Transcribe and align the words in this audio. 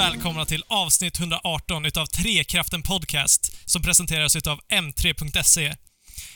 välkomna 0.00 0.44
till 0.44 0.64
avsnitt 0.68 1.18
118 1.20 1.84
utav 1.84 2.06
Trekraften 2.06 2.82
Podcast 2.82 3.70
som 3.70 3.82
presenteras 3.82 4.36
utav 4.36 4.60
M3.se. 4.72 5.72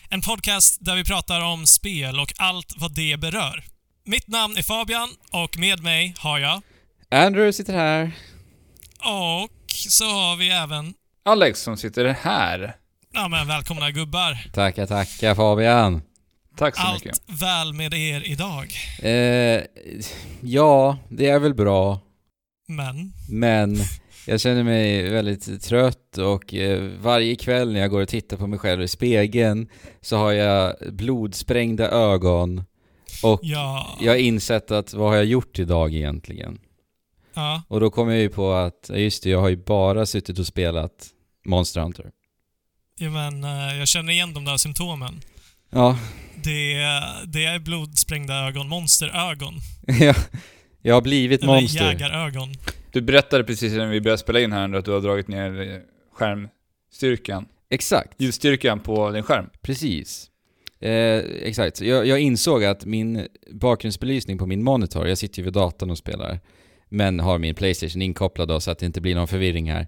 En 0.09 0.21
podcast 0.21 0.79
där 0.81 0.97
vi 0.97 1.05
pratar 1.05 1.41
om 1.41 1.67
spel 1.67 2.21
och 2.21 2.33
allt 2.39 2.73
vad 2.77 2.95
det 2.95 3.21
berör. 3.21 3.65
Mitt 4.05 4.29
namn 4.29 4.57
är 4.57 4.63
Fabian 4.63 5.09
och 5.33 5.59
med 5.59 5.83
mig 5.83 6.15
har 6.19 6.39
jag... 6.39 6.63
Andrew 7.11 7.53
sitter 7.53 7.73
här. 7.73 8.13
Och 8.99 9.51
så 9.89 10.05
har 10.05 10.37
vi 10.37 10.51
även... 10.51 10.95
Alex 11.25 11.61
som 11.61 11.77
sitter 11.77 12.05
här. 12.05 12.77
Ja 13.13 13.29
men 13.29 13.49
välkomna 13.49 13.91
gubbar. 13.91 14.39
Tackar, 14.53 14.87
tackar 14.87 15.35
Fabian. 15.35 16.03
Tack 16.57 16.77
så 16.77 16.83
Allt 16.83 17.05
mycket. 17.05 17.21
väl 17.27 17.73
med 17.73 17.95
er 17.95 18.23
idag. 18.27 18.73
Eh, 18.99 19.63
ja, 20.41 20.99
det 21.09 21.29
är 21.29 21.39
väl 21.39 21.55
bra, 21.55 22.01
Men... 22.67 23.13
men 23.29 23.77
jag 24.27 24.41
känner 24.41 24.63
mig 24.63 25.11
väldigt 25.11 25.63
trött 25.63 26.19
och 26.19 26.55
eh, 26.55 26.83
varje 27.01 27.37
kväll 27.37 27.73
när 27.73 27.81
jag 27.81 27.91
går 27.91 28.03
och 28.03 28.09
tittar 28.09 28.37
på 28.37 28.47
mig 28.47 28.59
själv 28.59 28.83
i 28.83 28.89
spegeln 28.89 29.69
så 30.01 30.17
har 30.17 30.33
jag 30.33 30.75
blodsprängda 30.93 31.89
ögon 31.91 32.65
och 33.23 33.41
Ja... 33.43 33.99
jag 34.01 34.13
har 34.13 34.17
insett 34.19 34.71
att 34.71 34.95
vad 34.95 35.09
har 35.09 35.17
jag 35.17 35.25
gjort 35.25 35.59
idag 35.59 35.95
egentligen? 35.95 36.59
Ja. 37.35 37.63
Och 37.69 37.81
då 37.81 37.91
kom 37.91 38.09
jag 38.09 38.19
ju 38.19 38.29
på 38.29 38.53
att, 38.53 38.87
ja, 38.89 38.97
just 38.97 39.23
det, 39.23 39.31
jag 39.31 39.41
har 39.41 39.49
ju 39.49 39.57
bara 39.57 40.07
suttit 40.07 40.39
och 40.39 40.47
spelat 40.47 41.07
Monster 41.47 41.81
Hunter. 41.81 42.11
ja 42.99 43.11
men 43.11 43.45
eh, 43.45 43.79
jag 43.79 43.89
känner 43.89 44.13
igen 44.13 44.35
de 44.35 44.45
där 44.45 44.57
symptomen. 44.57 45.21
Ja, 45.71 45.99
Det, 46.45 46.75
är- 46.75 47.27
det 47.27 47.45
är 47.45 47.59
blodsprängda 47.59 48.35
ögon, 48.47 48.69
monsterögon. 48.69 49.55
jag, 50.01 50.17
jag 50.87 50.95
har 50.95 51.03
blivit 51.03 51.43
Eller 51.43 51.53
monster. 51.53 51.85
jägarögon. 51.85 52.49
Du 52.93 53.01
berättade 53.01 53.45
precis 53.45 53.73
innan 53.73 53.91
vi 53.91 54.01
började 54.01 54.19
spela 54.19 54.41
in 54.41 54.53
här 54.53 54.69
nu 54.69 54.79
att 54.79 54.85
du 54.85 54.91
har 54.91 55.01
dragit 55.01 55.29
ner 55.29 55.83
skärmstyrkan, 56.13 57.47
Exakt. 57.71 58.21
ljusstyrkan 58.21 58.81
på 58.81 59.11
din 59.11 59.23
skärm. 59.23 59.51
Precis. 59.63 60.31
Eh, 60.81 61.19
exakt. 61.43 61.81
Jag, 61.81 62.07
jag 62.07 62.21
insåg 62.21 62.65
att 62.65 62.85
min 62.85 63.27
bakgrundsbelysning 63.53 64.39
på 64.39 64.47
min 64.47 64.63
monitor, 64.63 65.09
jag 65.09 65.19
sitter 65.19 65.39
ju 65.39 65.45
vid 65.45 65.53
datorn 65.53 65.91
och 65.91 65.99
spelar, 65.99 66.41
men 66.89 67.21
har 67.21 67.39
min 67.39 67.55
Playstation 67.55 68.03
inkopplad 68.03 68.49
då 68.49 68.61
så 68.61 68.71
att 68.71 68.79
det 68.79 68.87
inte 68.87 69.01
blir 69.01 69.15
någon 69.15 69.29
förvirring 69.29 69.71
här. 69.73 69.87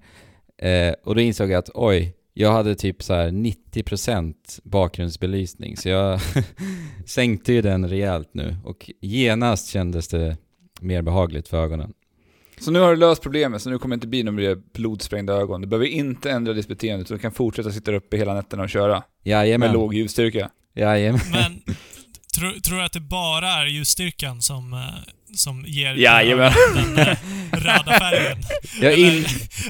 Eh, 0.59 0.95
och 1.05 1.15
då 1.15 1.21
insåg 1.21 1.51
jag 1.51 1.59
att 1.59 1.71
oj, 1.75 2.15
jag 2.35 2.53
hade 2.53 2.75
typ 2.75 3.03
så 3.03 3.15
här 3.15 3.29
90% 3.29 4.35
bakgrundsbelysning, 4.65 5.77
så 5.77 5.89
jag 5.89 6.21
sänkte 7.07 7.53
ju 7.53 7.63
den 7.63 7.89
rejält 7.89 8.29
nu 8.33 8.57
och 8.65 8.91
genast 9.01 9.69
kändes 9.69 10.09
det 10.09 10.37
mer 10.81 11.03
behagligt 11.03 11.49
för 11.49 11.57
ögonen. 11.65 11.93
Så 12.61 12.71
nu 12.71 12.79
har 12.81 12.91
du 12.91 12.97
löst 12.97 13.23
problemet, 13.23 13.63
så 13.63 13.71
nu 13.71 13.79
kommer 13.79 13.97
det 13.97 13.97
inte 13.97 14.07
bli 14.07 14.23
några 14.23 14.37
mer 14.37 14.57
blodsprängda 14.75 15.33
ögon. 15.33 15.61
Du 15.61 15.67
behöver 15.67 15.87
inte 15.87 16.31
ändra 16.31 16.53
ditt 16.53 16.69
beteende, 16.69 17.03
utan 17.03 17.17
du 17.17 17.21
kan 17.21 17.33
fortsätta 17.33 17.71
sitta 17.71 17.93
uppe 17.95 18.17
hela 18.17 18.35
nätterna 18.35 18.63
och 18.63 18.71
köra. 18.71 18.93
Med 18.95 19.03
Jajamän. 19.33 19.73
låg 19.73 19.95
ljusstyrka. 19.95 20.51
Jajamän. 20.75 21.21
Men 21.33 21.61
tror, 22.39 22.51
tror 22.61 22.79
du 22.79 22.85
att 22.85 22.93
det 22.93 23.01
bara 23.01 23.49
är 23.49 23.67
ljusstyrkan 23.67 24.43
som, 24.43 24.73
eh, 24.73 24.79
som 25.35 25.65
ger 25.67 25.95
Jajamän. 25.95 26.53
den 26.75 26.99
eh, 26.99 27.17
röda 27.53 27.99
färgen? 27.99 28.39
Jag 28.81 28.93
Eller 28.93 29.17
in... 29.19 29.25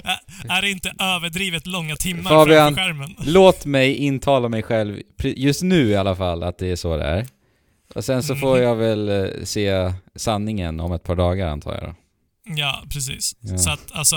är- 0.05 0.57
är 0.59 0.63
det 0.63 0.71
inte 0.71 0.93
överdrivet 0.99 1.67
långa 1.67 1.97
timmar 1.97 2.31
Fabian. 2.31 2.75
framför 2.75 2.83
skärmen? 2.83 3.15
Låt 3.27 3.65
mig 3.67 3.95
intala 3.97 4.49
mig 4.49 4.63
själv, 4.63 5.01
just 5.23 5.63
nu 5.63 5.89
i 5.89 5.97
alla 5.97 6.17
fall, 6.17 6.43
att 6.43 6.59
det 6.59 6.71
är 6.71 6.77
så 6.77 6.97
det 6.97 7.05
är. 7.05 7.27
Och 7.97 8.05
sen 8.05 8.23
så 8.23 8.35
får 8.37 8.55
Mhm. 8.57 8.63
jag 8.65 8.77
väl 8.77 9.09
eh, 9.09 9.45
se 9.45 9.93
sanningen 10.17 10.81
om 10.81 10.93
ett 10.93 11.03
par 11.03 11.17
dagar 11.17 11.49
antar 11.49 11.75
jag 11.75 11.83
då. 11.83 11.95
Ja, 12.57 12.83
precis. 12.93 13.37
Ja. 13.41 13.59
Så 13.59 13.71
att 13.71 13.93
alltså, 13.93 14.17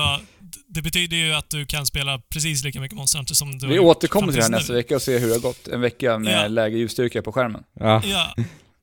det 0.68 0.82
betyder 0.82 1.18
ju 1.18 1.34
att 1.34 1.50
du 1.50 1.66
kan 1.66 1.86
spela 1.86 2.22
precis 2.34 2.64
lika 2.64 2.80
mycket 2.82 2.98
Monster 2.98 3.20
Hunter 3.20 3.36
som 3.36 3.58
du 3.58 3.66
har 3.66 3.70
Vi 3.70 3.76
gjort 3.78 3.86
återkommer 3.98 4.28
till 4.28 4.36
det 4.38 4.44
här 4.44 4.50
nästa 4.52 4.74
vecka 4.74 4.96
och 4.96 5.02
ser 5.02 5.20
hur 5.20 5.28
det 5.28 5.34
har 5.34 5.40
gått. 5.42 5.68
En 5.68 5.82
vecka 5.82 6.18
med 6.20 6.44
Ja. 6.44 6.48
lägre 6.48 6.78
ljusstyrka 6.80 7.22
på 7.22 7.32
skärmen. 7.32 7.64
Ja. 7.80 8.02
Ja. 8.06 8.34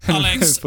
Alex, 0.14 0.60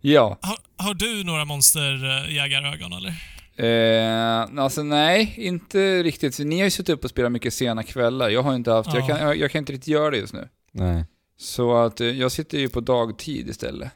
ja. 0.00 0.38
har, 0.42 0.56
har 0.86 0.94
du 0.94 1.24
några 1.24 1.44
monsterjägarögon 1.44 2.92
eller? 2.92 3.14
Eh, 3.56 4.62
alltså 4.62 4.82
nej, 4.82 5.34
inte 5.36 6.02
riktigt. 6.02 6.38
Ni 6.38 6.56
har 6.58 6.64
ju 6.64 6.70
suttit 6.70 6.88
upp 6.94 7.04
och 7.04 7.10
spelat 7.10 7.32
mycket 7.32 7.54
sena 7.54 7.82
kvällar. 7.82 8.28
Jag 8.28 8.42
har 8.42 8.54
inte 8.54 8.70
haft, 8.70 8.94
jag, 8.94 9.02
Ja. 9.02 9.06
kan, 9.06 9.20
jag, 9.26 9.36
jag 9.36 9.50
kan 9.50 9.58
inte 9.58 9.72
riktigt 9.72 9.88
göra 9.88 10.10
det 10.10 10.16
just 10.16 10.34
nu. 10.34 10.48
Nej. 10.72 11.04
Så 11.36 11.76
att 11.76 12.00
eh, 12.00 12.06
jag 12.06 12.32
sitter 12.32 12.58
ju 12.58 12.68
på 12.68 12.80
dagtid 12.80 13.48
istället. 13.48 13.92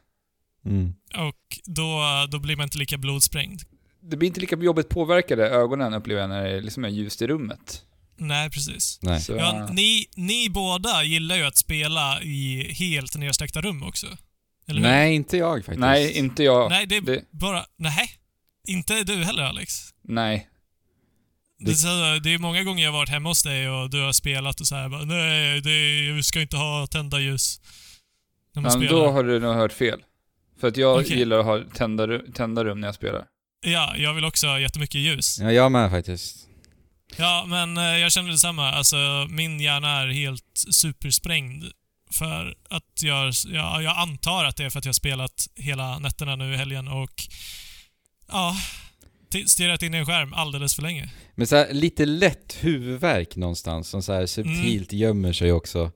Mm. 0.65 0.95
Och 1.17 1.59
då, 1.65 2.01
då 2.31 2.39
blir 2.39 2.57
man 2.57 2.65
inte 2.65 2.79
lika 2.79 2.99
blodsprängd. 2.99 3.63
Det 4.01 4.17
blir 4.17 4.27
inte 4.29 4.41
lika 4.41 4.57
jobbigt 4.57 4.89
påverkade 4.89 5.49
ögonen 5.49 5.95
upplever 5.95 6.21
jag 6.21 6.31
när 6.31 6.45
det 6.45 6.61
liksom 6.61 6.85
är 6.85 6.89
ljust 6.89 7.23
i 7.23 7.27
rummet. 7.27 7.83
Nej, 8.17 8.51
precis. 8.51 8.99
Nej. 9.03 9.21
Så, 9.21 9.33
Ja, 9.33 9.69
ni, 9.73 10.07
ni 10.17 10.51
båda 10.51 11.03
gillar 11.05 11.37
ju 11.37 11.43
att 11.45 11.57
spela 11.57 12.23
i 12.23 12.73
helt 12.73 13.17
nedsläckta 13.17 13.61
rum 13.61 13.83
också. 13.83 14.07
Eller 14.69 14.81
hur? 14.81 14.89
Nej, 14.89 15.15
inte 15.15 15.37
jag 15.37 15.57
faktiskt. 15.59 15.79
nej, 15.81 16.13
inte 16.19 16.43
jag. 16.43 16.71
Nej, 16.71 16.87
det 16.87 16.97
är 16.97 17.01
det- 17.01 17.25
bara... 17.31 17.65
Nej. 17.77 18.11
Inte 18.69 19.05
du 19.05 19.25
heller 19.25 19.43
Alex. 19.43 19.95
Nej. 20.03 20.49
Det, 21.59 21.71
är 21.71 21.75
så, 21.75 22.19
det 22.23 22.35
är 22.35 22.39
många 22.39 22.63
gånger 22.63 22.85
jag 22.85 22.93
har 22.93 22.99
varit 22.99 23.09
hemma 23.09 23.29
hos 23.29 23.43
dig 23.43 23.69
och 23.71 23.91
du 23.91 24.03
har 24.03 24.13
spelat 24.13 24.61
och 24.61 24.67
så 24.67 24.75
här 24.75 24.89
bara, 24.89 25.05
nej, 25.05 25.61
det, 25.61 26.13
vi 26.13 26.23
ska 26.23 26.41
inte 26.41 26.57
ha 26.57 26.87
tända 26.87 27.21
ljus. 27.21 27.61
När 28.55 28.63
man 28.63 28.73
Men 28.73 28.89
spelar. 28.89 29.01
då 29.05 29.11
har 29.11 29.25
du 29.25 29.41
nog 29.41 29.55
hört 29.55 29.73
fel. 29.73 30.03
För 30.61 30.69
att 30.69 30.77
jag 30.77 31.01
Okej. 31.01 31.19
gillar 31.19 31.39
att 31.39 31.45
ha 31.45 31.63
tända, 31.75 32.19
tända 32.35 32.65
rum 32.65 32.81
när 32.81 32.89
jag 32.89 32.95
spelar. 32.95 33.25
Ja, 33.67 33.97
jag 33.97 34.15
vill 34.15 34.25
också 34.25 34.47
ha 34.47 34.61
jättemycket 34.61 35.01
ljus. 35.01 35.39
Ja, 35.41 35.53
jag 35.53 35.73
med 35.73 35.91
faktiskt. 35.91 36.37
Ja, 37.17 37.45
men 37.49 37.77
eh, 37.77 37.85
jag 37.85 38.13
känner 38.13 38.31
detsamma. 38.31 38.73
Alltså, 38.73 39.27
min 39.31 39.61
hjärna 39.61 39.89
är 40.03 40.09
helt 40.09 40.45
supersprängd. 40.71 41.65
För 42.11 42.55
att 42.71 43.03
jag, 43.03 43.33
ja, 43.47 43.83
jag 43.83 43.99
antar 43.99 44.45
att 44.45 44.57
det 44.57 44.65
är 44.65 44.71
för 44.71 44.79
att 44.79 44.85
jag 44.85 44.91
har 44.91 44.95
spelat 44.95 45.49
hela 45.55 45.99
nätterna 45.99 46.37
nu 46.37 46.55
i 46.55 46.57
helgen 46.57 46.89
och 46.89 47.23
ja, 48.29 48.57
stirrat 49.47 49.83
in 49.83 49.95
i 49.95 49.97
en 49.99 50.07
skärm 50.07 50.33
alldeles 50.33 50.75
för 50.75 50.83
länge. 50.83 51.11
Men 51.35 51.47
så 51.47 51.57
här, 51.57 51.73
lite 51.73 52.07
lätt 52.07 52.57
huvudvärk 52.61 53.37
någonstans 53.37 53.89
som 53.89 54.03
så 54.03 54.13
här 54.13 54.27
subtilt 54.27 54.93
Mm. 54.93 55.03
gömmer 55.03 55.33
sig 55.33 55.53
också. 55.53 55.93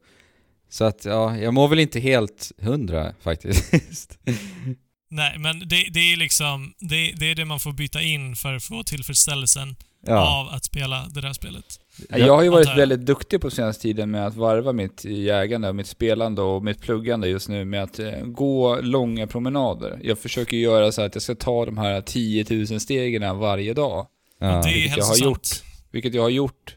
Så 0.71 0.85
att, 0.85 1.05
ja, 1.05 1.37
jag 1.39 1.55
mår 1.55 1.69
väl 1.69 1.79
inte 1.79 2.01
helt 2.01 2.53
hundra 2.59 3.15
faktiskt. 3.23 4.19
Nej, 5.11 5.39
men 5.39 5.59
det, 5.59 5.87
det 5.93 6.01
är 6.13 6.17
liksom, 6.17 6.75
det, 6.79 7.13
det 7.17 7.31
är 7.31 7.35
det 7.35 7.45
man 7.45 7.61
får 7.61 7.73
byta 7.73 8.03
in 8.03 8.37
för 8.37 8.55
att 8.55 8.65
få 8.65 8.83
tillfredsställelsen 8.83 9.77
ja. 10.07 10.41
av 10.41 10.55
att 10.55 10.65
spela 10.65 11.07
det 11.15 11.21
där 11.21 11.33
spelet. 11.33 11.65
Jag 12.09 12.37
har 12.37 12.43
ju 12.43 12.49
varit 12.49 12.79
väldigt 12.79 13.01
duktig 13.01 13.41
på 13.41 13.51
senaste 13.51 13.83
tiden 13.83 14.11
med 14.11 14.27
att 14.27 14.37
varva 14.37 14.73
mitt 14.73 15.05
jägande, 15.05 15.73
mitt 15.73 15.87
spelande 15.87 16.43
och 16.43 16.65
mitt 16.65 16.81
pluggande 16.81 17.29
just 17.29 17.49
nu 17.49 17.65
med 17.65 17.83
att 17.83 17.99
eh, 17.99 18.21
gå 18.25 18.81
långa 18.81 19.27
promenader. 19.27 20.01
Jag 20.03 20.19
försöker 20.19 20.57
göra 20.57 20.93
så 20.93 21.03
att 21.03 21.15
jag 21.15 21.23
ska 21.23 21.35
ta 21.35 21.67
de 21.67 21.79
här 21.79 22.01
10 22.01 22.47
000 22.51 22.81
stegen 22.81 23.39
varje 23.39 23.75
dag. 23.75 24.07
Ja. 24.41 24.59
Och 24.59 24.65
det 24.65 24.71
är 24.71 24.75
vilket 24.75 24.97
jag 24.97 25.05
har 25.05 25.17
gjort. 25.17 25.49
Vilket 25.91 26.15
jag 26.15 26.23
har 26.23 26.29
gjort 26.29 26.77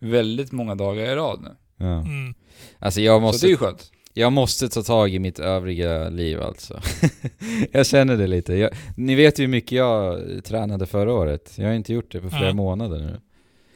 väldigt 0.00 0.52
många 0.52 0.74
dagar 0.74 1.04
i 1.04 1.14
rad 1.14 1.40
nu. 1.42 1.56
ja. 1.76 2.00
Mm. 2.00 2.34
Alltså 2.78 3.00
jag 3.00 3.14
Så 3.14 3.20
det 3.20 3.26
är 3.26 3.32
måste, 3.32 3.46
ju 3.46 3.56
skönt. 3.56 3.90
Jag 4.14 4.32
måste 4.32 4.68
ta 4.68 4.82
tag 4.82 5.14
i 5.14 5.18
mitt 5.18 5.38
övriga 5.38 6.08
liv 6.08 6.42
alltså. 6.42 6.80
jag 7.72 7.86
känner 7.86 8.16
det 8.16 8.26
lite. 8.26 8.54
Jag, 8.54 8.70
ni 8.96 9.14
vet 9.14 9.38
ju 9.38 9.42
hur 9.42 9.48
mycket 9.48 9.72
jag 9.72 10.20
tränade 10.44 10.86
förra 10.86 11.12
året. 11.12 11.52
Jag 11.56 11.66
har 11.66 11.74
inte 11.74 11.92
gjort 11.92 12.12
det 12.12 12.20
på 12.20 12.30
flera 12.30 12.46
Ja. 12.46 12.52
månader 12.54 12.98
nu. 12.98 13.20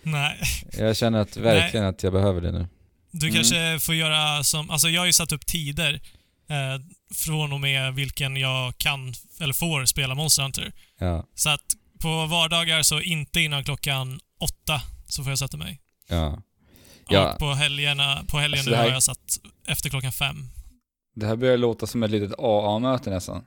Nej. 0.02 0.38
Jag 0.78 0.96
känner 0.96 1.18
att 1.20 1.36
verkligen 1.36 1.86
att 1.86 2.02
jag 2.02 2.12
behöver 2.12 2.40
det 2.40 2.52
nu. 2.52 2.66
Du 3.10 3.26
Mm. 3.26 3.34
kanske 3.36 3.78
får 3.80 3.94
göra 3.94 4.44
som, 4.44 4.70
alltså 4.70 4.88
jag 4.88 5.00
har 5.00 5.06
ju 5.06 5.12
satt 5.12 5.32
upp 5.32 5.46
tider 5.46 5.94
eh, 6.50 6.82
från 7.14 7.52
och 7.52 7.60
med 7.60 7.94
vilken 7.94 8.36
jag 8.36 8.78
kan, 8.78 9.14
eller 9.40 9.52
får 9.54 9.84
spela 9.84 10.14
Monster 10.14 10.42
Hunter. 10.42 10.72
Ja, 11.00 11.26
Så 11.34 11.50
att 11.50 11.60
på 12.02 12.26
vardagar 12.26 12.82
så 12.82 13.00
inte 13.00 13.40
innan 13.40 13.64
klockan 13.64 14.20
åtta 14.40 14.82
så 15.08 15.22
får 15.22 15.30
jag 15.30 15.38
sätta 15.38 15.56
mig. 15.56 15.80
ja. 16.08 16.42
Ja. 17.10 17.32
Och 17.32 17.38
på 17.38 17.52
helgerna, 17.52 18.24
på 18.28 18.38
helgen 18.38 18.58
Alltså 18.58 18.70
nu 18.70 18.76
här- 18.76 18.84
har 18.84 18.90
jag 18.92 19.02
satt 19.02 19.38
efter 19.68 19.88
klockan 19.90 20.12
fem. 20.12 20.36
Det 21.16 21.26
här 21.26 21.36
börjar 21.36 21.56
låta 21.56 21.86
som 21.86 22.02
ett 22.02 22.10
litet 22.10 22.32
AA-möte 22.38 23.10
nästan. 23.10 23.44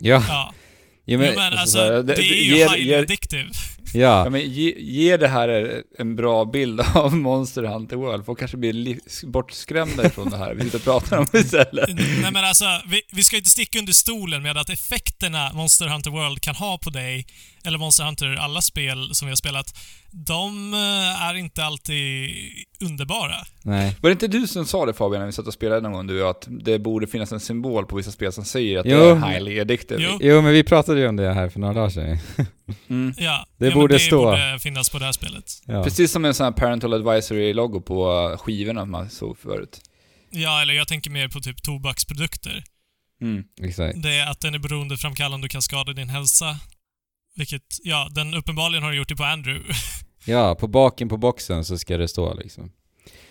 Ja, 0.00 0.22
Ja. 0.28 0.54
ja 1.04 1.18
Men, 1.18 1.26
jo, 1.26 1.32
men 1.36 1.52
alltså, 1.58 1.78
alltså, 1.78 2.02
det, 2.02 2.14
det- 2.14 2.22
är 2.22 2.44
ju 2.44 2.54
highly 2.54 2.84
ger- 2.84 3.02
addictive. 3.02 3.50
Ja, 3.96 4.24
ja. 4.24 4.30
men 4.30 4.40
ge, 4.52 4.74
ge 4.78 5.16
det 5.16 5.28
här 5.28 5.82
en 5.98 6.16
bra 6.16 6.44
bild 6.44 6.80
av 6.94 7.16
Monster 7.16 7.62
Hunter 7.62 7.96
World. 7.96 8.24
Folk 8.26 8.38
kanske 8.38 8.56
blir 8.56 8.72
li- 8.72 9.00
bortskrämda 9.26 10.06
ifrån 10.06 10.30
det 10.30 10.36
här 10.36 10.54
vi 10.54 10.64
sitter 10.64 10.78
och 10.78 10.84
pratar 10.84 11.18
om 11.18 11.26
istället. 11.32 11.88
Nej 11.94 12.30
men 12.32 12.44
alltså, 12.44 12.64
vi, 12.86 13.00
vi 13.12 13.22
ska 13.24 13.36
inte 13.36 13.50
sticka 13.50 13.78
under 13.78 13.92
stolen 13.92 14.42
med 14.42 14.56
att 14.56 14.70
effekterna 14.70 15.52
Monster 15.52 15.86
Hunter 15.86 16.10
World 16.10 16.40
kan 16.40 16.54
ha 16.56 16.78
på 16.78 16.90
dig, 16.90 17.26
eller 17.64 17.78
Monster 17.78 18.04
Hunter, 18.04 18.34
alla 18.36 18.62
spel 18.62 19.14
som 19.14 19.26
vi 19.28 19.30
har 19.30 19.36
spelat, 19.36 19.74
de 20.16 20.74
eh, 20.74 21.22
är 21.22 21.34
inte 21.34 21.64
alltid 21.64 22.30
underbara. 22.80 23.34
Nej. 23.62 23.96
Var 24.00 24.10
det 24.10 24.12
inte 24.12 24.28
du 24.28 24.46
som 24.46 24.66
sa 24.66 24.86
det 24.86 24.94
Fabian, 24.94 25.20
när 25.20 25.26
vi 25.26 25.32
satt 25.32 25.46
och 25.46 25.52
spelade 25.54 25.80
någon 25.80 25.92
gång, 25.92 26.06
du, 26.06 26.26
att 26.28 26.46
det 26.48 26.78
borde 26.78 27.06
finnas 27.06 27.32
en 27.32 27.40
symbol 27.40 27.86
på 27.86 27.96
vissa 27.96 28.10
spel 28.10 28.32
som 28.32 28.44
säger 28.44 28.78
att 28.78 28.86
Jo. 28.86 28.96
det 28.98 29.04
är 29.04 29.14
highly 29.16 29.60
addictive? 29.60 30.02
Jo. 30.02 30.18
Jo, 30.20 30.42
men 30.42 30.52
vi 30.52 30.62
pratade 30.64 31.00
ju 31.00 31.08
om 31.08 31.16
det 31.16 31.32
här 31.34 31.48
för 31.48 31.60
några 31.60 31.74
dagar 31.74 31.90
sedan. 31.90 32.18
Mm. 32.88 33.14
Ja, 33.18 33.46
Det 33.58 33.66
ja, 33.68 33.74
borde 33.74 33.94
det 33.94 33.98
stå. 33.98 34.24
borde 34.24 34.58
finnas 34.60 34.90
på 34.90 34.98
det 34.98 35.04
här 35.04 35.12
spelet. 35.12 35.44
Ja. 35.66 35.84
Precis 35.84 36.12
som 36.12 36.24
en 36.24 36.34
sån 36.34 36.44
här 36.44 36.52
parental 36.52 36.94
advisory-logo 36.94 37.80
på 37.80 38.10
uh, 38.30 38.36
skivorna 38.36 38.84
man 38.84 39.10
såg 39.10 39.38
förut. 39.38 39.80
Ja, 40.30 40.62
eller 40.62 40.74
jag 40.74 40.88
tänker 40.88 41.10
mer 41.10 41.28
på 41.28 41.40
typ 41.40 41.62
tobaksprodukter. 41.62 42.64
Mm. 43.22 43.44
Exakt. 43.62 44.02
Det 44.02 44.14
är 44.18 44.30
att 44.30 44.40
den 44.40 44.54
är 44.54 44.58
beroendeframkallande 44.58 45.44
och 45.44 45.50
kan 45.50 45.62
skada 45.62 45.92
din 45.92 46.08
hälsa. 46.08 46.56
Vilket, 47.36 47.62
ja, 47.82 48.08
den 48.10 48.34
uppenbarligen 48.34 48.82
har 48.84 48.92
gjort 48.92 49.08
det 49.08 49.16
på 49.16 49.24
Andrew. 49.24 49.74
Ja, 50.26 50.54
på 50.54 50.66
baken 50.68 51.08
på 51.08 51.16
boxen 51.16 51.64
så 51.64 51.78
ska 51.78 51.96
det 51.96 52.08
stå 52.08 52.34
liksom. 52.34 52.72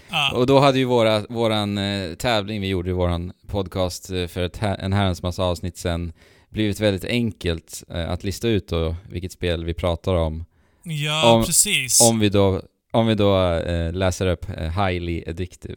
ja, 0.10 0.32
Och 0.32 0.46
då 0.48 0.60
hade 0.60 0.78
ju 0.80 0.86
våra, 0.86 1.20
våran 1.30 1.78
eh, 1.78 2.14
tävling 2.16 2.62
vi 2.62 2.68
gjorde 2.68 2.90
i 2.90 2.94
våran 2.94 3.34
podcast 3.48 4.10
eh, 4.10 4.28
för 4.28 4.44
ett, 4.44 4.58
här- 4.58 4.78
en 4.78 4.94
herrans 4.94 5.22
massa 5.24 5.44
avsnitt 5.44 5.78
sen 5.78 6.14
blivit 6.50 6.80
väldigt 6.80 7.06
enkelt 7.06 7.84
eh, 7.90 8.10
att 8.10 8.24
lista 8.24 8.48
ut 8.48 8.68
då 8.68 8.96
vilket 9.10 9.32
spel 9.32 9.66
vi 9.66 9.74
pratar 9.74 10.14
om. 10.14 10.46
ja 10.84 11.34
om- 11.34 11.46
precis. 11.46 12.02
Om 12.02 12.20
vi 12.20 12.30
då, 12.30 12.62
om 12.92 13.08
vi 13.08 13.16
då 13.16 13.52
eh, 13.54 13.94
läser 13.94 14.28
upp 14.28 14.50
eh, 14.50 14.86
highly 14.86 15.24
addictive. 15.28 15.76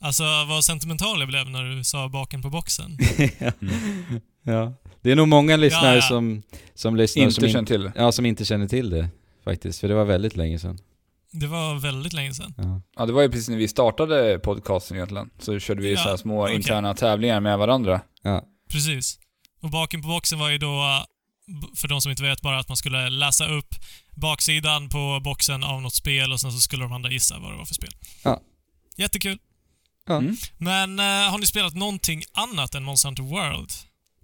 Alltså, 0.00 0.22
vad 0.48 0.64
sentimental 0.64 1.18
jag 1.20 1.28
blev 1.28 1.50
när 1.50 1.64
du 1.64 1.84
sa 1.84 2.08
baken 2.08 2.42
på 2.42 2.50
boxen. 2.50 2.98
ja. 4.42 4.72
Det 5.02 5.10
är 5.12 5.16
nog 5.16 5.28
många 5.28 5.56
lyssnare 5.56 5.88
Ja, 5.88 5.94
ja. 5.94 6.02
som, 6.02 6.42
som 6.74 6.96
lyssnar 6.96 7.22
Inte 7.22 7.34
som, 7.34 7.44
in, 7.44 7.52
känt 7.52 7.68
till. 7.68 7.90
ja, 7.94 8.12
som 8.12 8.26
inte 8.26 8.44
känner 8.44 8.68
till 8.68 8.90
det 8.90 9.08
faktiskt, 9.44 9.80
för 9.80 9.88
det 9.88 9.94
var 9.94 10.04
väldigt 10.04 10.36
länge 10.36 10.58
sedan. 10.58 10.78
Det 11.32 11.46
var 11.46 11.74
väldigt 11.74 12.12
länge 12.12 12.34
sedan. 12.34 12.54
Ja. 12.56 12.80
Ja, 12.96 13.06
det 13.06 13.12
var 13.12 13.22
ju 13.22 13.28
precis 13.30 13.48
när 13.48 13.56
vi 13.56 13.68
startade 13.68 14.38
podcasten 14.38 14.96
egentligen. 14.96 15.30
Så 15.38 15.58
körde 15.58 15.82
vi 15.82 15.92
Ja, 15.92 16.02
så 16.02 16.08
här 16.08 16.16
små 16.16 16.42
okej. 16.44 16.54
interna 16.56 16.94
tävlingar 16.94 17.40
med 17.40 17.58
varandra. 17.58 18.00
Ja. 18.22 18.44
Precis. 18.70 19.18
Och 19.62 19.70
baken 19.70 20.02
på 20.02 20.08
boxen 20.08 20.38
var 20.38 20.50
ju 20.50 20.58
då, 20.58 21.04
för 21.76 21.88
de 21.88 22.00
som 22.00 22.10
inte 22.10 22.22
vet, 22.22 22.42
bara 22.42 22.58
att 22.58 22.68
man 22.68 22.76
skulle 22.76 23.08
läsa 23.10 23.46
upp 23.46 23.74
baksidan 24.16 24.88
på 24.88 25.20
boxen 25.24 25.64
av 25.64 25.82
något 25.82 25.94
spel 25.94 26.32
och 26.32 26.40
sen 26.40 26.52
så 26.52 26.58
skulle 26.58 26.82
de 26.82 26.92
andra 26.92 27.10
gissa 27.10 27.38
vad 27.38 27.52
det 27.52 27.56
var 27.58 27.64
för 27.64 27.74
spel. 27.74 27.90
Ja. 28.24 28.40
Jättekul. 28.96 29.38
Ja. 30.06 30.16
Mm. 30.18 30.36
Men 30.58 30.98
eh, 30.98 31.30
har 31.30 31.38
ni 31.38 31.46
spelat 31.46 31.74
någonting 31.74 32.22
annat 32.32 32.74
än 32.74 32.82
Monster 32.84 33.08
Hunter 33.08 33.22
World? 33.22 33.70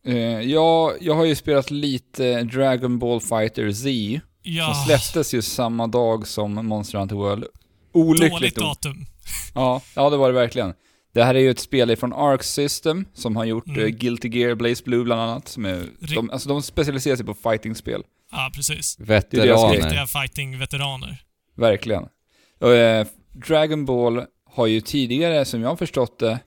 Eh, 0.05 0.17
jag, 0.41 0.93
jag 1.01 1.15
har 1.15 1.25
ju 1.25 1.35
spelat 1.35 1.71
lite 1.71 2.43
Dragon 2.43 2.99
Ball 2.99 3.21
Fighter 3.21 3.73
Z, 3.73 4.21
Ja, 4.43 4.75
som 4.75 4.85
släpptes 4.85 5.35
ju 5.35 5.43
samma 5.43 5.87
dag 5.87 6.27
som 6.27 6.55
Monster 6.67 6.99
Hunter 6.99 7.17
World. 7.17 7.45
Olyckligt 7.93 8.33
dåligt 8.33 8.55
datum. 8.57 9.07
Ja, 9.55 9.83
ja 9.95 10.11
det 10.11 10.17
var 10.17 10.29
det 10.29 10.35
verkligen. 10.35 10.75
Det 11.15 11.25
här 11.25 11.35
är 11.35 11.39
ju 11.39 11.51
ett 11.51 11.59
spel 11.59 11.97
från 11.97 12.13
Arc 12.13 12.43
System, 12.43 13.05
som 13.15 13.37
har 13.37 13.45
gjort 13.45 13.67
Mm. 13.67 13.81
eh, 13.81 13.87
Guilty 13.89 14.29
Gear, 14.29 14.55
Blaze 14.55 14.83
Blue 14.85 15.05
bland 15.05 15.21
annat. 15.21 15.49
Som 15.49 15.65
är, 15.65 15.87
de, 16.15 16.31
alltså 16.31 16.49
de 16.49 16.63
specialiserar 16.63 17.17
sig 17.17 17.27
på 17.27 17.35
fightingspel. 17.35 18.03
Ja, 18.31 18.51
precis. 18.55 18.97
Veteraner. 19.01 19.77
Riktiga 19.77 20.07
fighting-veteraner. 20.07 21.17
Verkligen. 21.57 22.05
Och, 22.61 22.73
eh, 22.75 23.07
Dragon 23.47 23.85
Ball 23.85 24.25
har 24.55 24.67
ju 24.67 24.81
tidigare, 24.81 25.45
som 25.45 25.63
jag 25.63 25.69
har 25.69 25.77
förstått 25.77 26.19
det, 26.19 26.39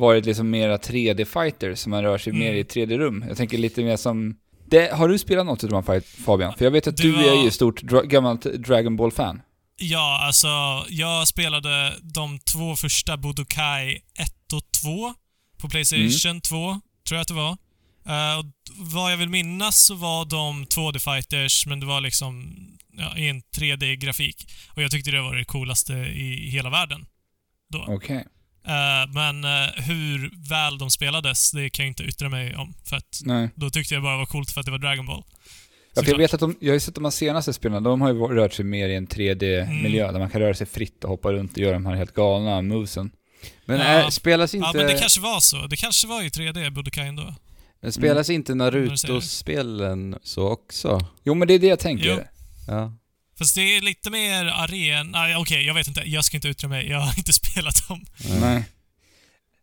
varit 0.00 0.26
liksom 0.26 0.50
mera 0.50 0.76
3D-fighter, 0.76 1.74
som 1.74 1.90
man 1.90 2.02
rör 2.02 2.18
sig 2.18 2.30
Mm. 2.30 2.40
mer 2.40 2.54
i 2.54 2.62
3D-rum. 2.62 3.24
Jag 3.28 3.36
tänker 3.36 3.58
lite 3.58 3.82
mer 3.84 3.96
som... 3.96 4.36
Det, 4.66 4.92
har 4.92 5.08
du 5.08 5.18
spelat 5.18 5.46
något 5.46 5.64
av 5.64 5.70
de 5.70 5.76
här 5.76 5.82
fight, 6.00 6.06
Fabian? 6.24 6.54
För 6.58 6.64
jag 6.64 6.72
vet 6.72 6.86
att 6.86 6.96
du 6.96 7.12
var- 7.12 7.22
är 7.22 7.44
ju 7.44 7.50
stort 7.50 7.82
dra, 7.82 8.02
gammalt 8.02 8.42
Dragon 8.42 8.96
Ball-fan. 8.96 9.42
Ja, 9.76 10.20
alltså 10.26 10.48
jag 10.88 11.28
spelade 11.28 11.94
de 12.02 12.38
två 12.38 12.76
första 12.76 13.16
Budokai 13.16 13.94
1 14.18 14.52
och 14.52 14.62
2 14.82 15.14
på 15.60 15.68
Playstation 15.68 16.30
Mm. 16.30 16.40
2, 16.40 16.80
tror 17.08 17.16
jag 17.16 17.20
att 17.20 17.28
det 17.28 17.34
var. 17.34 17.56
Och 18.38 18.44
vad 18.76 19.12
jag 19.12 19.16
vill 19.16 19.28
minnas 19.28 19.86
så 19.86 19.94
var 19.94 20.24
de 20.24 20.64
2D-fighters, 20.66 21.66
men 21.68 21.80
det 21.80 21.86
var 21.86 22.00
liksom 22.00 22.56
ja, 22.92 23.16
i 23.18 23.28
en 23.28 23.42
3D-grafik. 23.58 24.36
Och 24.76 24.82
jag 24.82 24.90
tyckte 24.90 25.10
det 25.10 25.20
var 25.22 25.34
det 25.36 25.44
coolaste 25.44 25.92
i 25.92 26.50
hela 26.50 26.70
världen. 26.70 27.06
Okej. 27.88 28.24
Eh, 28.66 29.12
men 29.14 29.44
eh, 29.44 29.70
hur 29.82 30.30
väl 30.48 30.78
de 30.78 30.90
spelades, 30.90 31.50
det 31.50 31.70
kan 31.70 31.84
jag 31.84 31.90
inte 31.90 32.02
yttra 32.02 32.28
mig 32.28 32.56
om. 32.56 32.74
För 32.84 32.96
att 32.96 33.20
Nej. 33.24 33.48
då 33.54 33.70
tyckte 33.70 33.94
jag 33.94 34.02
bara 34.02 34.12
det 34.12 34.18
var 34.18 34.26
coolt 34.26 34.50
för 34.50 34.60
att 34.60 34.66
det 34.66 34.72
var 34.72 34.78
Dragon 34.78 35.06
Ball. 35.06 35.22
Ja, 35.94 36.02
jag 36.06 36.18
vet 36.18 36.34
att 36.34 36.40
de, 36.40 36.56
jag 36.60 36.68
har 36.68 36.74
ju 36.74 36.80
sett 36.80 36.94
de 36.94 37.04
här 37.04 37.10
senaste 37.10 37.52
spelen, 37.52 37.82
de 37.82 38.00
har 38.00 38.12
ju 38.12 38.20
rört 38.20 38.52
sig 38.52 38.64
mer 38.64 38.88
i 38.88 38.94
en 38.94 39.06
3D-miljö, 39.06 40.02
Mm. 40.02 40.12
där 40.12 40.18
man 40.20 40.30
kan 40.30 40.40
röra 40.40 40.54
sig 40.54 40.66
fritt 40.66 41.04
och 41.04 41.10
hoppa 41.10 41.32
runt 41.32 41.52
och 41.52 41.58
göra 41.58 41.72
de 41.72 41.86
här 41.86 41.94
helt 41.94 42.14
galna 42.14 42.62
movesen. 42.62 43.10
Men 43.64 43.78
Ja. 43.78 43.84
är, 43.84 44.10
spelas 44.10 44.54
inte, 44.54 44.66
Ja, 44.66 44.72
men 44.76 44.86
det 44.86 44.98
kanske 45.00 45.20
var 45.20 45.40
så. 45.40 45.66
Det 45.66 45.76
kanske 45.76 46.06
var 46.08 46.22
i 46.22 46.28
3D, 46.28 46.70
Budokai 46.70 47.06
ändå. 47.08 47.34
men 47.82 47.92
spelas 47.92 48.30
inte 48.30 48.52
säger 48.52 48.70
det. 48.70 48.78
Naruto-spelen 48.80 50.16
så 50.22 50.48
också? 50.48 51.00
Jo, 51.24 51.34
men 51.34 51.48
det 51.48 51.54
är 51.54 51.58
det 51.58 51.66
jag 51.66 51.78
tänker. 51.78 52.06
Jo. 52.06 52.18
Ja. 52.68 52.92
Fast 53.40 53.54
det 53.54 53.76
är 53.76 53.80
lite 53.80 54.10
mer 54.10 54.44
aren... 54.44 55.10
Nej, 55.10 55.36
okej, 55.36 55.66
jag 55.66 55.74
vet 55.74 55.88
inte. 55.88 56.02
Jag 56.06 56.24
ska 56.24 56.36
inte 56.36 56.48
yttra 56.48 56.68
mig. 56.68 56.88
Jag 56.88 57.00
har 57.00 57.18
inte 57.18 57.32
spelat 57.42 57.88
dem. 57.88 58.04
Nej. 58.40 58.64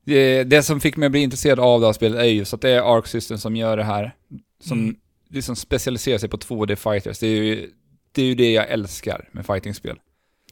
Det, 0.06 0.44
det 0.44 0.64
som 0.64 0.82
fick 0.82 0.98
mig 0.98 1.06
att 1.06 1.12
bli 1.12 1.22
intresserad 1.22 1.60
av 1.60 1.80
det 1.82 1.86
här 1.88 1.94
spelet 1.94 2.20
är 2.20 2.24
just 2.24 2.54
att 2.54 2.62
det 2.62 2.70
är 2.70 2.98
Arc 2.98 3.08
System 3.08 3.38
som 3.38 3.56
gör 3.56 3.78
det 3.78 3.84
här. 3.84 4.16
Som 4.64 4.80
Mm. 4.80 4.96
liksom 5.30 5.56
specialiserar 5.56 6.18
sig 6.18 6.30
på 6.30 6.38
2D-fighters. 6.38 7.20
Det 7.20 7.28
är, 7.28 7.32
ju, 7.44 7.72
det 8.12 8.22
är 8.22 8.26
ju 8.26 8.36
det 8.36 8.52
jag 8.52 8.70
älskar 8.70 9.30
med 9.32 9.46
fightingspel. 9.46 9.98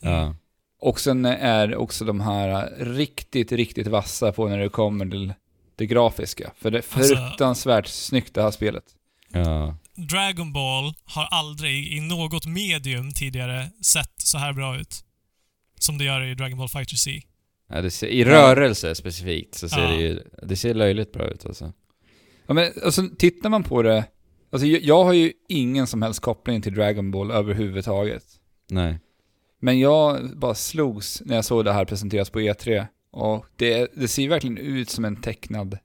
Ja. 0.01 0.35
Och 0.79 0.99
sen 0.99 1.25
är 1.25 1.75
också 1.75 2.05
de 2.05 2.19
här 2.21 2.73
riktigt, 2.79 3.51
riktigt 3.51 3.87
vassa 3.87 4.31
på 4.31 4.47
när 4.49 4.57
det 4.59 4.69
kommer 4.69 5.05
till 5.05 5.33
det 5.75 5.85
grafiska. 5.85 6.51
För 6.57 6.71
det 6.71 6.77
är 6.77 6.97
Alltså- 6.97 7.15
fruktansvärt 7.15 7.87
snyggt 7.87 8.33
det 8.33 8.41
här 8.41 8.51
spelet. 8.51 8.83
Ja. 9.31 9.77
Dragon 9.95 10.53
Ball 10.53 10.93
har 11.05 11.23
aldrig 11.31 11.93
i 11.93 11.99
något 11.99 12.45
medium 12.45 13.11
tidigare 13.11 13.69
sett 13.81 14.13
så 14.17 14.37
här 14.37 14.53
bra 14.53 14.77
ut. 14.77 15.01
Som 15.79 15.97
det 15.97 16.03
gör 16.03 16.21
i 16.21 16.35
Dragon 16.35 16.57
Ball 16.57 16.69
Fighter 16.69 16.95
C. 16.95 17.21
ja 17.69 17.81
det 17.81 17.91
ser, 17.91 18.07
I 18.07 18.23
rörelse 18.25 18.95
specifikt 18.95 19.55
så 19.55 19.69
ser 19.69 19.81
Ja. 19.81 19.87
det 19.91 19.95
ju, 20.01 20.19
det 20.43 20.55
ser 20.55 20.73
löjligt 20.73 21.13
bra 21.13 21.27
ut 21.27 21.45
alltså. 21.45 21.73
Ja, 22.47 22.53
men 22.53 22.71
alltså, 22.85 23.09
tittar 23.17 23.49
man 23.49 23.63
på 23.63 23.81
det, 23.81 24.05
alltså 24.51 24.67
jag, 24.67 24.81
jag 24.81 25.03
har 25.03 25.13
ju 25.13 25.33
ingen 25.49 25.87
som 25.87 26.01
helst 26.01 26.19
koppling 26.19 26.61
till 26.61 26.73
Dragon 26.73 27.11
Ball 27.11 27.31
överhuvudtaget. 27.31 28.23
Nej. 28.69 28.99
Men 29.59 29.79
jag 29.79 30.37
bara 30.37 30.55
slogs 30.55 31.21
när 31.25 31.35
jag 31.35 31.45
såg 31.45 31.65
det 31.65 31.73
här 31.73 31.85
presenteras 31.85 32.29
på 32.29 32.39
E3. 32.39 32.87
Och 33.11 33.45
det, 33.55 33.91
det 33.95 34.07
ser 34.07 34.21
ju 34.21 34.27
verkligen 34.29 34.57
ut 34.57 34.89
som 34.89 35.05
en 35.05 35.21
tecknad, 35.21 35.77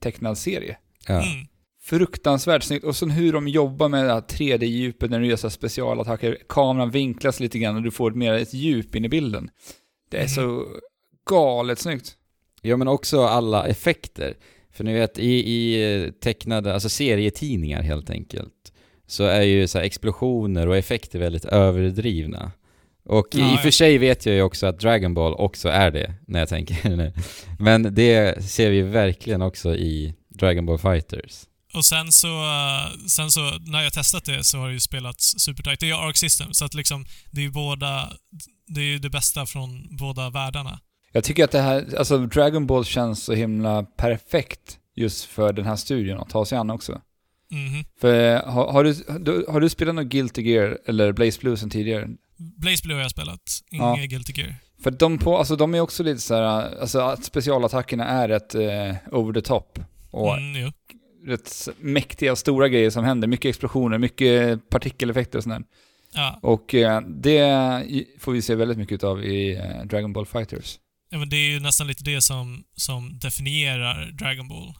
tecknad 0.00 0.38
serie. 0.38 0.78
Ja. 1.06 1.22
Mm. 1.22 1.46
Fruktansvärt 1.84 2.62
snyggt. 2.62 2.84
Och 2.84 2.96
sen 2.96 3.10
hur 3.10 3.32
de 3.32 3.48
jobbar 3.48 3.88
med 3.88 4.04
det 4.06 4.12
här 4.12 4.20
3D-djupet 4.20 5.10
när 5.10 5.20
du 5.20 5.26
gör 5.26 5.36
så 5.36 5.50
specialattacker. 5.50 6.38
Kameran 6.48 6.90
vinklas 6.90 7.40
lite 7.40 7.58
grann 7.58 7.76
och 7.76 7.82
du 7.82 7.90
får 7.90 8.10
mer 8.10 8.32
ett 8.32 8.54
djup 8.54 8.94
in 8.94 9.04
i 9.04 9.08
bilden. 9.08 9.50
Det 10.10 10.16
är 10.16 10.20
Mhm. 10.22 10.28
så 10.28 10.66
galet 11.30 11.78
snyggt. 11.78 12.16
Ja 12.62 12.76
men 12.76 12.88
också 12.88 13.22
alla 13.24 13.66
effekter. 13.66 14.34
För 14.72 14.84
ni 14.84 14.92
vet, 14.94 15.18
i, 15.18 15.32
i 15.52 15.94
eh, 16.04 16.10
tecknade, 16.10 16.74
alltså 16.74 16.88
serietidningar 16.88 17.82
helt 17.82 18.10
enkelt, 18.10 18.72
så 19.06 19.24
är 19.24 19.42
ju 19.42 19.66
så 19.66 19.78
explosioner 19.78 20.66
och 20.68 20.76
effekter 20.76 21.18
väldigt 21.18 21.44
överdrivna. 21.44 22.52
Och 23.04 23.26
Ja, 23.32 23.52
i 23.52 23.56
och 23.56 23.60
för 23.60 23.70
sig 23.70 23.98
vet 23.98 24.26
jag 24.26 24.34
ju 24.34 24.42
också 24.42 24.66
att 24.66 24.80
Dragon 24.80 25.14
Ball 25.14 25.34
också 25.34 25.68
är 25.68 25.90
det, 25.90 26.14
när 26.26 26.38
jag 26.38 26.48
tänker 26.48 26.96
nu. 26.96 27.12
Men 27.58 27.94
det 27.94 28.44
ser 28.44 28.70
vi 28.70 28.82
verkligen 28.82 29.42
också 29.42 29.74
i 29.74 30.14
Dragon 30.28 30.66
Ball 30.66 30.78
Fighters. 30.78 31.44
Och 31.74 31.84
sen 31.84 32.12
så, 32.12 32.28
eh, 32.28 32.90
sen 33.08 33.30
så, 33.30 33.58
när 33.60 33.82
jag 33.82 33.92
testat 33.92 34.24
det 34.24 34.44
så 34.44 34.58
har 34.58 34.66
det 34.68 34.72
ju 34.74 34.80
spelats 34.80 35.34
supertight. 35.38 35.80
Det 35.80 35.90
är 35.90 36.08
Arc 36.08 36.16
System, 36.18 36.52
så 36.52 36.64
att 36.64 36.74
liksom, 36.74 37.04
det 37.30 37.40
är 37.40 37.44
ju 37.44 37.50
båda, 37.50 38.12
det 38.66 38.80
är 38.80 38.84
ju 38.84 38.98
det 38.98 39.10
bästa 39.10 39.46
från 39.46 39.96
båda 39.96 40.30
världarna. 40.30 40.80
Jag 41.12 41.24
tycker 41.24 41.44
att 41.44 41.50
det 41.50 41.60
här, 41.60 41.94
alltså 41.98 42.18
Dragon 42.18 42.66
Ball 42.66 42.84
känns 42.84 43.24
så 43.24 43.32
himla 43.32 43.82
perfekt 43.82 44.78
just 44.96 45.24
för 45.24 45.52
den 45.52 45.64
här 45.66 45.76
studion 45.76 46.20
att 46.20 46.30
ta 46.30 46.44
sig 46.44 46.58
an 46.58 46.70
också. 46.70 47.00
Mhm. 47.50 47.84
För 48.00 48.34
eh, 48.34 48.52
har, 48.52 48.72
har, 48.72 48.84
du, 49.18 49.46
har 49.48 49.60
du 49.60 49.68
spelat 49.68 49.94
något 49.94 50.06
Guilty 50.06 50.42
Gear 50.42 50.78
eller 50.86 51.12
Blaze 51.12 51.40
Blue 51.40 51.56
sen 51.56 51.70
tidigare? 51.70 52.08
Blaze 52.36 52.82
Blue 52.82 52.94
har 52.96 53.02
jag 53.02 53.10
spelat, 53.10 53.40
Ja. 53.70 53.96
inget 53.96 54.10
Guilty 54.10 54.32
Gear. 54.36 54.54
För 54.82 54.90
de, 54.90 55.18
på, 55.18 55.38
alltså, 55.38 55.56
de 55.56 55.74
är 55.74 55.80
också 55.80 56.02
lite 56.02 56.20
så 56.20 56.34
här, 56.34 56.42
alltså 56.80 57.00
att 57.00 57.24
specialattackerna 57.24 58.04
är 58.04 58.28
rätt 58.28 58.54
eh, 58.54 58.94
over 59.18 59.32
the 59.32 59.40
top. 59.40 59.78
Och 60.10 60.38
Mm. 60.38 60.72
Rätt 61.26 61.68
mäktiga 61.78 62.36
stora 62.36 62.68
grejer 62.68 62.90
som 62.90 63.04
händer. 63.04 63.28
Mycket 63.28 63.48
explosioner, 63.48 63.98
mycket 63.98 64.68
partikeleffekter 64.68 65.38
och 65.38 65.42
sånt 65.44 65.54
där. 65.56 65.64
Ja. 66.14 66.38
Och 66.42 66.74
eh, 66.74 67.00
det 67.00 67.84
får 68.18 68.32
vi 68.32 68.42
se 68.42 68.54
väldigt 68.54 68.78
mycket 68.78 69.04
av 69.04 69.24
i 69.24 69.56
eh, 69.56 69.86
Dragon 69.86 70.12
Ball 70.12 70.26
Fighters. 70.26 70.78
ja, 71.10 71.18
men 71.18 71.28
det 71.28 71.36
är 71.36 71.50
ju 71.50 71.60
nästan 71.60 71.86
lite 71.86 72.04
det 72.04 72.22
som, 72.22 72.64
som 72.76 73.18
definierar 73.18 74.10
Dragon 74.12 74.48
Ball. 74.48 74.74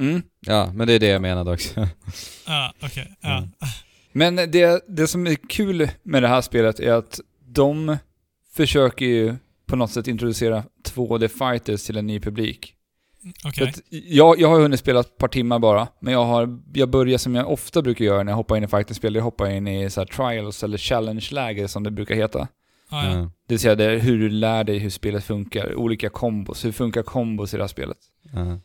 Mm. 0.00 0.22
Ja, 0.40 0.72
men 0.72 0.86
det 0.86 0.92
är 0.92 1.00
det 1.00 1.06
jag 1.06 1.22
menade 1.22 1.50
också. 1.52 1.88
Ja, 2.46 2.74
okej. 2.82 3.14
Ja. 3.20 3.36
Mm. 3.38 3.50
Men 4.12 4.36
det, 4.36 4.84
det 4.88 5.06
som 5.06 5.26
är 5.26 5.34
kul 5.48 5.88
med 6.02 6.22
det 6.22 6.28
här 6.28 6.40
spelet 6.40 6.80
är 6.80 6.92
att 6.92 7.20
de 7.46 7.96
försöker 8.54 9.06
ju 9.06 9.36
på 9.66 9.76
något 9.76 9.90
sätt 9.90 10.08
introducera 10.08 10.64
2D 10.88 11.28
fighters 11.28 11.82
till 11.82 11.96
en 11.96 12.06
ny 12.06 12.20
publik. 12.20 12.73
Att 13.44 13.80
jag, 13.90 14.40
jag 14.40 14.48
har 14.48 14.60
hunnit 14.60 14.80
spela 14.80 15.00
ett 15.00 15.18
par 15.18 15.28
timmar 15.28 15.58
bara, 15.58 15.88
men 16.00 16.12
jag, 16.12 16.24
har, 16.24 16.60
jag 16.74 16.90
börjar 16.90 17.18
som 17.18 17.34
jag 17.34 17.50
ofta 17.50 17.82
brukar 17.82 18.04
göra 18.04 18.22
när 18.22 18.32
jag 18.32 18.36
hoppar 18.36 18.56
in 18.56 18.64
i 18.64 18.68
fightingspel. 18.68 19.14
Jag 19.14 19.22
hoppar 19.22 19.50
in 19.50 19.68
i 19.68 19.90
så 19.90 20.00
här 20.00 20.06
trials 20.06 20.64
eller 20.64 20.78
challenge-läger 20.78 21.66
som 21.66 21.82
det 21.82 21.90
brukar 21.90 22.14
heta. 22.14 22.48
Ja, 22.90 23.04
ja. 23.04 23.30
Det 23.46 23.54
vill 23.54 23.58
säga 23.58 23.74
det 23.74 23.84
är 23.84 23.98
hur 23.98 24.18
du 24.18 24.28
lär 24.28 24.64
dig 24.64 24.78
hur 24.78 24.90
spelet 24.90 25.24
funkar, 25.24 25.74
olika 25.74 26.10
kombos, 26.10 26.64
hur 26.64 26.72
funkar 26.72 27.02
kombos 27.02 27.54
i 27.54 27.56
det 27.56 27.62
här 27.62 27.68
spelet. 27.68 27.98
Ja. 28.32 28.58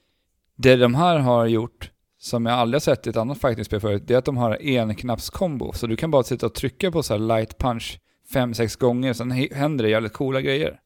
Det 0.55 0.75
de 0.75 0.95
här 0.95 1.17
har 1.17 1.45
gjort, 1.45 1.91
som 2.19 2.45
jag 2.45 2.55
aldrig 2.55 2.75
har 2.75 2.95
sett 2.95 3.07
i 3.07 3.09
ett 3.09 3.17
annat 3.17 3.41
fightingspel 3.41 3.79
förut, 3.79 4.03
det 4.07 4.13
är 4.13 4.17
att 4.17 4.25
de 4.25 4.37
har 4.37 4.57
enknappskombo. 4.61 5.73
Så 5.73 5.87
du 5.87 5.95
kan 5.95 6.11
bara 6.11 6.23
sitta 6.23 6.45
och 6.45 6.53
trycka 6.53 6.91
på 6.91 7.03
så 7.03 7.13
här 7.13 7.19
light 7.19 7.57
punch 7.57 7.99
fem 8.33 8.53
sex 8.53 8.75
gånger, 8.75 9.13
sen 9.13 9.31
händer 9.31 9.83
det 9.83 9.89
jävligt 9.89 10.13
coola 10.13 10.41
grejer. 10.41 10.79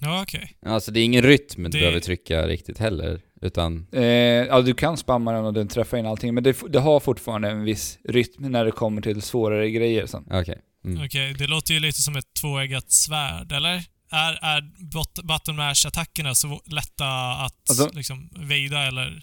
Ja, 0.00 0.22
okej. 0.22 0.52
Alltså 0.66 0.90
det 0.90 1.00
är 1.00 1.04
ingen 1.04 1.22
rytm 1.22 1.62
du 1.62 1.68
Det- 1.68 1.78
behöver 1.78 2.00
trycka 2.00 2.46
riktigt 2.46 2.78
heller, 2.78 3.20
utan... 3.42 3.86
Eh, 3.92 4.02
ja, 4.04 4.60
du 4.62 4.74
kan 4.74 4.96
spamma 4.96 5.32
den 5.32 5.44
och 5.44 5.52
den 5.52 5.68
träffar 5.68 5.98
in 5.98 6.06
allting, 6.06 6.34
men 6.34 6.44
det, 6.44 6.56
det 6.68 6.78
har 6.80 7.00
fortfarande 7.00 7.50
en 7.50 7.64
viss 7.64 7.98
rytm 8.08 8.42
när 8.52 8.64
det 8.64 8.70
kommer 8.70 9.02
till 9.02 9.22
svårare 9.22 9.70
grejer 9.70 10.06
sen. 10.06 10.24
Okej. 10.30 10.58
Mm. 10.84 11.04
Okej, 11.04 11.34
det 11.38 11.46
låter 11.46 11.74
ju 11.74 11.80
lite 11.80 12.02
som 12.02 12.16
ett 12.16 12.34
tvåeggat 12.40 12.92
svärd, 12.92 13.52
eller? 13.52 13.82
Är, 14.10 14.32
är 14.44 14.60
bot- 14.92 15.22
button 15.24 15.56
mash-attackerna 15.56 16.34
så 16.34 16.60
lätta 16.66 17.06
att 17.44 17.70
Alltså- 17.70 17.90
liksom 17.92 18.30
vejda 18.48 18.86
eller? 18.86 19.22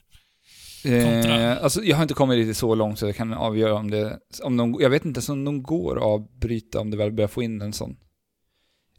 Kontra. 0.84 1.42
Eh, 1.52 1.64
alltså 1.64 1.84
jag 1.84 1.96
har 1.96 2.02
inte 2.04 2.14
kommit 2.14 2.36
riktigt 2.38 2.58
så 2.58 2.76
långt 2.76 3.00
så 3.00 3.06
jag 3.06 3.16
kan 3.16 3.34
avgöra 3.34 3.74
om 3.74 3.92
det, 3.92 4.20
om 4.44 4.58
de, 4.58 4.78
jag 4.80 4.90
vet 4.90 5.06
inte 5.06 5.18
ens 5.18 5.30
om 5.30 5.46
de 5.46 5.64
går 5.64 5.98
att 5.98 6.04
avbryta 6.04 6.80
om 6.80 6.92
du 6.92 6.98
väl 6.98 7.12
börjar 7.12 7.28
få 7.28 7.44
in 7.44 7.62
en 7.62 7.74
sån. 7.74 7.98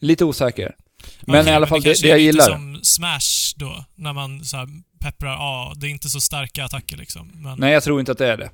Lite 0.00 0.24
osäker. 0.24 0.74
Men 1.20 1.40
Okej, 1.40 1.52
i 1.52 1.56
alla 1.56 1.66
fall, 1.66 1.80
det, 1.80 1.88
kanske 1.88 2.06
det 2.06 2.08
jag 2.08 2.18
är 2.18 2.32
lite 2.32 2.44
gillar. 2.44 2.56
som 2.56 2.80
Smash 2.82 3.54
då, 3.56 3.84
när 3.94 4.12
man 4.12 4.44
så 4.44 4.56
här 4.56 4.68
pepprar, 5.00 5.32
ja, 5.32 5.72
det 5.76 5.86
är 5.86 5.90
inte 5.90 6.08
så 6.08 6.20
starka 6.20 6.64
attacker 6.64 6.96
liksom. 6.96 7.30
Men, 7.34 7.58
Nej, 7.58 7.72
jag 7.72 7.82
tror 7.82 8.00
inte 8.00 8.12
att 8.12 8.18
det 8.18 8.32
är 8.32 8.36
det. 8.36 8.50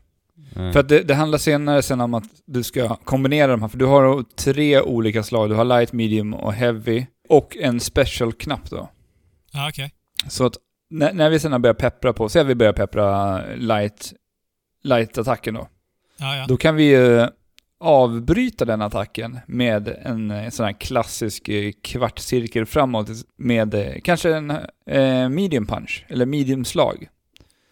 Mm. 0.56 0.72
För 0.72 0.80
att 0.80 0.88
det, 0.88 1.00
det 1.02 1.14
handlar 1.14 1.38
senare 1.38 1.82
sen 1.82 2.00
om 2.00 2.14
att 2.14 2.24
du 2.46 2.62
ska 2.62 2.96
kombinera 2.96 3.50
de 3.50 3.62
här, 3.62 3.68
för 3.68 3.78
du 3.78 3.84
har 3.86 4.24
tre 4.36 4.80
olika 4.80 5.22
slag. 5.22 5.50
Du 5.50 5.54
har 5.54 5.64
light, 5.64 5.92
medium 5.92 6.34
och 6.34 6.52
heavy. 6.52 7.06
Och 7.28 7.56
en 7.56 7.80
special-knapp 7.80 8.70
då. 8.70 8.90
Ja, 9.52 9.68
okej. 9.68 9.90
Så 10.28 10.46
att 10.46 10.56
när, 10.90 11.12
när 11.12 11.30
vi 11.30 11.40
sen 11.40 11.62
börjar 11.62 11.74
peppra 11.74 12.12
på, 12.12 12.28
säg 12.28 12.42
att 12.42 12.48
vi 12.48 12.54
börjar 12.54 12.72
peppra 12.72 13.40
light, 13.54 14.12
light-attacken 14.84 15.54
då. 15.54 15.68
Ja, 16.18 16.36
ja. 16.36 16.46
Då 16.48 16.56
kan 16.56 16.76
vi 16.76 16.84
ju 16.84 17.28
avbryta 17.82 18.64
den 18.64 18.82
attacken 18.82 19.38
med 19.46 19.88
en 19.88 20.50
sån 20.50 20.66
här 20.66 20.72
klassisk 20.72 21.48
eh, 21.48 21.72
kvartscirkel 21.82 22.66
framåt 22.66 23.08
med 23.36 23.74
eh, 23.74 24.00
kanske 24.04 24.34
en 24.36 24.50
eh, 24.86 25.28
medium 25.28 25.66
punch, 25.66 26.04
eller 26.08 26.26
medium 26.26 26.64
slag. 26.64 27.08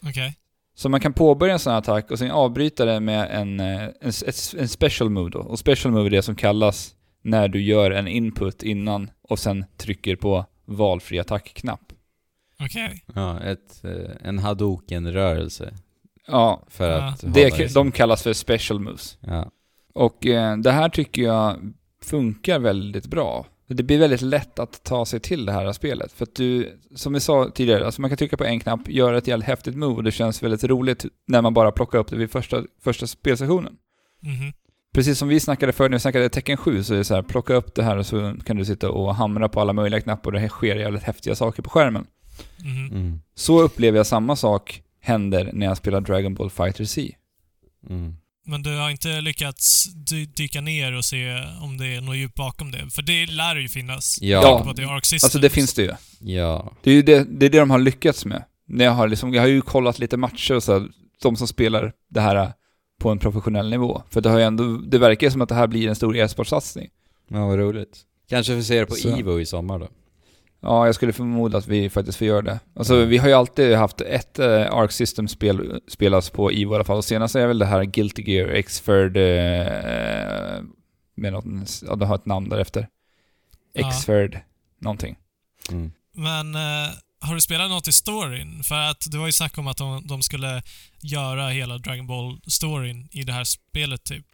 Okej. 0.06 0.36
Så 0.74 0.88
man 0.88 1.00
kan 1.00 1.12
påbörja 1.12 1.52
en 1.52 1.58
sån 1.58 1.70
här 1.72 1.78
attack 1.78 2.10
och 2.10 2.18
sen 2.18 2.30
avbryta 2.30 2.84
den 2.84 3.04
med 3.04 3.28
en, 3.30 3.60
eh, 3.60 3.82
en, 4.00 4.12
en 4.58 4.68
special 4.68 5.10
move 5.10 5.30
då. 5.30 5.38
Och 5.38 5.58
special 5.58 5.92
move 5.92 6.06
är 6.08 6.10
det 6.10 6.22
som 6.22 6.36
kallas 6.36 6.94
när 7.22 7.48
du 7.48 7.62
gör 7.62 7.90
en 7.90 8.08
input 8.08 8.62
innan 8.62 9.10
och 9.22 9.38
sen 9.38 9.64
trycker 9.76 10.16
på 10.16 10.46
valfri 10.64 11.18
attackknapp. 11.18 11.92
Okej. 12.60 13.04
Ja, 13.14 13.40
ett, 13.40 13.82
en 14.22 14.38
hadoken-rörelse 14.38 15.74
Ja, 16.26 16.62
för 16.68 16.90
Ja. 16.90 17.04
att 17.08 17.34
det, 17.34 17.74
de 17.74 17.92
kallas 17.92 18.22
för 18.22 18.32
special 18.32 18.80
moves. 18.80 19.18
Ja. 19.20 19.50
Och 19.92 20.26
eh, 20.26 20.56
det 20.56 20.72
här 20.72 20.88
tycker 20.88 21.22
jag 21.22 21.56
funkar 22.02 22.58
väldigt 22.58 23.06
bra. 23.06 23.46
Det 23.66 23.82
blir 23.82 23.98
väldigt 23.98 24.20
lätt 24.20 24.58
att 24.58 24.84
ta 24.84 25.06
sig 25.06 25.20
till 25.20 25.46
det 25.46 25.52
här 25.52 25.72
spelet. 25.72 26.12
För 26.12 26.22
att 26.24 26.34
du, 26.34 26.78
som 26.94 27.12
vi 27.12 27.20
sa 27.20 27.50
tidigare, 27.54 27.86
alltså 27.86 28.00
man 28.00 28.10
kan 28.10 28.16
trycka 28.16 28.36
på 28.36 28.44
en 28.44 28.60
knapp, 28.60 28.88
göra 28.88 29.18
ett 29.18 29.26
jävligt 29.26 29.46
häftigt 29.46 29.76
move 29.76 29.94
och 29.94 30.04
det 30.04 30.12
känns 30.12 30.42
väldigt 30.42 30.64
roligt 30.64 31.04
när 31.26 31.42
man 31.42 31.54
bara 31.54 31.72
plockar 31.72 31.98
upp 31.98 32.08
det 32.08 32.16
vid 32.16 32.30
första, 32.30 32.64
första 32.82 33.06
spelsessionen. 33.06 33.72
Mhm. 34.22 34.52
Precis 34.94 35.18
som 35.18 35.28
vi 35.28 35.40
snackade 35.40 35.72
förr 35.72 35.88
när 35.88 35.96
vi 35.96 36.00
snackade 36.00 36.28
Tecken 36.28 36.56
7 36.56 36.82
så 36.82 36.94
är 36.94 36.98
det 36.98 37.04
så 37.04 37.14
här, 37.14 37.22
plocka 37.22 37.54
upp 37.54 37.74
det 37.74 37.82
här 37.82 37.96
och 37.96 38.06
så 38.06 38.34
kan 38.44 38.56
du 38.56 38.64
sitta 38.64 38.90
och 38.90 39.14
hamra 39.14 39.48
på 39.48 39.60
alla 39.60 39.72
möjliga 39.72 40.00
knappar 40.00 40.34
och 40.34 40.40
det 40.40 40.48
sker 40.48 40.76
jävligt 40.76 41.02
häftiga 41.02 41.34
saker 41.34 41.62
på 41.62 41.70
skärmen. 41.70 42.06
Mhm. 42.64 43.00
Mm. 43.00 43.20
Så 43.34 43.60
upplever 43.62 43.98
jag 43.98 44.06
samma 44.06 44.36
sak 44.36 44.82
händer 45.00 45.50
när 45.52 45.66
jag 45.66 45.76
spelar 45.76 46.00
Dragon 46.00 46.34
Ball 46.34 46.50
Fighter 46.50 46.84
C. 46.84 47.16
Mm. 47.88 48.16
Men 48.46 48.62
du 48.62 48.76
har 48.76 48.90
inte 48.90 49.20
lyckats 49.20 49.84
dy 49.94 50.26
dyka 50.26 50.60
ner 50.60 50.92
och 50.92 51.04
se 51.04 51.44
om 51.62 51.76
det 51.78 51.86
är 51.86 52.00
något 52.00 52.16
djup 52.16 52.34
bakom 52.34 52.70
det? 52.70 52.90
För 52.90 53.02
det 53.02 53.26
lär 53.26 53.56
ju 53.56 53.68
finnas. 53.68 54.18
Ja. 54.20 54.62
På 54.64 54.72
det 54.72 54.82
är 54.82 54.96
Arc 54.96 55.04
Systems. 55.06 55.24
Alltså 55.24 55.38
det 55.38 55.50
finns 55.50 55.74
det 55.74 55.82
ju. 55.82 55.94
Ja. 56.18 56.72
Det 56.82 56.90
är 56.90 56.94
ju 56.94 57.02
det, 57.02 57.26
det, 57.30 57.46
är 57.46 57.50
det 57.50 57.58
de 57.58 57.70
har 57.70 57.78
lyckats 57.78 58.24
med. 58.24 58.44
När 58.66 58.84
jag, 58.84 58.92
har 58.92 59.08
liksom, 59.08 59.34
jag 59.34 59.42
har 59.42 59.48
ju 59.48 59.60
kollat 59.60 59.98
lite 59.98 60.16
matcher 60.16 60.54
och 60.54 60.62
så 60.62 60.72
här, 60.72 60.88
de 61.22 61.36
som 61.36 61.48
spelar 61.48 61.92
det 62.08 62.20
här 62.20 62.52
på 63.00 63.10
en 63.10 63.18
professionell 63.18 63.70
nivå. 63.70 64.02
För 64.10 64.20
det, 64.20 64.28
har 64.28 64.38
ju 64.38 64.44
ändå, 64.44 64.76
det 64.76 64.98
verkar 64.98 65.26
ju 65.26 65.30
som 65.30 65.40
att 65.40 65.48
det 65.48 65.54
här 65.54 65.66
blir 65.66 65.88
en 65.88 65.96
stor 65.96 66.16
e-sportsatsning. 66.16 66.88
Ja, 67.28 67.46
vad 67.46 67.58
roligt. 67.58 67.98
Kanske 68.28 68.54
får 68.54 68.62
se 68.62 68.80
det 68.80 68.86
på 68.86 68.94
Så. 68.94 69.16
Evo 69.16 69.40
i 69.40 69.46
sommar 69.46 69.78
då. 69.78 69.88
Ja, 70.62 70.86
jag 70.86 70.94
skulle 70.94 71.12
förmoda 71.12 71.58
att 71.58 71.66
vi 71.66 71.90
faktiskt 71.90 72.18
får 72.18 72.26
göra 72.26 72.42
det. 72.42 72.60
Alltså 72.74 73.04
vi 73.04 73.18
har 73.18 73.28
ju 73.28 73.34
alltid 73.34 73.76
haft 73.76 74.00
ett 74.00 74.38
eh, 74.38 74.72
Arc 74.72 74.92
System-spel 74.92 75.80
spelas 75.88 76.30
på 76.30 76.52
i 76.52 76.64
alla 76.64 76.84
fall. 76.84 76.96
Och 76.96 77.04
senast 77.04 77.34
är 77.36 77.46
väl 77.46 77.58
det 77.58 77.66
här 77.66 77.84
Guilty 77.84 78.22
Gear 78.22 78.48
X-Ferd 78.48 79.16
eh, 79.16 80.62
med 81.14 81.32
något, 81.32 81.44
ja 81.86 81.96
det 81.96 82.06
har 82.06 82.14
ett 82.14 82.26
namn 82.26 82.48
därefter. 82.48 82.88
Ja. 83.72 83.88
X-Ferd 83.88 84.40
någonting. 84.78 85.16
Mm. 85.70 85.92
Men 86.12 86.54
eh, 86.54 86.90
har 87.20 87.34
du 87.34 87.40
spelat 87.40 87.70
något 87.70 87.88
i 87.88 87.92
storyn? 87.92 88.62
För 88.62 88.90
att 88.90 89.10
det 89.10 89.18
var 89.18 89.26
ju 89.26 89.32
snack 89.32 89.58
om 89.58 89.66
att 89.66 89.76
de, 89.76 90.06
de 90.06 90.22
skulle 90.22 90.62
göra 91.02 91.48
hela 91.48 91.78
Dragon 91.78 92.06
Ball-storyn 92.06 93.08
i 93.12 93.22
det 93.22 93.32
här 93.32 93.44
spelet 93.44 94.04
typ. 94.04 94.26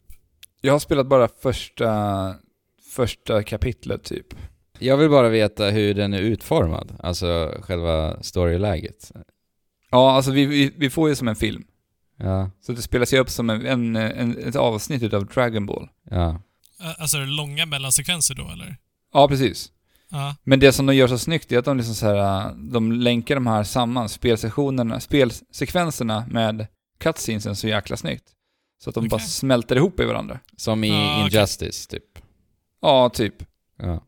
Jag 0.60 0.72
har 0.72 0.78
spelat 0.78 1.06
bara 1.06 1.28
första, 1.42 2.34
första 2.94 3.42
kapitlet 3.42 4.04
typ. 4.04 4.26
Jag 4.78 4.96
vill 4.96 5.10
bara 5.10 5.28
veta 5.28 5.64
hur 5.70 5.94
den 5.94 6.14
är 6.14 6.18
utformad, 6.20 6.96
alltså 7.02 7.54
själva 7.62 8.22
storyläget. 8.22 9.12
Ja, 9.90 10.12
alltså 10.12 10.30
vi, 10.30 10.44
vi, 10.46 10.72
vi 10.76 10.90
får 10.90 11.08
ju 11.08 11.14
som 11.14 11.28
en 11.28 11.36
film. 11.36 11.64
Ja, 12.18 12.50
Så 12.60 12.72
det 12.72 12.82
spelas 12.82 13.12
ju 13.14 13.18
upp 13.18 13.30
som 13.30 13.50
en, 13.50 13.66
en, 13.66 13.96
en, 13.96 14.38
ett 14.48 14.56
avsnitt 14.56 15.02
utav 15.02 15.26
Dragon 15.26 15.66
Ball. 15.66 15.88
ja. 16.10 16.40
Alltså 16.98 17.16
är 17.16 17.20
det 17.20 17.26
långa 17.26 17.66
mellansekvenser 17.66 18.34
då 18.34 18.50
eller? 18.52 18.76
Ja, 19.12 19.28
precis. 19.28 19.72
Ja. 20.10 20.34
Men 20.44 20.60
det 20.60 20.72
som 20.72 20.86
de 20.86 20.94
gör 20.96 21.08
så 21.08 21.18
snyggt 21.18 21.52
är 21.52 21.58
att 21.58 21.64
de 21.64 21.76
liksom 21.76 21.94
så 21.94 22.06
här, 22.06 22.52
de 22.54 22.92
länkar 22.92 23.34
de 23.34 23.46
här 23.46 23.64
samman, 23.64 24.08
spelsessionerna, 24.08 25.00
spelsekvenserna 25.00 26.24
med 26.30 26.66
cutscenesen 26.98 27.56
så 27.56 27.68
jäkla 27.68 27.96
snyggt. 27.96 28.24
Så 28.84 28.90
att 28.90 28.94
de 28.94 29.08
bara 29.08 29.16
Okej. 29.16 29.26
smälter 29.28 29.76
ihop 29.76 30.00
i 30.00 30.04
varandra. 30.04 30.40
Som 30.56 30.84
i 30.84 30.88
Ja. 30.88 31.20
Injustice, 31.26 31.86
typ. 31.86 32.18
Ja, 32.82 33.08
typ. 33.08 33.34
Ja. 33.78 34.04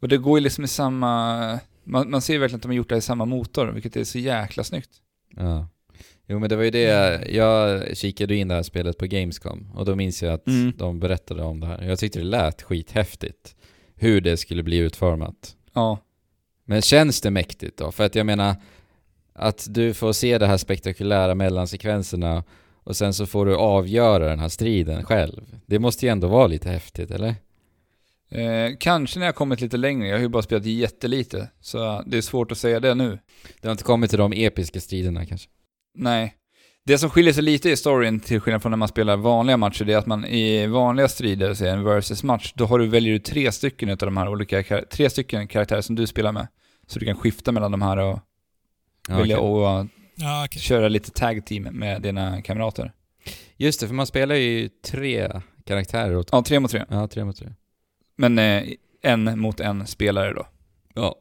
Och 0.00 0.08
det 0.08 0.16
går 0.18 0.38
ju 0.38 0.42
liksom 0.44 0.64
i 0.64 0.68
samma... 0.68 1.58
Man, 1.84 2.10
man 2.10 2.20
ser 2.22 2.38
verkligen 2.38 2.56
att 2.56 2.62
de 2.62 2.68
har 2.68 2.74
gjort 2.76 2.88
det 2.88 2.96
i 2.96 3.00
samma 3.00 3.24
motor, 3.24 3.66
vilket 3.66 3.96
är 3.96 4.04
så 4.04 4.18
jäkla 4.18 4.64
snyggt. 4.64 4.90
ja. 5.36 5.68
Jo 6.28 6.38
men 6.38 6.48
det 6.48 6.56
var 6.56 6.64
ju 6.64 6.70
det, 6.70 7.22
jag 7.30 7.82
kikade 7.96 8.34
in 8.36 8.48
det 8.48 8.54
här 8.54 8.62
spelet 8.62 8.98
på 8.98 9.06
Gamescom 9.06 9.70
och 9.74 9.84
då 9.84 9.94
minns 9.96 10.22
jag 10.22 10.32
att 10.34 10.46
Mm. 10.46 10.72
de 10.76 11.00
berättade 11.00 11.42
om 11.42 11.60
det 11.60 11.66
här. 11.66 11.82
Jag 11.82 11.98
tyckte 11.98 12.18
det 12.18 12.24
lät 12.24 12.62
skithäftigt. 12.62 13.56
Hur 13.94 14.20
det 14.20 14.36
skulle 14.36 14.62
bli 14.62 14.76
utformat. 14.76 15.56
Ja. 15.72 15.98
Men 16.64 16.82
känns 16.82 17.20
det 17.20 17.30
mäktigt 17.30 17.78
då? 17.78 17.92
För 17.92 18.04
att 18.04 18.14
jag 18.14 18.26
menar, 18.26 18.56
att 19.32 19.66
du 19.70 19.94
får 19.94 20.12
se 20.12 20.38
det 20.38 20.46
här 20.46 20.56
spektakulära 20.56 21.34
mellansekvenserna 21.34 22.44
och 22.84 22.96
sen 22.96 23.14
så 23.14 23.26
får 23.26 23.46
du 23.46 23.56
avgöra 23.56 24.28
den 24.28 24.38
här 24.38 24.48
striden 24.48 25.04
själv. 25.04 25.42
Det 25.66 25.78
måste 25.78 26.06
ju 26.06 26.12
ändå 26.12 26.28
vara 26.28 26.46
lite 26.46 26.68
häftigt, 26.68 27.10
eller? 27.10 27.34
Eh, 28.30 28.76
kanske 28.80 29.18
när 29.18 29.26
jag 29.26 29.34
kommit 29.34 29.60
lite 29.60 29.76
längre, 29.76 30.08
jag 30.08 30.14
har 30.16 30.20
ju 30.22 30.28
bara 30.28 30.42
spelat 30.42 30.64
jättelite. 30.64 31.48
Så 31.60 32.02
det 32.06 32.16
är 32.16 32.22
svårt 32.22 32.52
att 32.52 32.58
säga 32.58 32.80
det 32.80 32.94
nu. 32.94 33.18
Det 33.60 33.68
har 33.68 33.72
inte 33.72 33.84
kommit 33.84 34.10
till 34.10 34.18
de 34.18 34.32
episka 34.32 34.80
striderna 34.80 35.26
kanske? 35.26 35.48
Nej. 35.94 36.34
Det 36.84 36.98
som 36.98 37.10
skiljer 37.10 37.32
sig 37.32 37.42
lite 37.42 37.70
i 37.70 37.76
storyn 37.76 38.20
till 38.20 38.40
skillnad 38.40 38.62
från 38.62 38.70
när 38.72 38.76
man 38.76 38.88
spelar 38.88 39.16
vanliga 39.16 39.56
matcher, 39.56 39.84
det 39.84 39.92
är 39.92 39.96
att 39.96 40.06
man 40.06 40.24
i 40.24 40.66
vanliga 40.66 41.08
strider, 41.08 41.54
så 41.54 41.64
en 41.64 41.84
versus-match, 41.84 42.52
då 42.56 42.66
har 42.66 42.78
du, 42.78 42.86
väljer 42.86 43.12
du 43.12 43.18
tre 43.18 43.52
stycken 43.52 43.88
utav 43.88 44.06
de 44.06 44.16
här 44.16 44.28
olika, 44.28 44.62
kar- 44.62 44.84
tre 44.90 45.10
stycken 45.10 45.48
karaktärer 45.48 45.80
som 45.80 45.94
du 45.96 46.06
spelar 46.06 46.32
med. 46.32 46.46
Så 46.86 46.98
du 46.98 47.06
kan 47.06 47.16
skifta 47.16 47.52
mellan 47.52 47.70
de 47.70 47.82
här 47.82 47.96
och 47.96 48.18
Ja, 49.08 49.16
välja 49.18 49.38
okej. 49.38 49.48
och 49.50 49.80
uh, 49.80 49.86
Ja, 50.16 50.44
okej. 50.44 50.60
köra 50.62 50.88
lite 50.88 51.10
tag 51.10 51.46
team 51.46 51.62
med 51.62 52.02
dina 52.02 52.42
kamrater. 52.42 52.92
Just 53.56 53.80
det, 53.80 53.86
för 53.86 53.94
man 53.94 54.06
spelar 54.06 54.34
ju 54.34 54.68
tre 54.68 55.30
karaktärer 55.64 56.16
åt... 56.16 56.28
Ja, 56.32 56.42
tre 56.42 56.60
mot 56.60 56.70
tre. 56.70 56.84
Ja, 56.88 57.08
tre 57.08 57.24
mot 57.24 57.36
tre. 57.36 57.48
Men 58.16 58.38
eh, 58.38 58.62
en 59.02 59.40
mot 59.40 59.60
en 59.60 59.86
spelare 59.86 60.34
då. 60.34 60.46
Ja. 60.94 61.14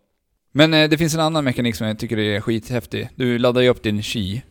Men 0.52 0.74
eh, 0.74 0.90
det 0.90 0.98
finns 0.98 1.14
en 1.14 1.20
annan 1.20 1.44
mekanik 1.44 1.76
som 1.76 1.88
jag 1.88 2.00
tycker 2.00 2.18
är 2.18 2.42
skithäftig. 2.42 3.10
Du 3.16 3.38
laddar 3.38 3.62
ju 3.62 3.70
upp 3.70 3.84
din 3.84 4.04
chi. 4.04 4.42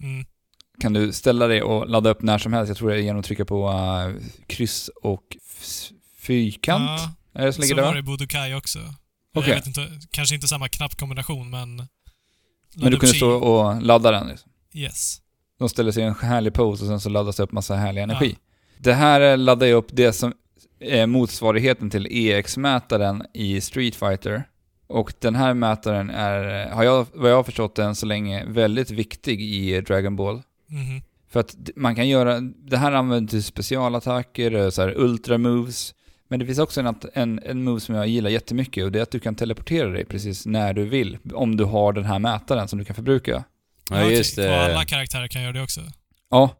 Mm. 0.00 0.24
kan 0.80 0.92
du 0.92 1.12
ställa 1.12 1.46
dig 1.46 1.62
och 1.62 1.88
ladda 1.88 2.10
upp 2.10 2.22
när 2.22 2.38
som 2.38 2.52
helst. 2.52 2.68
Jag 2.68 2.76
tror 2.76 2.90
det 2.90 2.96
är 2.96 3.00
genom 3.00 3.20
att 3.20 3.26
trycka 3.26 3.44
på 3.44 3.68
uh, 3.68 4.22
kryss 4.46 4.90
och 5.02 5.36
fyrkant. 6.16 7.00
Ja, 7.32 7.40
är 7.40 7.46
det 7.46 7.52
som 7.52 7.62
ligger 7.62 7.74
så 7.74 7.80
var 7.80 7.88
där? 7.88 7.94
det 7.94 7.98
i 7.98 8.02
Budokai 8.02 8.54
också. 8.54 8.78
Okej. 9.34 9.50
Jag 9.50 9.56
vet 9.56 9.66
inte, 9.66 9.88
kanske 10.10 10.34
inte 10.34 10.48
samma 10.48 10.68
knappkombination, 10.68 11.50
men... 11.50 11.76
Men 12.74 12.90
du 12.90 12.98
kunde 12.98 13.06
chi. 13.12 13.16
stå 13.16 13.30
och 13.30 13.82
ladda 13.82 14.10
den. 14.10 14.28
Liksom. 14.28 14.50
Yes. 14.74 15.20
De 15.58 15.68
ställer 15.68 15.92
sig 15.92 16.02
i 16.02 16.06
en 16.06 16.14
härlig 16.14 16.54
pose 16.54 16.84
och 16.84 16.88
sen 16.88 17.00
så 17.00 17.08
laddas 17.08 17.36
det 17.36 17.42
upp 17.42 17.52
massa 17.52 17.76
härlig 17.76 18.02
energi. 18.02 18.30
Ja. 18.30 18.38
Det 18.78 18.94
här 18.94 19.20
eh, 19.20 19.38
laddar 19.38 19.66
ju 19.66 19.72
upp 19.72 19.88
det 19.90 20.12
som 20.12 20.32
är 20.80 21.06
motsvarigheten 21.06 21.90
till 21.90 22.06
EX-mätaren 22.10 23.22
i 23.34 23.60
Street 23.60 23.94
Fighter. 23.94 24.42
Och 24.86 25.12
den 25.18 25.34
här 25.34 25.54
mätaren 25.54 26.10
är, 26.10 26.66
eh, 26.66 26.74
har 26.76 26.84
jag, 26.84 27.06
vad 27.14 27.30
jag 27.30 27.36
har 27.36 27.42
förstått 27.44 27.78
än 27.78 27.94
så 27.94 28.06
länge, 28.06 28.44
väldigt 28.46 28.90
viktig 28.90 29.42
i 29.42 29.80
Dragon 29.80 30.16
Ball. 30.16 30.42
Mhm. 30.66 31.02
För 31.30 31.40
att 31.40 31.56
man 31.76 31.94
kan 31.94 32.08
göra, 32.08 32.40
det 32.40 32.76
här 32.76 32.92
använder 32.92 33.30
till 33.30 33.42
specialattacker, 33.44 34.52
eh, 34.54 34.70
så 34.70 34.82
här 34.82 34.94
ultra 34.96 35.38
moves. 35.38 35.94
Men 36.28 36.40
det 36.40 36.46
finns 36.46 36.58
också 36.58 36.80
en, 36.80 36.96
en, 37.14 37.40
en 37.44 37.64
move 37.64 37.80
som 37.80 37.94
jag 37.94 38.06
gillar 38.08 38.30
jättemycket 38.30 38.84
och 38.84 38.92
det 38.92 38.98
är 38.98 39.02
att 39.02 39.10
du 39.10 39.20
kan 39.20 39.34
teleportera 39.34 39.88
dig 39.88 40.04
precis 40.04 40.46
när 40.46 40.74
du 40.74 40.84
vill. 40.84 41.18
Om 41.34 41.56
du 41.56 41.64
har 41.64 41.92
den 41.92 42.04
här 42.04 42.18
mätaren 42.18 42.68
som 42.68 42.78
du 42.78 42.84
kan 42.84 42.96
förbruka. 42.96 43.44
Ja, 43.90 44.10
just. 44.10 44.38
Och 44.38 44.44
det. 44.44 44.64
alla 44.64 44.84
karaktärer 44.84 45.28
kan 45.28 45.42
göra 45.42 45.52
det 45.52 45.62
också. 45.62 45.80
Ja, 46.30 46.50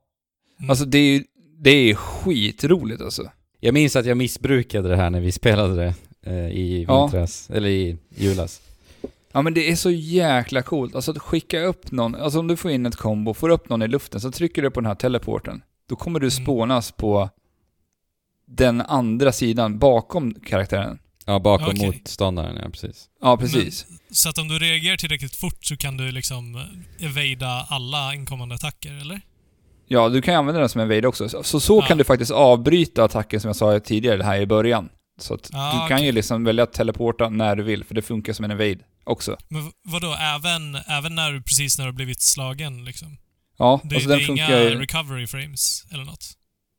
Mm. 0.58 0.70
alltså 0.70 0.84
det 0.84 0.98
är 0.98 1.12
ju, 1.12 1.24
det 1.58 1.70
är 1.70 1.94
skitroligt 1.94 3.02
alltså. 3.02 3.30
Jag 3.60 3.74
minns 3.74 3.96
att 3.96 4.06
jag 4.06 4.16
missbrukade 4.16 4.88
det 4.88 4.96
här 4.96 5.10
när 5.10 5.20
vi 5.20 5.32
spelade 5.32 5.74
det 5.76 5.94
eh, 6.30 6.48
i 6.48 6.84
Ja. 6.88 7.02
vintras, 7.02 7.50
eller 7.50 7.68
i 7.68 7.96
julas. 8.16 8.60
Ja 9.32 9.42
men 9.42 9.54
det 9.54 9.70
är 9.70 9.76
så 9.76 9.90
jäkla 9.90 10.62
coolt. 10.62 10.94
Alltså 10.94 11.10
att 11.10 11.18
skicka 11.18 11.60
upp 11.60 11.90
någon, 11.92 12.14
alltså 12.14 12.38
om 12.40 12.46
du 12.46 12.56
får 12.56 12.70
in 12.70 12.86
ett 12.86 12.96
kombo, 12.96 13.34
får 13.34 13.48
upp 13.48 13.68
någon 13.68 13.82
i 13.82 13.88
luften, 13.88 14.20
så 14.20 14.30
trycker 14.30 14.62
du 14.62 14.70
på 14.70 14.80
den 14.80 14.86
här 14.86 14.94
teleporten. 14.94 15.62
Då 15.88 15.96
kommer 15.96 16.20
du 16.20 16.26
Mm. 16.26 16.30
spånas 16.44 16.92
på 16.92 17.30
den 18.46 18.80
andra 18.80 19.32
sidan, 19.32 19.78
bakom 19.78 20.34
karaktären. 20.34 20.98
Ja, 21.26 21.38
bakom 21.38 21.68
Okej. 21.68 21.86
motståndaren, 21.86 22.56
ja 22.62 22.70
precis. 22.70 23.08
Ja, 23.22 23.36
precis. 23.36 23.86
Så 24.10 24.28
att 24.28 24.38
om 24.38 24.48
du 24.48 24.58
reagerar 24.58 24.96
tillräckligt 24.96 25.36
fort 25.36 25.64
så 25.64 25.76
kan 25.76 25.96
du 25.96 26.12
liksom 26.12 26.60
evada 27.00 27.66
alla 27.68 28.14
inkommande 28.14 28.54
attacker, 28.54 28.92
eller? 29.00 29.20
Ja, 29.88 30.08
du 30.08 30.22
kan 30.22 30.34
ju 30.34 30.38
använda 30.38 30.60
den 30.60 30.68
som 30.68 30.80
en 30.80 30.90
evade 30.90 31.08
också. 31.08 31.28
Så 31.28 31.42
så, 31.42 31.60
så 31.60 31.78
Ja. 31.82 31.86
kan 31.86 31.98
du 31.98 32.04
faktiskt 32.04 32.30
avbryta 32.30 33.04
attacken 33.04 33.40
som 33.40 33.48
jag 33.48 33.56
sa 33.56 33.80
tidigare, 33.80 34.16
det 34.16 34.24
här 34.24 34.40
i 34.40 34.46
början. 34.46 34.88
Så 35.20 35.34
att 35.34 35.50
Ah, 35.52 35.72
du 35.72 35.88
kan 35.88 35.96
okej. 35.96 36.06
ju 36.06 36.12
liksom 36.12 36.44
välja 36.44 36.64
att 36.64 36.72
teleporta 36.72 37.28
när 37.28 37.56
du 37.56 37.62
vill, 37.62 37.84
för 37.84 37.94
det 37.94 38.02
funkar 38.02 38.32
som 38.32 38.44
en 38.44 38.50
evade 38.50 38.78
också. 39.04 39.36
Men 39.48 39.72
vadå, 39.84 40.14
även, 40.20 40.74
även 40.88 41.14
när 41.14 41.32
du 41.32 41.42
precis 41.42 41.78
när 41.78 41.86
du 41.86 41.92
blivit 41.92 42.20
slagen 42.22 42.84
liksom? 42.84 43.16
Ja, 43.58 43.80
Det, 43.84 43.94
alltså 43.94 44.08
det 44.08 44.14
den 44.14 44.22
är 44.22 44.26
funkar 44.26 44.70
inga 44.70 44.80
recovery 44.80 45.26
frames 45.26 45.84
eller 45.92 46.04
något? 46.04 46.24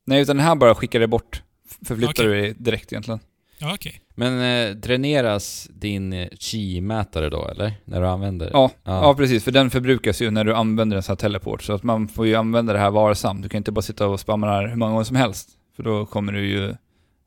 Nej, 0.06 0.22
utan 0.22 0.38
den 0.38 0.46
här 0.46 0.56
bara 0.56 0.76
skickar 0.76 1.00
dig 1.00 1.08
bort. 1.08 1.42
Förflyttar 1.86 2.12
Okej. 2.14 2.26
du 2.26 2.42
dig 2.42 2.54
direkt 2.58 2.92
egentligen. 2.94 3.20
Ja, 3.58 3.74
okej. 3.74 4.02
Men 4.20 4.68
eh, 4.70 4.76
dräneras 4.76 5.68
din 5.74 6.14
eh, 6.14 6.28
chi-mätare 6.40 7.30
då, 7.30 7.48
eller? 7.48 7.74
När 7.86 8.02
du 8.02 8.08
använder? 8.08 8.50
Ja, 8.54 8.72
Ja. 8.84 9.02
ja. 9.04 9.16
precis. 9.16 9.44
För 9.44 9.52
den 9.52 9.70
förbrukas 9.70 10.22
ju 10.22 10.32
när 10.32 10.44
du 10.44 10.56
använder 10.56 10.98
en 10.98 11.04
sån 11.04 11.14
här 11.14 11.18
teleport. 11.18 11.64
Så 11.64 11.74
att 11.74 11.84
man 11.84 12.08
får 12.08 12.28
ju 12.28 12.36
använda 12.36 12.74
det 12.74 12.80
här 12.80 12.92
varsamt. 12.92 13.44
Du 13.44 13.50
kan 13.50 13.58
inte 13.58 13.72
bara 13.72 13.82
sitta 13.82 14.08
och 14.08 14.20
spamma 14.20 14.48
det 14.48 14.54
här 14.54 14.68
hur 14.68 14.76
många 14.76 14.92
gånger 14.92 15.04
som 15.04 15.16
helst. 15.16 15.50
För 15.76 15.84
då 15.84 16.06
kommer 16.06 16.34
du 16.34 16.48
ju 16.50 16.74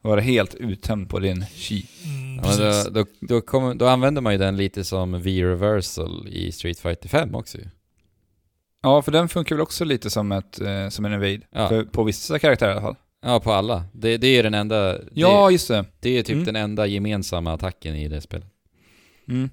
vara 0.02 0.20
helt 0.20 0.54
uttömd 0.54 1.08
på 1.08 1.18
din 1.18 1.44
chi. 1.54 1.86
Mm, 2.04 2.44
Ja, 2.44 2.84
då, 2.84 2.90
då, 2.90 3.06
då, 3.20 3.40
kommer, 3.40 3.74
då 3.74 3.86
använder 3.86 4.22
man 4.22 4.32
ju 4.32 4.38
den 4.38 4.56
lite 4.56 4.84
som 4.84 5.22
V-reversal 5.22 6.28
i 6.28 6.52
Street 6.52 6.78
Fighter 6.78 7.08
5 7.08 7.34
också 7.34 7.58
ju. 7.58 7.64
Ja, 8.82 9.02
för 9.02 9.12
den 9.12 9.28
funkar 9.28 9.54
väl 9.56 9.62
också 9.62 9.84
lite 9.84 10.10
som, 10.10 10.32
ett, 10.32 10.60
eh, 10.60 10.88
som 10.88 11.04
en 11.04 11.12
evade. 11.12 11.40
Ja. 11.50 11.68
För, 11.68 11.84
på 11.84 12.04
vissa 12.04 12.38
karaktärer 12.38 12.70
i 12.70 12.72
alla 12.72 12.82
fall. 12.82 12.96
Ja, 13.22 13.40
på 13.40 13.52
alla. 13.52 13.84
Det, 13.92 14.16
det 14.16 14.26
är 14.26 14.42
den 14.42 14.54
enda... 14.54 14.98
Ja, 15.14 15.46
Det, 15.46 15.52
just 15.52 15.68
det. 15.68 15.84
det 16.00 16.18
är 16.18 16.22
typ 16.22 16.32
Mm. 16.32 16.44
den 16.44 16.56
enda 16.56 16.86
gemensamma 16.86 17.52
attacken 17.52 17.96
i 17.96 18.08
det 18.08 18.20
spelet. 18.20 18.46
Mm. 19.28 19.50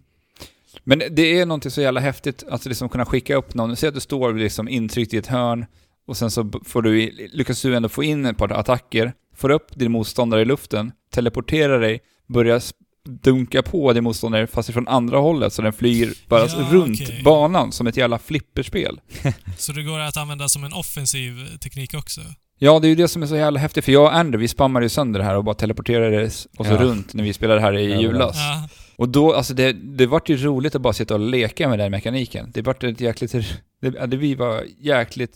Men 0.84 1.02
det 1.12 1.40
är 1.40 1.46
någonting 1.46 1.72
så 1.72 1.82
jävla 1.82 2.00
häftigt 2.00 2.44
att 2.50 2.66
liksom 2.66 2.90
kunna 2.90 3.06
skicka 3.06 3.36
upp 3.36 3.54
någon. 3.54 3.76
Säg 3.76 3.90
att 3.90 3.96
du 3.96 4.02
står 4.02 4.34
liksom 4.34 4.68
intryckt 4.70 5.14
i 5.14 5.18
ett 5.18 5.28
hörn 5.28 5.66
och 6.08 6.18
sen 6.18 6.32
så 6.32 6.52
får 6.66 6.82
du, 6.82 7.12
lyckas 7.34 7.62
du 7.62 7.76
ändå 7.76 7.90
få 7.90 8.04
in 8.04 8.26
ett 8.26 8.38
par 8.38 8.52
attacker, 8.52 9.14
får 9.36 9.50
upp 9.50 9.76
din 9.76 9.92
motståndare 9.92 10.42
i 10.42 10.46
luften, 10.46 10.92
teleporterar 11.12 11.80
dig, 11.80 12.00
börjar 12.28 12.62
dunka 13.06 13.62
på 13.62 13.94
din 13.94 14.04
motståndare 14.04 14.48
fast 14.48 14.74
från 14.74 14.88
andra 14.88 15.18
hållet 15.18 15.54
så 15.54 15.62
den 15.62 15.74
flyger 15.74 16.14
bara 16.28 16.42
Ja, 16.48 16.68
runt 16.72 17.02
okej. 17.02 17.22
banan 17.24 17.72
som 17.72 17.88
ett 17.88 17.98
jävla 17.98 18.20
flipperspel. 18.20 19.00
Så 19.58 19.72
det 19.72 19.84
går 19.84 20.00
att 20.00 20.18
använda 20.18 20.50
som 20.50 20.64
en 20.64 20.74
offensiv 20.74 21.58
teknik 21.58 21.94
också? 21.94 22.22
Ja, 22.62 22.80
det 22.80 22.88
är 22.88 22.90
ju 22.90 22.96
det 22.96 23.08
som 23.08 23.24
är 23.24 23.28
så 23.28 23.36
jävla 23.36 23.60
häftigt 23.60 23.86
för 23.86 23.92
jag 23.92 24.04
och 24.04 24.16
Andrew, 24.16 24.38
vi 24.42 24.48
spammade 24.48 24.86
ju 24.86 24.90
sönder 24.90 25.20
det 25.20 25.26
här 25.26 25.36
och 25.36 25.44
bara 25.44 25.56
teleporterades 25.56 26.46
och 26.58 26.66
så 26.66 26.72
Ja. 26.72 26.78
runt 26.82 27.14
när 27.14 27.24
vi 27.24 27.34
spelade 27.34 27.62
här 27.62 27.78
i 27.78 27.84
Överallt. 27.86 28.04
julas. 28.04 28.36
Ja. 28.38 28.70
Och 28.96 29.10
då, 29.10 29.34
alltså 29.34 29.54
det, 29.54 29.72
det 29.74 30.06
vart 30.08 30.30
ju 30.30 30.38
roligt 30.38 30.76
att 30.76 30.82
bara 30.82 30.94
sitta 30.94 31.14
och 31.14 31.20
leka 31.20 31.70
med 31.70 31.80
den 31.80 31.92
mekaniken. 31.92 32.52
Det 32.54 32.62
vart 32.62 32.84
ett 32.84 33.02
jäkligt, 33.02 33.32
det, 33.82 33.94
ja, 34.00 34.08
det 34.08 34.36
var 34.36 34.64
jäkligt 34.80 35.36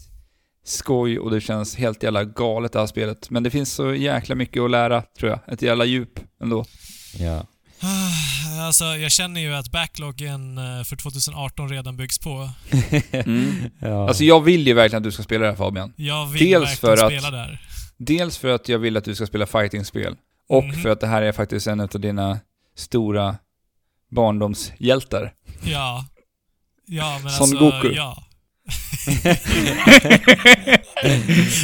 skoj 0.65 1.19
och 1.19 1.31
det 1.31 1.41
känns 1.41 1.75
helt 1.75 2.03
jävla 2.03 2.23
galet 2.23 2.71
det 2.71 2.79
här 2.79 2.87
spelet. 2.87 3.29
Men 3.29 3.43
det 3.43 3.49
finns 3.49 3.73
så 3.73 3.93
jäkla 3.93 4.35
mycket 4.35 4.61
att 4.63 4.71
lära, 4.71 5.01
tror 5.19 5.31
jag. 5.31 5.39
Ett 5.53 5.61
jävla 5.61 5.85
djup 5.85 6.19
ändå. 6.41 6.65
Ja. 7.19 7.45
Alltså, 8.61 8.83
jag 8.85 9.11
känner 9.11 9.41
ju 9.41 9.53
att 9.55 9.71
backloggen 9.71 10.57
eh, 10.57 10.83
för 10.83 10.95
2018 10.95 11.69
redan 11.69 11.97
byggs 11.97 12.19
på. 12.19 12.49
Mm. 13.11 13.53
ja. 13.79 14.07
Alltså 14.07 14.23
jag 14.23 14.41
vill 14.41 14.67
ju 14.67 14.73
verkligen 14.73 14.97
att 14.99 15.03
du 15.03 15.11
ska 15.11 15.23
spela 15.23 15.43
det 15.45 15.49
här 15.51 15.57
Fabian. 15.57 15.93
Jag 15.95 16.25
vill 16.25 16.51
Dels 16.51 16.63
verkligen 16.69 16.97
för 16.97 17.05
att- 17.05 17.11
spela 17.11 17.31
där. 17.31 17.61
Dels 17.97 18.37
för 18.37 18.47
att 18.49 18.69
jag 18.69 18.79
vill 18.79 18.97
att 18.97 19.05
du 19.05 19.15
ska 19.15 19.25
spela 19.25 19.45
fightingspel. 19.45 20.15
Och 20.49 20.63
Mhm. 20.63 20.81
för 20.81 20.89
att 20.89 20.99
det 20.99 21.07
här 21.07 21.21
är 21.21 21.31
faktiskt 21.31 21.67
en 21.67 21.79
av 21.79 21.87
dina 21.89 22.39
stora 22.77 23.35
barndomshjältar. 24.11 25.33
Ja. 25.63 26.05
Ja, 26.85 27.19
men 27.23 27.31
Son 27.31 27.41
alltså, 27.57 27.71
Goku. 27.71 27.93
ja. 27.95 28.23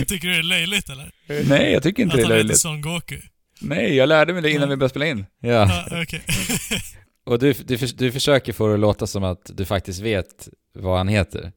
Tycker 0.08 0.28
du 0.28 0.34
det 0.34 0.40
är 0.40 0.44
löjligt 0.44 0.90
eller? 0.90 1.12
Nej, 1.50 1.72
jag 1.74 1.84
tycker 1.84 2.04
inte 2.04 2.14
att 2.16 2.18
det 2.18 2.24
är 2.24 2.28
han 2.28 2.32
heter 2.32 2.44
löjligt. 2.44 2.60
Son 2.60 2.82
Goku? 2.82 3.20
Nej, 3.62 3.96
jag 3.96 4.10
lärde 4.10 4.34
mig 4.34 4.42
det 4.42 4.52
innan 4.52 4.70
vi 4.70 4.76
började 4.76 4.90
spela 4.90 5.06
in. 5.08 5.26
ja. 5.40 5.50
Ja, 5.90 6.02
okej. 6.04 6.22
Och 7.26 7.40
du, 7.40 7.54
du, 7.54 7.78
du 7.78 8.12
försöker 8.12 8.54
få 8.54 8.68
det 8.68 8.74
att 8.74 8.80
låta 8.80 9.08
som 9.08 9.24
att 9.24 9.52
du 9.54 9.66
faktiskt 9.66 10.00
vet 10.00 10.50
vad 10.74 10.98
han 10.98 11.08
heter. 11.08 11.40
Eller? 11.40 11.52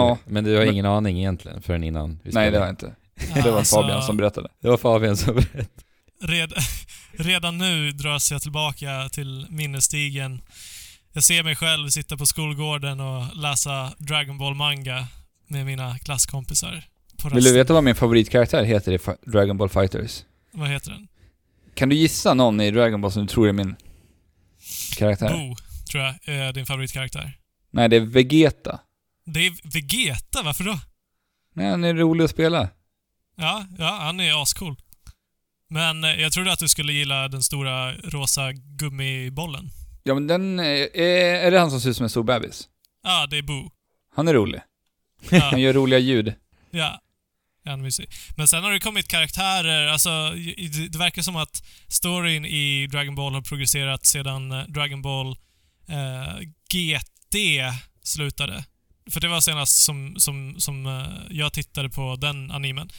Ja. 0.00 0.18
Men 0.26 0.44
du 0.44 0.56
har 0.56 0.64
Men- 0.64 0.74
ingen 0.74 0.86
aning 0.86 1.18
egentligen 1.18 1.62
förrän 1.62 1.84
innan 1.84 2.10
vi 2.10 2.16
Nej, 2.24 2.30
spelade. 2.32 2.50
det 2.50 2.58
har 2.58 2.66
jag 2.66 2.72
inte. 2.72 2.94
Det 3.44 3.50
var 3.50 3.58
Alltså, 3.58 3.76
Fabian 3.82 4.02
som 4.02 4.16
berättade. 4.16 4.48
Det 4.62 4.68
var 4.68 4.76
Fabian 4.76 5.16
som 5.16 5.34
berättade. 5.34 5.66
red, 6.22 6.52
redan 7.12 7.58
nu 7.58 7.90
dras 7.90 8.32
jag 8.32 8.42
tillbaka 8.42 9.08
till 9.12 9.46
minnesstigen. 9.50 10.40
Jag 11.12 11.24
ser 11.24 11.42
mig 11.42 11.56
själv 11.56 11.88
sitta 11.88 12.16
på 12.16 12.26
skolgården 12.26 13.00
och 13.00 13.36
läsa 13.36 13.92
Dragon 13.98 14.38
Ball 14.38 14.54
manga 14.54 15.06
med 15.48 15.66
mina 15.66 15.98
klasskompisar. 15.98 16.82
Vill 17.32 17.44
du 17.44 17.52
veta 17.52 17.72
vad 17.72 17.84
min 17.84 17.94
favoritkaraktär 17.94 18.64
heter 18.64 18.92
i 18.92 18.98
Dragon 19.30 19.56
Ball 19.58 19.68
Fighters? 19.68 20.24
Vad 20.52 20.68
heter 20.68 20.90
den? 20.90 21.08
Kan 21.78 21.88
du 21.88 21.96
gissa 21.96 22.34
någon 22.34 22.60
i 22.60 22.70
Dragon 22.70 23.00
Ball 23.00 23.12
som 23.12 23.22
du 23.22 23.28
tror 23.28 23.48
är 23.48 23.52
min 23.52 23.76
karaktär? 24.96 25.28
Bo, 25.28 25.56
tror 25.90 26.04
jag, 26.04 26.14
är 26.24 26.52
din 26.52 26.66
favoritkaraktär. 26.66 27.38
Nej, 27.70 27.88
det 27.88 27.96
är 27.96 28.00
Vegeta. 28.00 28.80
Det 29.26 29.46
är 29.46 29.72
Vegeta, 29.72 30.42
varför 30.42 30.64
då? 30.64 30.78
Nej, 31.54 31.70
han 31.70 31.84
är 31.84 31.94
rolig 31.94 32.24
att 32.24 32.30
spela. 32.30 32.68
Ja, 33.36 33.66
ja, 33.78 33.98
han 34.02 34.20
är 34.20 34.42
ascool. 34.42 34.76
Men 35.68 36.04
eh, 36.04 36.10
jag 36.10 36.32
trodde 36.32 36.52
att 36.52 36.58
du 36.58 36.68
skulle 36.68 36.92
gilla 36.92 37.28
den 37.28 37.42
stora 37.42 37.92
rosa 37.94 38.52
gummibollen. 38.52 39.70
Ja, 40.02 40.14
men 40.14 40.26
den... 40.26 40.60
Är, 40.60 40.96
är 40.96 41.50
det 41.50 41.58
han 41.60 41.70
som 41.70 41.80
ser 41.80 41.90
ut 41.90 41.96
som 41.96 42.04
en 42.04 42.10
stor 42.10 42.22
bebis? 42.22 42.68
Ja, 43.02 43.26
det 43.26 43.38
är 43.38 43.42
Bo. 43.42 43.70
Han 44.14 44.28
är 44.28 44.34
rolig. 44.34 44.60
Ja, 45.30 45.38
Han 45.38 45.60
gör 45.60 45.72
roliga 45.72 45.98
ljud. 45.98 46.34
ja. 46.70 47.00
Mysig. 47.76 48.10
Men 48.36 48.48
sen 48.48 48.64
har 48.64 48.72
det 48.72 48.80
kommit 48.80 49.08
karaktärer, 49.08 49.86
alltså 49.86 50.30
det, 50.30 50.88
det 50.88 50.98
verkar 50.98 51.22
som 51.22 51.36
att 51.36 51.62
storyn 51.88 52.44
i 52.44 52.86
Dragon 52.86 53.14
Ball 53.14 53.34
har 53.34 53.42
progresserat 53.42 54.06
sedan 54.06 54.52
eh, 54.52 54.62
Dragon 54.62 55.02
Ball 55.02 55.36
eh, 55.88 56.38
GT 56.72 57.36
slutade. 58.02 58.64
För 59.10 59.20
det 59.20 59.28
var 59.28 59.40
senast 59.40 59.84
som, 59.84 60.14
som, 60.18 60.54
som 60.58 60.86
eh, 60.86 61.36
jag 61.36 61.52
tittade 61.52 61.88
på 61.88 62.16
den 62.16 62.50
animen. 62.50 62.90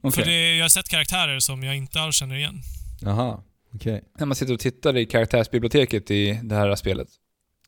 Okej. 0.00 0.24
För 0.24 0.30
det, 0.30 0.56
jag 0.56 0.64
har 0.64 0.68
sett 0.68 0.88
karaktärer 0.88 1.38
som 1.38 1.62
jag 1.62 1.76
inte 1.76 2.00
alls 2.00 2.16
känner 2.16 2.36
igen. 2.36 2.62
Jaha, 3.00 3.42
okej. 3.74 4.04
När 4.18 4.26
man 4.26 4.36
sitter 4.36 4.54
och 4.54 4.60
tittar 4.60 4.96
i 4.96 5.06
karaktärsbiblioteket 5.06 6.10
i 6.10 6.40
det 6.42 6.54
här 6.54 6.76
spelet 6.76 7.08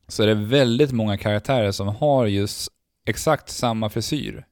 så 0.09 0.23
är 0.23 0.27
det 0.27 0.35
väldigt 0.35 0.93
många 0.93 1.17
karaktärer 1.19 1.73
som 1.73 1.89
har 1.89 2.27
just 2.27 2.69
exakt 3.07 3.51
samma 3.51 3.91
frisyr. 3.91 4.45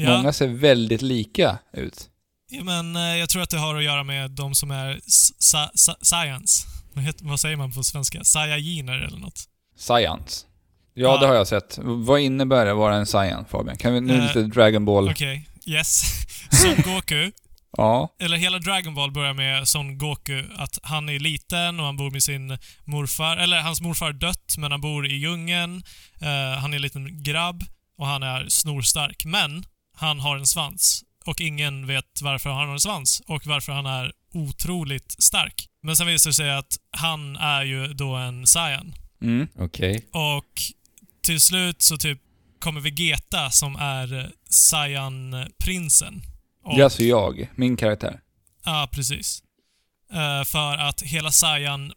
Ja. 0.00 0.16
Många 0.16 0.32
ser 0.32 0.48
väldigt 0.48 1.02
lika 1.02 1.58
ut. 1.72 2.08
Ja, 2.50 2.64
men 2.64 2.96
eh, 2.96 3.02
jag 3.02 3.28
tror 3.28 3.42
att 3.42 3.50
det 3.50 3.58
har 3.58 3.76
att 3.76 3.84
göra 3.84 4.04
med 4.04 4.30
de 4.30 4.54
som 4.54 4.70
är 4.70 5.00
sa, 5.38 5.70
sa, 5.74 5.96
science. 6.02 6.66
Vad, 6.92 7.04
heter, 7.04 7.24
vad 7.24 7.40
säger 7.40 7.56
man 7.56 7.72
på 7.72 7.82
svenska? 7.82 8.24
Saiyajiner 8.24 8.98
eller 8.98 9.18
något. 9.18 9.44
Science. 9.78 10.46
Ja, 10.94 11.16
det 11.16 11.24
Ja. 11.24 11.28
har 11.28 11.34
jag 11.34 11.46
sett. 11.46 11.78
Vad 11.82 12.20
innebär 12.20 12.64
det 12.64 12.70
att 12.70 12.76
vara 12.76 12.96
en 12.96 13.06
Saiyan, 13.06 13.44
Fabian? 13.50 13.76
Kan 13.76 13.94
vi 13.94 14.00
nu 14.00 14.14
Eh, 14.18 14.26
lite 14.26 14.42
Dragon 14.42 14.84
Ball? 14.84 15.10
Okej, 15.10 15.48
yes. 15.66 16.02
Son 16.50 16.74
Goku, 16.94 17.30
Ja. 17.76 18.16
eller 18.20 18.36
hela 18.36 18.58
Dragon 18.58 18.94
Ball 18.94 19.10
börjar 19.12 19.32
med 19.34 19.68
Son 19.68 19.98
Goku, 19.98 20.44
att 20.56 20.78
han 20.82 21.08
är 21.08 21.18
liten 21.18 21.80
och 21.80 21.86
han 21.86 21.96
bor 21.96 22.10
med 22.10 22.22
sin 22.22 22.58
morfar, 22.84 23.36
eller 23.36 23.60
hans 23.60 23.80
morfar 23.80 24.06
har 24.06 24.12
dött, 24.12 24.54
men 24.58 24.70
han 24.70 24.80
bor 24.80 25.06
i 25.06 25.14
djungeln. 25.14 25.82
Eh, 26.20 26.58
han 26.60 26.72
är 26.72 26.76
en 26.76 26.82
liten 26.82 27.22
grabb 27.22 27.64
och 27.98 28.06
han 28.06 28.22
är 28.22 28.46
snorstark. 28.48 29.24
Men 29.24 29.64
han 30.00 30.20
har 30.20 30.36
en 30.36 30.46
svans 30.46 31.04
och 31.24 31.40
ingen 31.40 31.86
vet 31.86 32.22
varför 32.22 32.50
han 32.50 32.66
har 32.66 32.74
en 32.74 32.80
svans 32.80 33.22
och 33.26 33.46
varför 33.46 33.72
han 33.72 33.86
är 33.86 34.12
otroligt 34.34 35.22
stark. 35.22 35.68
Men 35.82 35.96
sen 35.96 36.06
visar 36.06 36.30
det 36.30 36.34
sig 36.34 36.50
att 36.50 36.76
han 36.90 37.36
är 37.36 37.62
ju 37.62 37.86
då 37.86 38.14
en 38.14 38.46
Saiyan. 38.46 38.94
Mm. 39.22 39.48
Okej. 39.58 40.06
Och 40.12 40.62
till 41.22 41.40
slut 41.40 41.82
så 41.82 41.96
typ 41.96 42.18
kommer 42.58 42.80
Vegeta 42.80 43.50
som 43.50 43.76
är 43.76 44.32
Saiyan-prinsen. 44.48 46.22
Är 46.66 46.82
alltså 46.82 47.02
jag, 47.02 47.50
min 47.54 47.76
karaktär. 47.76 48.20
Ja, 48.64 48.88
precis. 48.92 49.42
Eh, 50.12 50.44
för 50.44 50.76
att 50.76 51.02
hela 51.02 51.30
Saiyan, 51.30 51.92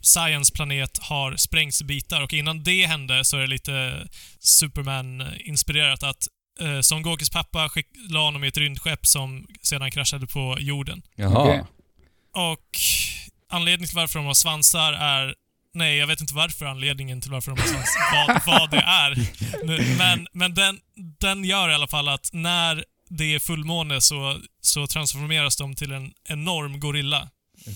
Saians 0.00 0.50
planet 0.50 0.98
har 0.98 1.36
sprängts 1.36 1.80
i 1.80 1.84
bitar 1.84 2.22
och 2.22 2.32
innan 2.32 2.62
det 2.62 2.86
hände 2.86 3.24
så 3.24 3.36
är 3.36 3.40
det 3.40 3.46
lite 3.46 4.06
Superman-inspirerat 4.38 6.02
att 6.02 6.28
uh, 6.62 6.80
Son 6.80 7.02
Gokis 7.02 7.30
pappa 7.30 7.68
skick, 7.68 7.86
la 8.08 8.20
honom 8.20 8.44
i 8.44 8.48
ett 8.48 8.56
rymdskepp 8.56 9.06
som 9.06 9.46
sedan 9.62 9.90
kraschade 9.90 10.26
på 10.26 10.56
jorden. 10.60 11.02
Jaha. 11.14 11.42
Okej. 11.42 11.64
Och 12.32 12.78
anledningen 13.50 13.88
till 13.88 13.96
varför 13.96 14.18
de 14.18 14.26
har 14.26 14.34
svansar 14.34 14.92
är... 14.92 15.34
Nej, 15.74 15.96
jag 15.96 16.06
vet 16.06 16.20
inte 16.20 16.34
varför 16.34 16.66
anledningen 16.66 17.20
till 17.20 17.30
varför 17.30 17.50
de 17.50 17.60
har 17.60 17.68
svansar, 17.68 18.00
vad, 18.46 18.60
vad 18.60 18.70
det 18.70 18.76
är. 18.76 19.16
Men, 19.98 20.26
men 20.32 20.54
den, 20.54 20.80
den 21.20 21.44
gör 21.44 21.70
i 21.70 21.74
alla 21.74 21.86
fall 21.86 22.08
att 22.08 22.30
när 22.32 22.84
det 23.08 23.34
är 23.34 23.38
fullmåne 23.38 24.00
så, 24.00 24.38
så 24.60 24.86
transformeras 24.86 25.56
de 25.56 25.74
till 25.74 25.92
en 25.92 26.12
enorm 26.28 26.80
gorilla. 26.80 27.28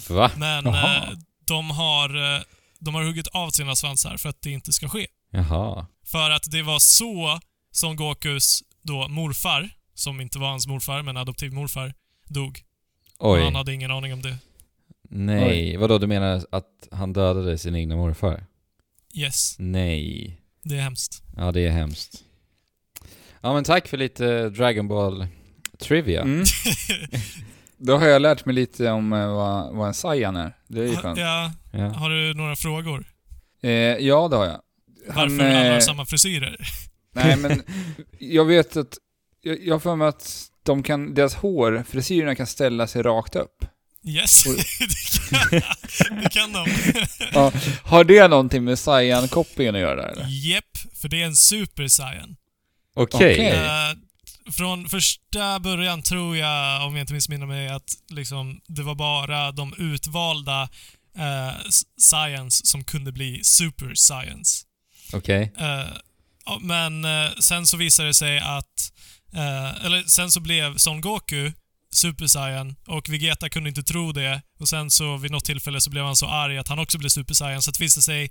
Va? 0.08 0.30
Men 0.36 0.66
eh, 0.66 1.08
de, 1.44 1.70
har, 1.70 2.34
eh, 2.34 2.40
de 2.78 2.94
har 2.94 3.02
huggit 3.02 3.26
av 3.26 3.50
sina 3.50 3.76
svansar 3.76 4.16
för 4.16 4.28
att 4.28 4.42
det 4.42 4.50
inte 4.50 4.72
ska 4.72 4.88
ske. 4.88 5.06
Jaha. 5.30 5.86
För 6.06 6.30
att 6.30 6.50
det 6.50 6.62
var 6.62 6.78
så 6.78 7.40
som 7.72 7.96
Gokus 7.96 8.62
då 8.82 9.08
morfar, 9.08 9.70
som 9.94 10.20
inte 10.20 10.38
var 10.38 10.48
hans 10.50 10.66
morfar, 10.66 11.02
men 11.02 11.16
adoptivmorfar, 11.16 11.94
dog. 12.28 12.60
Och 13.18 13.32
Oj. 13.32 13.42
han 13.42 13.54
hade 13.54 13.74
ingen 13.74 13.90
aning 13.90 14.12
om 14.12 14.22
det. 14.22 14.36
Nej. 15.12 15.76
Vadå, 15.76 15.98
du 15.98 16.06
menar 16.06 16.44
att 16.52 16.88
han 16.90 17.12
dödade 17.12 17.58
sin 17.58 17.74
egna 17.76 17.96
morfar? 17.96 18.44
Yes, 19.14 19.56
Nej. 19.58 20.40
det 20.62 20.76
är 20.76 20.80
hemskt. 20.82 21.22
Ja, 21.36 21.52
det 21.52 21.60
är 21.66 21.70
hemskt. 21.70 22.24
Ja, 23.40 23.52
men 23.54 23.64
tack 23.64 23.88
för 23.88 23.96
lite 23.96 24.48
Dragon 24.48 24.88
Ball 24.88 25.26
Trivia. 25.78 26.22
Mm. 26.22 26.44
Då 27.76 27.96
har 27.96 28.06
jag 28.06 28.22
lärt 28.22 28.44
mig 28.44 28.54
lite 28.54 28.90
om 28.90 29.12
eh, 29.12 29.26
vad, 29.34 29.76
vad 29.76 29.88
en 29.88 29.94
Saiyan 29.94 30.36
är. 30.36 30.52
Det 30.66 30.80
är 30.80 30.86
ju 30.86 30.96
skönt. 30.96 31.18
ja, 31.18 31.52
Ja. 31.72 31.88
har 31.88 32.10
du 32.10 32.34
några 32.34 32.56
frågor? 32.56 33.04
Eh, 33.62 33.70
ja, 33.70 34.28
det 34.28 34.36
har 34.36 34.44
jag. 34.46 34.60
Varför 35.06 35.44
alla 35.44 35.66
eh, 35.66 35.72
har 35.72 35.80
samma 35.80 36.06
frisyrer? 36.06 36.56
Nej, 37.12 37.36
men 37.36 37.62
jag 38.18 38.44
vet 38.44 38.76
att... 38.76 38.98
Jag, 39.42 39.66
jag 39.66 39.74
har 39.74 39.80
för 39.80 39.96
mig 39.96 40.08
att 40.08 40.50
de 40.62 40.82
kan, 40.82 41.14
deras 41.14 41.34
hår, 41.34 41.84
frisyrerna 41.88 42.34
kan 42.34 42.46
ställa 42.46 42.86
sig 42.86 43.02
rakt 43.02 43.36
upp. 43.36 43.64
Yes, 44.04 44.46
Oj. 44.46 44.64
det, 45.50 45.60
kan, 45.60 46.20
det 46.22 46.30
kan 46.30 46.52
de. 46.52 46.66
Ja, 47.32 47.52
har 47.84 48.04
det 48.04 48.28
någonting 48.28 48.64
med 48.64 48.78
Saiyan-kopplingen 48.78 49.74
att 49.74 49.80
göra 49.80 50.08
eller? 50.08 50.26
Jepp, 50.28 50.78
för 51.00 51.08
det 51.08 51.22
är 51.22 51.26
en 51.26 51.36
super 51.36 51.88
saiyan. 51.88 52.36
Okej. 52.94 53.32
Okej. 53.32 53.48
Eh, 53.48 54.52
från 54.52 54.88
första 54.88 55.60
början 55.60 56.02
tror 56.02 56.36
jag, 56.36 56.86
om 56.86 56.96
jag 56.96 57.02
inte 57.02 57.14
missminner 57.14 57.46
mig, 57.46 57.68
att 57.68 57.94
liksom, 58.08 58.60
det 58.66 58.82
var 58.82 58.94
bara 58.94 59.52
de 59.52 59.74
utvalda 59.78 60.62
uh, 61.18 61.60
science 61.96 62.66
som 62.66 62.84
kunde 62.84 63.12
bli 63.12 63.40
super 63.44 63.94
science. 63.94 64.66
Okej. 65.12 65.52
Eh, 65.58 65.66
ja, 65.66 65.86
men 66.60 67.04
eh, 67.04 67.30
sen 67.40 67.66
så 67.66 67.76
visade 67.76 68.08
det 68.08 68.14
sig 68.14 68.38
att, 68.38 68.92
eh, 69.34 69.84
eller 69.84 70.02
sen 70.02 70.30
så 70.30 70.40
blev 70.40 70.76
Son 70.76 71.00
Goku 71.00 71.52
Super 71.92 72.26
Saiyan 72.26 72.76
och 72.86 73.08
Vegeta 73.08 73.48
kunde 73.48 73.68
inte 73.68 73.82
tro 73.82 74.12
det 74.12 74.42
och 74.60 74.68
sen 74.68 74.90
så 74.90 75.16
vid 75.16 75.30
något 75.30 75.44
tillfälle 75.44 75.80
så 75.80 75.90
blev 75.90 76.04
han 76.04 76.16
så 76.16 76.26
arg 76.26 76.58
att 76.58 76.68
han 76.68 76.78
också 76.78 76.98
blev 76.98 77.08
Super 77.08 77.34
Saiyan 77.34 77.62
så 77.62 77.70
att 77.70 77.80
visade 77.80 78.02
sig, 78.02 78.30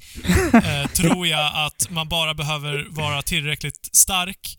eh, 0.54 0.92
tror 0.94 1.28
jag, 1.28 1.52
att 1.66 1.90
man 1.90 2.10
bara 2.10 2.34
behöver 2.34 2.88
vara 2.90 3.22
tillräckligt 3.22 3.90
stark 3.92 4.58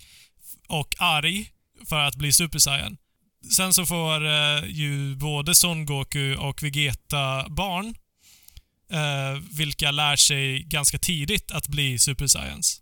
och 0.69 0.95
arg 0.99 1.51
för 1.89 2.01
att 2.01 2.17
bli 2.17 2.33
Super 2.33 2.59
Saiyan. 2.59 2.97
Sen 3.57 3.75
så 3.75 3.87
får 3.87 4.27
eh, 4.27 4.65
ju 4.67 5.17
både 5.17 5.55
Son 5.55 5.87
Goku 5.87 6.35
och 6.35 6.63
Vegeta 6.63 7.49
barn 7.49 7.95
eh, 8.93 9.43
vilka 9.51 9.91
lär 9.91 10.17
sig 10.17 10.63
ganska 10.63 10.99
tidigt 10.99 11.51
att 11.51 11.69
bli 11.69 11.99
Super 11.99 12.27
Saiyans. 12.27 12.81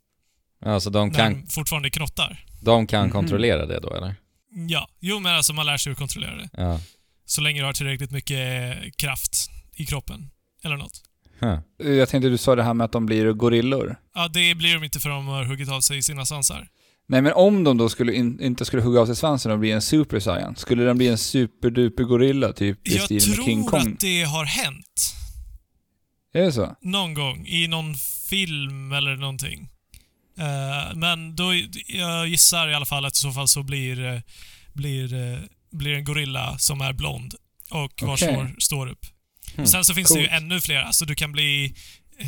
Alltså 0.65 0.91
de 0.91 1.11
kan, 1.11 1.33
de 1.41 1.47
fortfarande 1.49 1.91
knottar. 1.91 2.45
de 2.63 2.87
kan 2.87 3.03
Mhm. 3.03 3.11
kontrollera 3.13 3.67
det 3.67 3.81
då, 3.81 3.95
eller? 3.95 4.15
Ja, 4.69 4.89
jo 5.01 5.19
men 5.21 5.35
alltså 5.35 5.53
man 5.53 5.67
lär 5.67 5.77
sig 5.77 5.93
att 5.93 5.99
kontrollera 5.99 6.37
det. 6.37 6.49
Ja. 6.53 6.81
Så 7.25 7.41
länge 7.41 7.61
du 7.61 7.65
har 7.67 7.73
tillräckligt 7.73 8.11
mycket 8.11 8.77
kraft 8.97 9.33
i 9.77 9.87
kroppen. 9.87 10.31
Eller 10.65 10.77
något. 10.77 11.03
Huh. 11.41 11.59
Jag 11.97 12.09
tänkte 12.09 12.29
du 12.29 12.39
sa 12.39 12.55
det 12.57 12.63
här 12.63 12.75
med 12.75 12.85
att 12.85 12.93
de 12.93 13.07
blir 13.07 13.33
gorillor. 13.33 13.97
Ja, 14.15 14.29
det 14.29 14.55
blir 14.55 14.75
de 14.75 14.85
inte 14.85 15.01
för 15.01 15.09
de 15.11 15.27
har 15.27 15.45
huggit 15.45 15.69
av 15.71 15.81
sig 15.81 16.03
sina 16.03 16.27
svansar. 16.27 16.69
Nej 17.11 17.23
men 17.23 17.33
om 17.33 17.65
de 17.65 17.77
då 17.77 17.89
skulle 17.89 18.15
in, 18.15 18.41
inte 18.41 18.65
skulle 18.65 18.83
hugga 18.83 19.01
av 19.01 19.07
sig 19.07 19.17
svansen 19.17 19.53
och 19.53 19.59
bli 19.59 19.71
en 19.71 19.83
super 19.83 20.21
saiyan, 20.21 20.57
skulle 20.57 20.83
den 20.85 20.97
bli 20.99 21.09
en 21.09 21.19
superduper 21.19 22.05
gorilla 22.05 22.53
typ 22.53 22.89
i 22.89 22.95
Jag 22.97 23.05
stil 23.05 23.29
med 23.37 23.45
King 23.47 23.63
tror 23.63 23.71
Kong? 23.81 23.93
att 23.93 24.01
det 24.01 24.23
har 24.23 24.45
hänt. 24.45 25.15
Är 26.33 26.43
det 26.43 26.53
så? 26.53 26.77
Någon 26.81 27.15
gång. 27.15 27.47
I 27.47 27.69
någon 27.69 27.95
film 28.31 28.93
eller 28.93 29.17
någonting. 29.17 29.69
Eh, 30.39 30.95
men 30.95 31.37
då, 31.37 31.55
jag 31.87 32.29
gissar 32.29 32.69
i 32.69 32.75
alla 32.75 32.87
fall 32.87 33.05
att 33.05 33.17
i 33.17 33.19
så 33.19 33.33
fall 33.33 33.49
så 33.49 33.63
blir, 33.63 34.05
eh, 34.05 34.21
blir, 34.73 35.15
eh, 35.15 35.39
blir 35.73 35.95
en 35.95 36.05
gorilla 36.05 36.59
som 36.59 36.81
är 36.81 36.93
blond 36.93 37.35
och 37.71 38.03
vars 38.03 38.23
Okej. 38.23 38.35
hår 38.35 38.55
står 38.59 38.87
upp. 38.87 39.07
Hmm. 39.57 39.67
Sen 39.67 39.85
så 39.85 39.95
finns 39.95 40.15
det 40.15 40.21
ju 40.21 40.27
ännu 40.27 40.61
fler. 40.61 40.77
Alltså 40.83 41.05
du 41.05 41.15
kan 41.15 41.33
bli... 41.33 41.75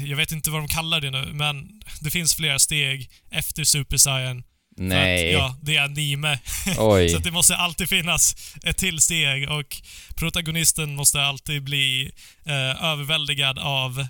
Jag 0.06 0.16
vet 0.16 0.32
inte 0.32 0.50
vad 0.50 0.60
de 0.60 0.68
kallar 0.68 1.00
det 1.00 1.10
nu, 1.10 1.32
men 1.32 1.82
det 2.00 2.10
finns 2.10 2.34
flera 2.34 2.58
steg 2.58 3.10
efter 3.30 3.64
Super 3.64 3.96
Saiyan. 3.96 4.42
Nej. 4.76 5.34
Att, 5.34 5.40
ja, 5.40 5.56
det 5.62 5.76
är 5.76 5.82
anime. 5.82 6.38
Oj. 6.78 7.08
Så 7.08 7.18
det 7.18 7.30
måste 7.30 7.56
alltid 7.56 7.88
finnas 7.88 8.54
ett 8.62 8.78
till 8.78 9.00
steg 9.00 9.50
och 9.50 9.82
protagonisten 10.16 10.94
måste 10.94 11.22
alltid 11.22 11.62
bli 11.62 12.10
eh, 12.46 12.84
överväldigad 12.84 13.58
av, 13.58 14.06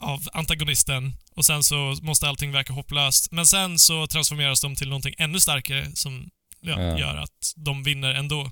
av 0.00 0.20
antagonisten 0.32 1.12
och 1.36 1.44
sen 1.44 1.62
så 1.62 1.96
måste 2.02 2.28
allting 2.28 2.52
verka 2.52 2.72
hopplöst. 2.72 3.32
Men 3.32 3.46
sen 3.46 3.78
så 3.78 4.06
transformeras 4.06 4.60
de 4.60 4.74
till 4.76 4.88
någonting 4.88 5.14
ännu 5.18 5.40
starkare 5.40 5.86
som 5.94 6.30
ja, 6.60 6.80
Ja. 6.82 6.98
gör 6.98 7.16
att 7.16 7.52
de 7.56 7.82
vinner 7.82 8.14
ändå. 8.14 8.50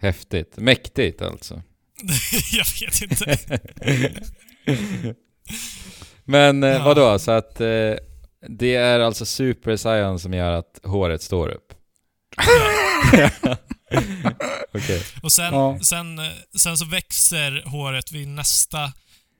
Häftigt. 0.00 0.56
Mäktigt 0.56 1.22
alltså. 1.22 1.62
jag 2.52 2.66
vet 2.80 3.02
inte. 3.02 3.38
Men 6.24 6.62
eh, 6.62 6.70
Ja. 6.70 6.84
vadå, 6.84 7.18
så 7.18 7.30
att 7.30 7.60
eh, 7.60 7.94
det 8.48 8.74
är 8.74 9.00
alltså 9.00 9.26
Super 9.26 9.76
Saiyan 9.76 10.18
som 10.18 10.32
gör 10.34 10.52
att 10.52 10.80
håret 10.84 11.22
står 11.22 11.48
upp? 11.48 11.72
Okej. 14.74 15.02
Och 15.22 15.32
sen, 15.32 15.54
Ja. 15.54 15.78
sen, 15.82 16.18
eh, 16.18 16.26
sen 16.58 16.78
så 16.78 16.84
växer 16.84 17.62
håret 17.66 18.12
vid 18.12 18.28
nästa, 18.28 18.92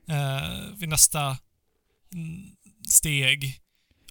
eh, 0.08 0.76
vid 0.76 0.88
nästa 0.88 1.36
steg. 2.88 3.60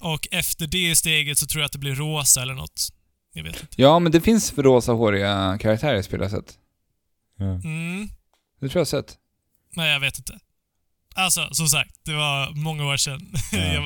Och 0.01 0.27
efter 0.31 0.67
det 0.67 0.95
steget 0.95 1.37
så 1.37 1.45
tror 1.47 1.61
jag 1.61 1.65
att 1.65 1.71
det 1.71 1.77
blir 1.79 1.95
rosa 1.95 2.41
eller 2.41 2.53
något. 2.53 2.87
Jag 3.33 3.43
vet 3.43 3.61
inte. 3.61 3.81
Ja, 3.81 3.99
men 3.99 4.11
det 4.11 4.21
finns 4.21 4.57
rosa 4.57 4.91
håriga 4.91 5.57
karaktärer 5.61 5.95
i 5.99 6.03
spelet 6.03 6.31
jag 6.31 6.43
sett. 6.43 6.57
Ja. 7.37 7.45
Mm, 7.45 8.09
Det 8.59 8.69
tror 8.69 8.79
jag 8.79 8.87
sett. 8.87 9.17
nej, 9.75 9.91
jag 9.91 9.99
vet 9.99 10.17
inte. 10.17 10.39
Alltså, 11.15 11.49
som 11.51 11.67
sagt, 11.67 11.95
det 12.03 12.13
var 12.13 12.51
många 12.51 12.85
år 12.85 12.97
sedan. 12.97 13.33
Ja. 13.51 13.57
jag, 13.73 13.83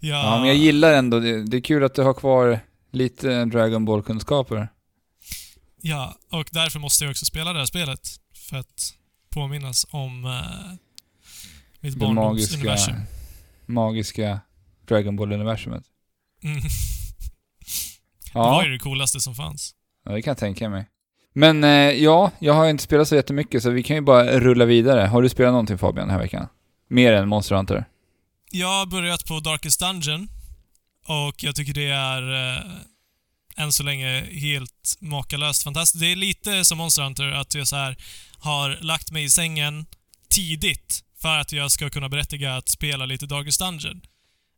jag, 0.00 0.24
Ja, 0.24 0.38
men 0.38 0.46
jag 0.48 0.56
gillar 0.56 0.92
ändå, 0.92 1.20
det, 1.20 1.42
det 1.44 1.56
är 1.56 1.60
kul 1.60 1.84
att 1.84 1.94
du 1.94 2.02
har 2.02 2.14
kvar 2.14 2.60
lite 2.92 3.44
Dragon 3.44 3.84
Ball-kunskaper. 3.84 4.68
Ja, 5.80 6.18
och 6.30 6.48
därför 6.52 6.78
måste 6.78 7.04
jag 7.04 7.10
också 7.10 7.24
spela 7.24 7.52
det 7.52 7.58
här 7.58 7.66
spelet. 7.66 8.08
För 8.34 8.56
att 8.56 8.94
påminnas 9.30 9.86
om 9.90 10.24
eh, 10.24 10.74
mitt 11.80 11.98
Det 12.00 12.08
magiska, 12.12 12.56
barndomsuniversum. 12.56 12.94
magiska 13.66 14.40
Dragon 14.88 15.16
Ball-universumet. 15.16 15.82
Mm. 16.44 16.60
Det 18.32 18.38
var 18.38 18.44
Ja, 18.60 18.64
ju 18.64 18.70
det 18.72 18.78
coolaste 18.78 19.20
som 19.20 19.34
fanns. 19.34 19.74
ja, 20.04 20.12
det 20.12 20.22
kan 20.22 20.30
jag 20.30 20.38
tänka 20.38 20.68
mig. 20.68 20.86
Men 21.32 21.64
eh, 21.64 21.70
ja, 21.70 22.30
jag 22.38 22.54
har 22.54 22.68
inte 22.68 22.82
spelat 22.82 23.08
så 23.08 23.14
jättemycket 23.14 23.62
så 23.62 23.70
vi 23.70 23.82
kan 23.82 23.96
ju 23.96 24.02
bara 24.02 24.40
rulla 24.40 24.64
vidare. 24.64 25.00
Har 25.06 25.22
du 25.22 25.28
spelat 25.28 25.52
någonting 25.52 25.78
Fabian 25.78 26.06
den 26.08 26.16
här 26.16 26.22
veckan? 26.22 26.48
Mer 26.88 27.12
än 27.12 27.28
Monster 27.28 27.54
Hunter? 27.56 27.84
Jag 28.50 28.68
har 28.68 28.86
börjat 28.86 29.24
på 29.24 29.40
Darkest 29.40 29.80
Dungeon. 29.80 30.28
och 31.06 31.34
jag 31.42 31.56
tycker 31.56 31.72
det 31.74 31.86
är 31.90 32.54
eh, 32.56 32.62
än 33.56 33.72
så 33.72 33.82
länge 33.82 34.20
helt 34.20 34.96
makalöst 35.00 35.62
fantastiskt. 35.62 36.00
Det 36.00 36.12
är 36.12 36.16
lite 36.16 36.64
som 36.64 36.78
Monster 36.78 37.02
Hunter, 37.02 37.30
att 37.30 37.54
jag 37.54 37.68
så 37.68 37.76
här 37.76 37.96
har 38.38 38.78
lagt 38.80 39.10
mig 39.10 39.24
i 39.24 39.30
sängen 39.30 39.86
tidigt 40.30 41.00
för 41.22 41.38
att 41.38 41.52
jag 41.52 41.70
ska 41.72 41.90
kunna 41.90 42.08
berättiga 42.08 42.56
att 42.56 42.68
spela 42.68 43.06
lite 43.06 43.26
Darkest 43.26 43.60
Dungeon. 43.60 44.00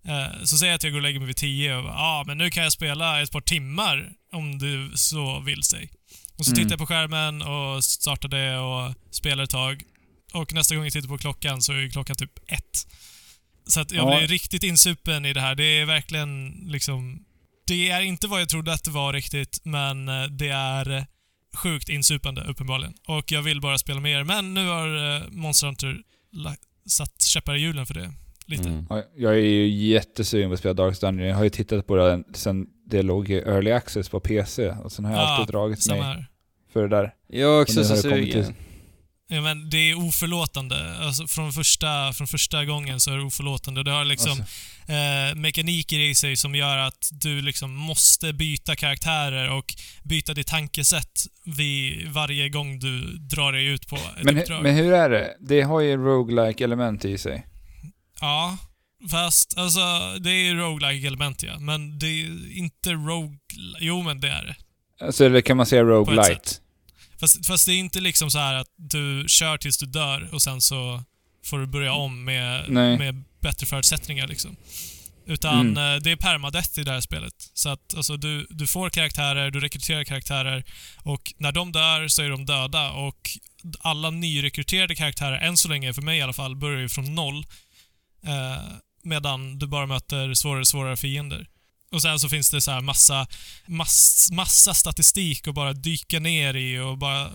Eh, 0.07 0.43
så 0.45 0.59
säger 0.59 0.73
jag 0.73 0.77
att 0.77 0.83
jag 0.85 0.93
går 0.93 0.99
och 0.99 1.03
lägger 1.03 1.19
mig 1.19 1.27
vid 1.27 1.37
10 1.37 1.77
och 1.77 1.85
ja, 1.85 1.93
ah, 1.97 2.25
men 2.27 2.39
nu 2.39 2.51
kan 2.51 2.63
jag 2.63 2.73
spela 2.73 3.23
ett 3.23 3.31
par 3.33 3.41
timmar 3.41 4.13
om 4.33 4.59
du 4.59 4.91
så 4.95 5.41
vill 5.41 5.63
sig. 5.63 5.91
Och 6.39 6.45
så 6.45 6.51
Mm. 6.51 6.57
tittar 6.59 6.71
jag 6.73 6.79
på 6.79 6.87
skärmen 6.87 7.43
och 7.43 7.85
startar 7.85 8.29
det 8.29 8.59
och 8.59 8.95
spelar 9.11 9.45
ett 9.45 9.51
tag. 9.51 9.83
Och 10.33 10.53
nästa 10.55 10.75
gång 10.75 10.85
jag 10.85 10.93
tittar 10.93 11.09
på 11.09 11.19
klockan 11.19 11.63
så 11.63 11.73
är 11.73 11.89
klockan 11.89 12.17
typ 12.17 12.39
ett. 12.47 12.87
Så 13.67 13.81
att 13.81 13.91
jag 13.93 14.13
Ja. 14.13 14.19
blir 14.19 14.29
riktigt 14.29 14.63
insupen 14.63 15.25
i 15.27 15.33
det 15.33 15.41
här. 15.41 15.55
Det 15.55 15.65
är 15.65 15.85
verkligen 15.87 16.49
liksom... 16.67 17.25
Det 17.67 17.91
är 17.91 18.01
inte 18.01 18.27
vad 18.29 18.41
jag 18.41 18.49
trodde 18.49 18.73
att 18.73 18.85
det 18.85 18.91
var 18.91 19.13
riktigt, 19.13 19.61
men 19.65 20.09
eh, 20.09 20.23
det 20.25 20.49
är 20.49 20.91
eh, 20.91 21.05
sjukt 21.57 21.89
insupande 21.89 22.43
uppenbarligen. 22.45 22.95
Och 23.07 23.33
jag 23.33 23.43
vill 23.43 23.61
bara 23.61 23.79
spela 23.79 24.01
mer. 24.01 24.25
Men 24.25 24.55
nu 24.55 24.67
har 24.67 25.17
eh, 25.17 25.23
Monster 25.31 25.67
Hunter 25.67 25.99
satt 26.87 27.23
käppar 27.23 27.55
i 27.55 27.61
hjulen 27.61 27.87
för 27.87 27.95
det. 27.95 28.13
Lite. 28.47 28.69
Mm. 28.69 28.87
Ja, 28.91 29.03
Jag 29.17 29.33
är 29.35 29.39
ju 29.39 29.69
jättesugen 29.69 30.51
på 30.51 30.55
att 30.55 30.59
spela 30.59 30.75
Darkest 30.75 31.01
Dungeon. 31.01 31.29
Jag 31.29 31.37
har 31.37 31.45
ju 31.45 31.51
tittat 31.51 31.87
på 31.87 31.97
det 31.97 32.25
sen 32.35 32.67
det 32.87 33.03
låg 33.03 33.31
i 33.31 33.35
Early 33.35 33.71
Access 33.73 34.09
på 34.09 34.21
PC 34.21 34.71
och 34.71 34.93
sen 34.93 35.05
har 35.05 35.13
jag 35.13 35.21
Ja, 35.23 35.29
alltid 35.29 35.53
dragit 35.53 35.89
mig 35.89 36.01
här. 36.01 36.27
för 36.73 36.83
det 36.83 36.89
där. 36.89 37.15
Jag 37.29 37.57
är 37.57 37.63
också 37.63 37.85
så 37.85 37.97
sugen. 37.97 38.55
Ja, 39.33 39.41
men 39.41 39.71
det 39.71 39.91
är 39.91 39.99
oförlåtande. 39.99 40.97
Alltså, 41.01 41.27
från, 41.27 41.53
första, 41.53 42.13
från 42.13 42.27
första 42.27 42.65
gången 42.65 43.01
så 43.01 43.11
är 43.11 43.17
det 43.17 43.23
oförlåtande. 43.23 43.83
Det 43.83 43.91
har 43.91 44.05
liksom 44.05 44.31
Alltså, 44.31 44.93
eh, 44.93 45.35
mekaniker 45.35 45.99
i 45.99 46.15
sig 46.15 46.37
som 46.37 46.55
gör 46.55 46.77
att 46.77 47.09
du 47.13 47.43
liksom 47.43 47.75
måste 47.75 48.33
byta 48.33 48.77
karaktärer 48.77 49.51
och 49.51 49.75
byta 50.03 50.35
ditt 50.35 50.47
tankesätt 50.47 51.21
vid 51.45 52.09
varje 52.09 52.49
gång 52.49 52.79
du 52.79 53.01
drar 53.19 53.53
dig 53.53 53.67
ut 53.67 53.87
på 53.89 53.97
ett 53.97 54.25
men, 54.25 54.39
uppdrag. 54.39 54.63
men 54.63 54.75
hur 54.75 54.93
är 54.93 55.11
det? 55.11 55.37
Det 55.41 55.63
har 55.63 55.81
ju 55.81 55.97
roguelike 55.97 56.65
element 56.65 57.05
i 57.05 57.19
sig. 57.19 57.47
Ja, 58.21 58.59
fast 59.11 59.59
alltså 59.59 59.81
det 60.21 60.31
är 60.31 60.55
roguelike 60.55 61.07
element 61.07 61.43
ja. 61.43 61.59
Men 61.59 61.99
det 61.99 62.07
är 62.07 62.57
inte 62.57 62.93
rogue... 62.93 63.39
Jo, 63.81 64.03
men 64.03 64.21
det 64.21 64.29
är 64.29 64.45
det. 64.45 64.57
Alltså, 65.05 65.25
eller 65.25 65.41
kan 65.41 65.57
man 65.57 65.67
säga 65.67 65.83
roguelite? 65.83 66.51
Fast, 67.21 67.47
fast 67.47 67.67
det 67.67 67.73
är 67.73 67.77
inte 67.79 68.01
liksom 68.01 68.31
så 68.31 68.39
här 68.39 68.55
att 68.55 68.69
du 68.77 69.25
kör 69.29 69.57
tills 69.59 69.79
du 69.79 69.87
dör 69.87 70.29
och 70.35 70.43
sen 70.43 70.61
så 70.61 71.05
får 71.45 71.59
du 71.59 71.67
börja 71.67 71.93
om 71.93 72.25
med, 72.25 72.65
Nej. 72.69 72.99
med 72.99 73.25
bättre 73.41 73.67
förutsättningar 73.67 74.27
liksom. 74.29 74.57
Utan 75.27 75.61
Mm. 75.61 75.95
eh, 75.97 76.03
det 76.03 76.11
är 76.11 76.17
permadeath 76.17 76.79
i 76.81 76.85
det 76.85 76.91
här 76.91 77.01
spelet. 77.01 77.35
Så 77.55 77.69
att 77.69 77.95
alltså, 77.97 78.17
du, 78.17 78.47
du 78.51 78.67
får 78.67 78.91
karaktärer, 78.91 79.51
du 79.51 79.61
rekryterar 79.61 80.05
karaktärer 80.05 80.65
och 81.03 81.33
när 81.37 81.53
de 81.53 81.73
dör 81.73 82.09
så 82.09 82.23
är 82.23 82.29
de 82.31 82.47
döda 82.47 82.91
och 82.91 83.31
alla 83.81 84.11
nyrekryterade 84.11 84.95
karaktärer, 84.95 85.39
än 85.39 85.57
så 85.57 85.69
länge 85.69 85.95
för 85.95 86.03
mig 86.03 86.19
i 86.19 86.23
alla 86.23 86.33
fall, 86.33 86.57
börjar 86.57 86.81
ju 86.81 86.89
från 86.89 87.15
noll. 87.15 87.47
Eh, 88.27 88.63
medan 89.03 89.59
du 89.59 89.67
bara 89.67 89.87
möter 89.87 90.35
svårare 90.35 90.61
och 90.61 90.69
svårare 90.69 90.97
fiender. 90.97 91.47
Och 91.93 92.03
sen 92.03 92.21
så 92.21 92.29
finns 92.29 92.51
det 92.51 92.61
så 92.61 92.71
här 92.71 92.81
massa, 92.81 93.27
mass, 93.67 94.29
massa 94.33 94.75
statistik 94.75 95.49
att 95.49 95.55
bara 95.55 95.73
dyka 95.73 96.21
ner 96.21 96.57
i 96.57 96.79
och 96.79 96.99
bara 96.99 97.31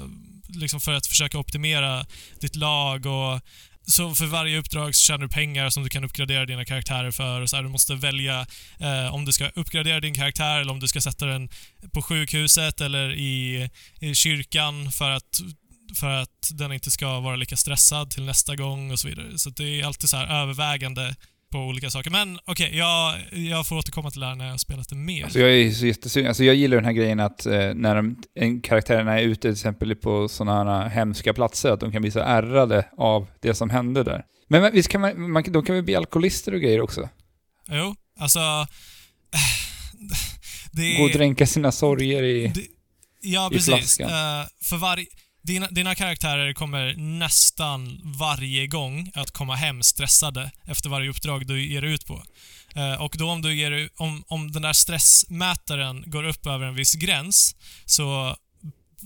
liksom 0.50 0.82
för 0.82 0.94
att 0.94 1.08
försöka 1.08 1.40
optimera 1.40 2.06
ditt 2.40 2.56
lag 2.56 3.06
och 3.06 3.42
så 3.88 4.16
för 4.16 4.26
varje 4.26 4.60
uppdrag 4.60 4.96
så 4.96 5.02
tjänar 5.02 5.20
du 5.20 5.30
pengar 5.30 5.70
som 5.70 5.84
du 5.84 5.90
kan 5.90 6.04
uppgradera 6.04 6.46
dina 6.46 6.66
karaktärer 6.66 7.12
för. 7.12 7.42
Och 7.42 7.50
så 7.50 7.56
här, 7.56 7.64
du 7.64 7.70
måste 7.70 7.96
välja 7.96 8.48
eh, 8.80 9.14
om 9.16 9.26
du 9.26 9.32
ska 9.32 9.50
uppgradera 9.50 10.00
din 10.00 10.14
karaktär 10.14 10.60
eller 10.60 10.72
om 10.72 10.80
du 10.80 10.88
ska 10.88 11.02
sätta 11.02 11.26
den 11.26 11.50
på 11.94 12.02
sjukhuset 12.02 12.82
eller 12.82 13.14
i, 13.14 13.70
i 14.00 14.16
kyrkan 14.16 14.92
för 14.92 15.10
att, 15.10 15.42
för 15.96 16.10
att 16.10 16.52
den 16.52 16.74
inte 16.74 16.92
ska 16.92 17.20
vara 17.20 17.36
lika 17.36 17.58
stressad 17.58 18.12
till 18.12 18.24
nästa 18.24 18.56
gång 18.56 18.92
och 18.92 19.00
så 19.00 19.08
vidare. 19.08 19.38
Så 19.38 19.50
det 19.50 19.82
är 19.82 19.86
alltid 19.86 20.10
så 20.10 20.18
här 20.18 20.42
övervägande 20.42 21.16
på 21.56 21.62
olika 21.62 21.90
saker. 21.90 22.12
Men 22.12 22.40
okej, 22.46 22.78
jag, 22.78 23.16
jag 23.32 23.68
får 23.68 23.76
återkomma 23.76 24.12
till 24.12 24.20
det 24.20 24.26
här 24.26 24.36
när 24.36 24.46
jag 24.46 24.54
har 24.54 24.58
spelat 24.58 24.90
det 24.90 24.96
mer. 24.96 25.24
Alltså 25.24 25.40
jag 25.40 25.52
är 25.52 25.72
så 25.72 25.86
jättesugen. 25.86 26.28
Alltså 26.28 26.44
jag 26.44 26.56
gillar 26.56 26.76
den 26.76 26.86
här 26.86 26.92
grejen 26.92 27.20
att 27.20 27.46
eh, 27.46 27.74
när 27.74 27.96
de, 27.96 28.16
en, 28.36 28.62
karaktärerna 28.62 29.20
är 29.20 29.24
ute 29.24 29.42
till 29.42 29.52
exempel 29.52 29.96
på 29.96 30.28
sådana 30.28 30.82
här 30.82 30.90
hemska 30.90 31.34
platser, 31.34 31.72
att 31.72 31.80
de 31.80 31.92
kan 31.92 32.02
bli 32.02 32.12
så 32.12 32.20
ärrade 32.20 32.86
av 32.98 33.28
det 33.42 33.54
som 33.54 33.70
hände 33.70 34.04
där. 34.04 34.26
Men, 34.48 34.62
men 34.62 34.74
visst 34.74 34.90
kan 34.90 35.02
man, 35.02 35.32
man, 35.32 35.44
de 35.44 35.66
kan 35.66 35.76
väl 35.76 35.84
bli 35.84 35.96
alkoholister 35.96 36.54
och 36.54 36.62
grejer 36.62 36.82
också? 36.82 37.10
Jo, 37.68 37.96
alltså... 38.20 38.40
Det 40.72 40.98
Gå 40.98 41.04
och 41.04 41.10
är... 41.10 41.14
dränka 41.14 41.46
sina 41.46 41.72
sorger 41.72 42.24
i... 42.24 42.48
Det, 42.48 42.62
ja, 43.22 43.48
i 43.52 43.56
precis. 43.56 43.76
flaskan. 43.76 44.10
Eh, 44.10 44.48
för 44.62 44.78
varje... 44.78 45.06
Dina, 45.46 45.68
dina 45.68 45.96
karaktärer 45.96 46.54
kommer 46.54 46.96
nästan 46.96 48.02
varje 48.04 48.68
gång 48.68 49.12
att 49.14 49.32
komma 49.32 49.56
hem 49.56 49.84
stressade 49.84 50.52
efter 50.64 50.90
varje 50.90 51.10
uppdrag 51.10 51.48
du 51.48 51.66
ger 51.66 51.82
dig 51.82 51.92
ut 51.92 52.06
på. 52.06 52.24
Eh, 52.76 53.02
och 53.02 53.16
då 53.18 53.32
om, 53.32 53.42
du 53.42 53.56
ger, 53.56 53.90
om, 53.96 54.24
om 54.28 54.52
den 54.52 54.62
där 54.62 54.74
stressmätaren 54.74 56.04
går 56.08 56.24
upp 56.24 56.46
över 56.46 56.66
en 56.66 56.76
viss 56.76 56.96
gräns 56.96 57.56
så, 57.86 58.36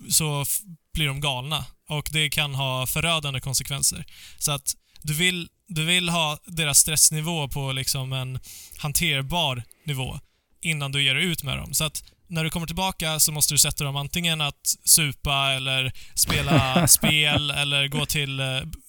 så 0.09 0.45
blir 0.93 1.07
de 1.07 1.21
galna. 1.21 1.65
Och 1.89 2.09
det 2.11 2.29
kan 2.29 2.55
ha 2.55 2.87
förödande 2.87 3.39
konsekvenser. 3.39 4.05
Så 4.37 4.51
att 4.51 4.75
du 5.01 5.13
vill, 5.13 5.49
du 5.67 5.85
vill 5.85 6.09
ha 6.09 6.37
deras 6.45 6.79
stressnivå 6.79 7.47
på 7.47 7.71
liksom 7.71 8.13
en 8.13 8.39
hanterbar 8.77 9.63
nivå 9.85 10.19
innan 10.61 10.91
du 10.91 11.03
ger 11.03 11.15
dig 11.15 11.23
ut 11.23 11.43
med 11.43 11.57
dem. 11.57 11.73
Så 11.73 11.83
att 11.83 12.03
när 12.29 12.43
du 12.43 12.49
kommer 12.49 12.67
tillbaka 12.67 13.19
så 13.19 13.31
måste 13.31 13.53
du 13.53 13.57
sätta 13.57 13.83
dem 13.83 13.95
antingen 13.95 14.41
att 14.41 14.75
supa 14.83 15.51
eller 15.51 15.91
spela 16.15 16.87
spel 16.97 17.51
eller 17.51 17.87
gå 17.87 18.05
till, 18.05 18.39
eh, 18.39 18.45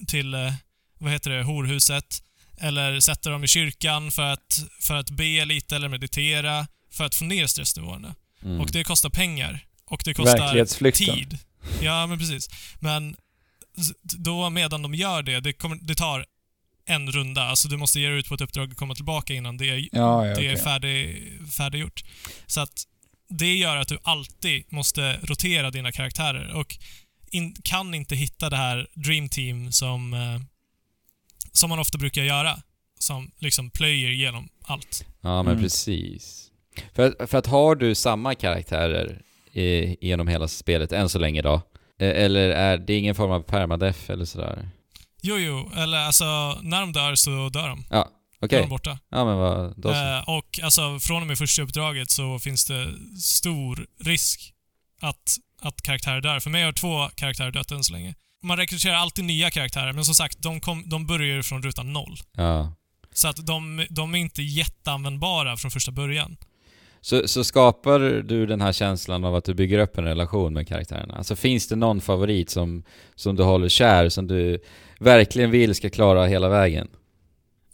till 0.07 0.35
eh, 0.35 0.53
vad 0.99 1.13
heter 1.13 1.31
det, 1.31 1.43
horhuset. 1.43 2.23
Eller 2.63 3.01
sätta 3.01 3.31
dem 3.31 3.45
i 3.45 3.49
kyrkan 3.49 4.11
för 4.11 4.23
att, 4.23 4.65
för 4.81 4.95
att 4.95 5.11
be 5.11 5.45
lite 5.45 5.77
eller 5.77 5.89
meditera 5.89 6.67
för 6.93 7.05
att 7.05 7.15
få 7.15 7.25
ner 7.25 7.47
stressnivåerna. 7.47 8.15
Mm. 8.43 8.61
Och 8.61 8.71
det 8.73 8.85
kostar 8.85 9.11
pengar. 9.11 9.65
Och 9.85 10.03
det 10.05 10.15
kostar 10.15 10.91
tid. 10.91 11.39
Ja, 11.83 12.07
men 12.07 12.19
precis. 12.19 12.49
Men 12.81 13.17
då 14.03 14.51
medan 14.51 14.83
de 14.83 14.95
gör 14.95 15.23
det, 15.23 15.41
det, 15.41 15.53
kommer, 15.53 15.79
det 15.83 15.95
tar 15.95 16.27
en 16.87 17.13
runda. 17.13 17.43
Alltså 17.43 17.69
du 17.69 17.77
måste 17.77 18.01
ge 18.01 18.09
dig 18.09 18.19
ut 18.19 18.29
på 18.29 18.35
ett 18.35 18.41
uppdrag 18.41 18.71
och 18.71 18.77
komma 18.77 18.95
tillbaka 18.95 19.35
innan 19.35 19.57
det 19.57 19.71
är, 19.71 19.77
Ja, 19.77 19.89
ja, 19.93 20.23
det 20.23 20.31
är 20.31 20.53
okej. 20.53 20.57
färdig, 20.57 21.33
färdiggjort. 21.57 22.05
Så 22.47 22.61
att 22.61 22.85
det 23.31 23.55
gör 23.55 23.77
att 23.77 23.89
du 23.89 23.99
alltid 24.03 24.65
måste 24.73 25.19
rotera 25.23 25.71
dina 25.71 25.93
karaktärer 25.93 26.55
och 26.55 26.77
in, 27.31 27.55
kan 27.65 27.95
inte 27.95 28.15
hitta 28.17 28.51
det 28.51 28.57
här 28.57 28.89
Dream 28.95 29.29
Team 29.29 29.73
som, 29.73 30.13
eh, 30.15 30.41
som 31.53 31.71
man 31.71 31.79
ofta 31.79 31.99
brukar 31.99 32.23
göra. 32.23 32.63
Som 32.99 33.31
liksom 33.39 33.71
plöjer 33.71 34.11
igenom 34.11 34.49
allt. 34.63 35.05
Ja, 35.21 35.43
men 35.43 35.53
Mm. 35.53 35.63
precis. 35.65 36.47
För, 36.95 37.09
att- 37.21 37.31
för 37.31 37.39
att 37.39 37.47
har 37.47 37.75
du 37.75 37.95
samma 37.95 38.35
karaktärer 38.35 39.23
i, 39.53 39.97
genom 40.07 40.29
hela 40.29 40.49
spelet 40.49 40.93
än 40.93 41.09
så 41.09 41.19
länge 41.19 41.43
då? 41.43 41.55
Eh, 42.01 42.09
Eller 42.25 42.49
är 42.51 42.79
det 42.79 42.99
ingen 42.99 43.15
form 43.15 43.31
av 43.31 43.41
permadeath 43.43 44.11
eller 44.11 44.25
sådär? 44.25 44.69
Jo, 45.23 45.39
jo, 45.39 45.71
eller 45.77 45.99
alltså 45.99 46.59
när 46.63 46.81
de 46.81 46.93
dör 46.93 47.15
så 47.15 47.49
dör 47.49 47.69
de. 47.69 47.85
Ja, 47.91 48.09
okej. 48.41 48.61
de 48.61 48.69
borta. 48.69 48.99
Ja, 49.11 49.25
men 49.25 49.37
vad... 49.37 49.81
Då. 49.81 49.91
Eh, 49.91 50.29
och 50.29 50.61
alltså 50.63 50.99
från 51.01 51.23
och 51.23 51.27
med 51.27 51.39
första 51.39 51.63
uppdraget 51.63 52.11
så 52.11 52.39
finns 52.39 52.65
det 52.65 52.95
stor 53.21 53.87
risk 54.05 54.53
att, 55.01 55.37
att 55.61 55.83
karaktärer 55.83 56.21
dör. 56.21 56.41
För 56.41 56.51
mig 56.51 56.65
har 56.65 56.73
två 56.73 57.09
karaktärer 57.15 57.51
dött 57.51 57.71
än 57.71 57.85
så 57.85 57.93
länge. 57.93 58.15
Man 58.43 58.57
rekryterar 58.57 58.95
alltid 58.95 59.25
nya 59.25 59.51
karaktärer, 59.51 59.93
men 59.93 60.05
som 60.05 60.15
sagt, 60.15 60.43
de, 60.43 60.61
kom, 60.61 60.89
de 60.89 61.07
börjar 61.07 61.37
ju 61.37 61.43
från 61.43 61.63
ruta 61.63 61.83
noll. 61.83 62.19
Ja. 62.33 62.73
Så 63.13 63.29
att 63.29 63.47
de, 63.47 63.87
de 63.91 64.15
är 64.15 64.19
inte 64.19 64.43
jätteanvändbara 64.43 65.57
från 65.57 65.71
första 65.71 65.93
början. 65.93 66.37
Så, 67.01 67.29
så 67.29 67.45
skapar 67.45 67.99
du 68.23 68.47
den 68.47 68.61
här 68.61 68.73
känslan 68.73 69.25
av 69.25 69.35
att 69.35 69.45
du 69.45 69.55
bygger 69.55 69.79
upp 69.79 69.99
en 69.99 70.05
relation 70.05 70.53
med 70.53 70.69
karaktärerna? 70.69 71.15
Alltså 71.15 71.37
finns 71.37 71.69
det 71.69 71.77
någon 71.77 72.01
favorit 72.01 72.51
som, 72.51 72.85
som 73.15 73.37
du 73.37 73.43
håller 73.43 73.69
kär, 73.69 74.09
som 74.09 74.27
du 74.27 74.59
verkligen 74.99 75.51
vill 75.51 75.75
ska 75.75 75.91
klara 75.91 76.27
hela 76.27 76.49
vägen? 76.49 76.89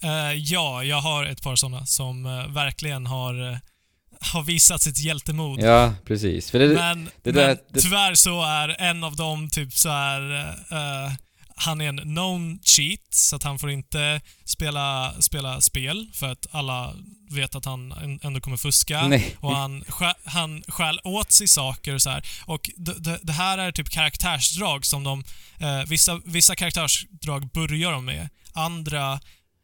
Eh, 0.02 0.32
ja, 0.32 0.84
jag 0.84 1.00
har 1.00 1.24
ett 1.24 1.42
par 1.42 1.56
sådana 1.56 1.86
som 1.86 2.26
eh, 2.26 2.46
verkligen 2.48 3.06
har, 3.06 3.50
eh, 3.52 3.58
har 4.20 4.42
visat 4.42 4.82
sitt 4.82 4.98
hjältemod. 4.98 5.60
Ja, 5.62 5.94
precis. 6.06 6.50
Det, 6.50 6.58
men 6.58 7.04
det 7.04 7.10
men 7.24 7.34
där- 7.34 7.58
det- 7.72 7.80
tyvärr 7.80 8.14
så 8.14 8.42
är 8.42 8.68
en 8.80 9.04
av 9.04 9.16
dem 9.16 9.50
typ 9.50 9.72
så 9.72 9.88
här. 9.88 10.54
han 11.58 11.80
är 11.80 11.88
en 11.88 11.98
known 11.98 12.58
cheat, 12.62 13.00
så 13.10 13.36
att 13.36 13.42
han 13.42 13.58
får 13.58 13.70
inte 13.70 14.20
spela, 14.44 15.14
spela 15.20 15.60
spel 15.60 16.06
för 16.14 16.32
att 16.32 16.46
alla 16.50 16.94
vet 17.30 17.54
att 17.54 17.64
han 17.64 17.92
ändå 18.22 18.40
kommer 18.40 18.56
fuska. 18.56 19.06
nej. 19.08 19.36
Och 19.40 19.56
han, 19.56 19.84
han 20.24 20.62
stjäl 20.68 21.00
åt 21.04 21.32
sig 21.32 21.48
saker 21.48 21.94
och 21.94 22.02
så 22.02 22.10
här. 22.10 22.22
Och 22.46 22.70
det, 22.76 22.94
det, 22.98 23.18
det 23.22 23.32
här 23.32 23.58
är 23.58 23.72
typ 23.72 23.90
karaktärsdrag 23.90 24.86
som 24.86 25.04
de... 25.04 25.24
Eh, 25.58 25.82
vissa, 25.88 26.20
vissa 26.24 26.54
karaktärsdrag 26.56 27.48
börjar 27.50 27.92
de 27.92 28.04
med. 28.04 28.28
Andra, 28.52 29.20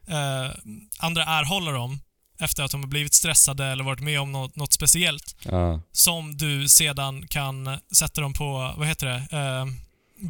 eh, 0.09 0.51
andra 0.99 1.25
erhåller 1.25 1.73
de 1.73 2.01
efter 2.41 2.63
att 2.63 2.71
de 2.71 2.81
har 2.81 2.89
blivit 2.89 3.15
stressade 3.15 3.65
eller 3.67 3.85
varit 3.85 4.01
med 4.01 4.21
om 4.21 4.33
något, 4.33 4.57
något 4.57 4.73
speciellt 4.73 5.37
Ja. 5.45 5.81
som 5.93 6.37
du 6.37 6.69
sedan 6.69 7.27
kan 7.29 7.79
sätta 7.97 8.21
dem 8.21 8.33
på, 8.35 8.75
vad 8.77 8.89
heter 8.89 9.07
det? 9.07 9.37
Eh, 9.39 9.67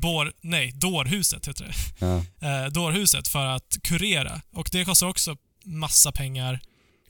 bår, 0.01 0.33
nej, 0.41 0.73
dårhuset 0.73 1.49
heter 1.49 1.65
det. 1.65 1.75
Ja. 2.07 2.25
Eh, 2.49 2.67
dårhuset 2.67 3.29
för 3.29 3.47
att 3.47 3.77
kurera. 3.83 4.41
Och 4.53 4.69
det 4.73 4.85
kostar 4.85 5.07
också 5.07 5.37
massa 5.65 6.13
pengar 6.13 6.61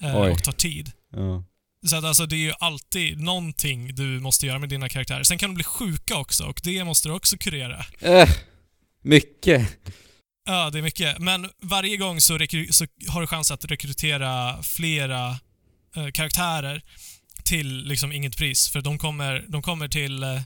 eh, 0.01 0.15
och 0.17 0.45
tar 0.45 0.53
tid. 0.53 0.93
Ja. 1.17 1.45
Så 1.87 1.97
att 1.97 2.05
alltså 2.05 2.27
det 2.27 2.37
är 2.37 2.39
ju 2.39 2.53
alltid 2.61 3.21
någonting 3.21 3.95
du 3.95 4.21
måste 4.21 4.47
göra 4.47 4.59
med 4.59 4.69
dina 4.69 4.89
karaktärer. 4.89 5.23
Sen 5.23 5.39
kan 5.39 5.51
de 5.51 5.55
bli 5.55 5.65
sjuka 5.65 6.17
också 6.17 6.45
och 6.45 6.61
det 6.65 6.85
måste 6.85 7.09
du 7.09 7.13
också 7.15 7.37
kurera. 7.39 7.85
Äh, 8.01 8.29
mycket. 9.03 9.69
Ja, 10.45 10.71
det 10.71 10.79
är 10.79 10.83
mycket. 10.83 11.19
Men 11.19 11.49
varje 11.63 11.97
gång 11.97 12.21
så, 12.21 12.39
så 12.71 12.87
har 13.09 13.21
du 13.21 13.27
chans 13.27 13.51
att 13.51 13.65
rekrytera 13.65 14.63
flera 14.63 15.29
eh, 15.97 16.07
karaktärer 16.13 16.83
till 17.45 17.85
liksom 17.85 18.13
inget 18.13 18.37
pris. 18.37 18.69
För 18.71 18.81
de 18.81 18.99
kommer, 18.99 19.45
de 19.49 19.63
kommer 19.63 19.89
till 19.89 20.23
eh, 20.23 20.41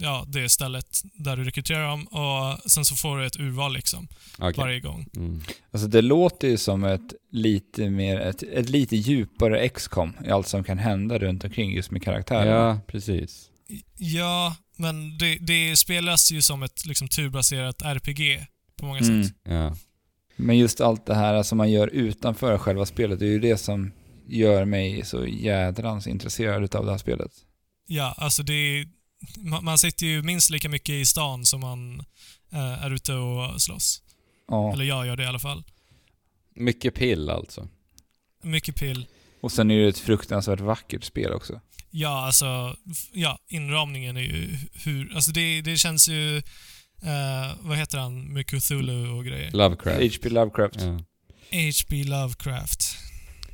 ja, 0.00 0.24
det 0.28 0.48
stället 0.48 1.02
där 1.14 1.36
du 1.36 1.44
rekryterar 1.44 1.88
dem 1.88 2.04
och 2.04 2.70
sen 2.70 2.84
så 2.84 2.96
får 2.96 3.18
du 3.18 3.26
ett 3.26 3.40
urval 3.40 3.74
liksom 3.74 4.08
Okej. 4.38 4.54
varje 4.56 4.80
gång. 4.80 5.06
Mm. 5.16 5.40
Alltså 5.70 5.88
det 5.88 6.02
låter 6.02 6.48
ju 6.48 6.56
som 6.56 6.84
ett 6.84 7.14
lite 7.30 7.90
mer, 7.90 8.20
ett, 8.20 8.42
ett 8.42 8.68
lite 8.68 8.96
djupare 8.96 9.68
XCOM 9.68 10.16
i 10.26 10.30
allt 10.30 10.48
som 10.48 10.64
kan 10.64 10.78
hända 10.78 11.18
runt 11.18 11.44
omkring 11.44 11.72
just 11.72 11.90
med 11.90 12.02
karaktärer. 12.02 12.56
Ja, 12.56 12.80
precis. 12.86 13.46
Ja, 13.96 14.56
men 14.76 15.18
det, 15.18 15.38
det 15.40 15.76
spelas 15.76 16.32
ju 16.32 16.42
som 16.42 16.62
ett 16.62 16.86
liksom, 16.86 17.08
turbaserat 17.08 17.82
RPG 17.82 18.46
på 18.80 18.86
många 18.86 18.98
Mm. 19.00 19.24
sätt. 19.24 19.34
Ja. 19.44 19.76
Men 20.36 20.58
just 20.58 20.80
allt 20.80 21.06
det 21.06 21.14
här 21.14 21.42
som 21.42 21.58
man 21.58 21.70
gör 21.70 21.88
utanför 21.88 22.58
själva 22.58 22.86
spelet, 22.86 23.18
det 23.18 23.26
är 23.26 23.30
ju 23.30 23.38
det 23.40 23.56
som 23.56 23.92
gör 24.26 24.64
mig 24.64 25.04
så 25.04 25.26
jädrans 25.26 26.06
intresserad 26.06 26.74
av 26.74 26.84
det 26.84 26.90
här 26.90 26.98
spelet. 26.98 27.32
Ja, 27.86 28.14
alltså 28.16 28.42
det 28.42 28.52
är, 28.52 28.86
man, 29.38 29.64
man 29.64 29.78
sitter 29.78 30.06
ju 30.06 30.22
minst 30.22 30.50
lika 30.50 30.68
mycket 30.68 30.92
i 30.92 31.04
stan 31.04 31.46
som 31.46 31.60
man 31.60 32.00
eh, 32.52 32.84
är 32.84 32.90
ute 32.90 33.14
och 33.14 33.62
slåss. 33.62 34.02
Ja. 34.48 34.72
Eller 34.72 34.84
jag 34.84 35.06
gör 35.06 35.16
det 35.16 35.22
i 35.22 35.26
alla 35.26 35.38
fall. 35.38 35.64
Mycket 36.54 36.94
pill 36.94 37.30
alltså. 37.30 37.68
Mycket 38.42 38.76
pill. 38.76 39.06
Och 39.40 39.52
sen 39.52 39.70
är 39.70 39.78
det 39.82 39.88
ett 39.88 39.98
fruktansvärt 39.98 40.60
vackert 40.60 41.04
spel 41.04 41.32
också. 41.32 41.60
Ja, 41.90 42.26
alltså, 42.26 42.76
ja, 43.12 43.38
inramningen 43.48 44.16
är 44.16 44.20
ju 44.20 44.56
hur, 44.74 45.14
alltså 45.14 45.30
det, 45.32 45.60
det 45.60 45.76
känns 45.76 46.08
ju, 46.08 46.42
eh, 47.02 47.56
vad 47.60 47.76
heter 47.78 47.98
han, 47.98 48.24
med 48.32 48.46
Cthulhu 48.46 49.08
och 49.08 49.24
grejer. 49.24 49.50
Lovecraft. 49.50 50.00
H.P. 50.00 50.28
Lovecraft. 50.28 50.76
Ja. 50.80 51.00
H.P. 51.52 52.04
Lovecraft. 52.04 52.96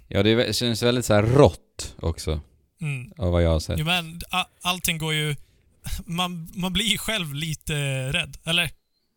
ja, 0.08 0.22
det 0.22 0.30
är- 0.30 0.52
känns 0.52 0.82
väldigt 0.82 1.04
så 1.06 1.14
här 1.14 1.22
rått 1.22 1.94
också, 1.98 2.40
Mm. 2.80 3.12
av 3.18 3.32
vad 3.32 3.42
jag 3.42 3.50
har 3.50 3.60
sett. 3.60 3.78
Jo, 3.78 3.84
men 3.84 4.20
allting 4.62 4.98
går 4.98 5.14
ju... 5.14 5.36
Man, 6.06 6.48
man 6.54 6.72
blir 6.72 6.84
ju 6.86 6.98
själv 6.98 7.34
lite 7.34 7.74
rädd. 8.12 8.36
Eller, 8.44 8.70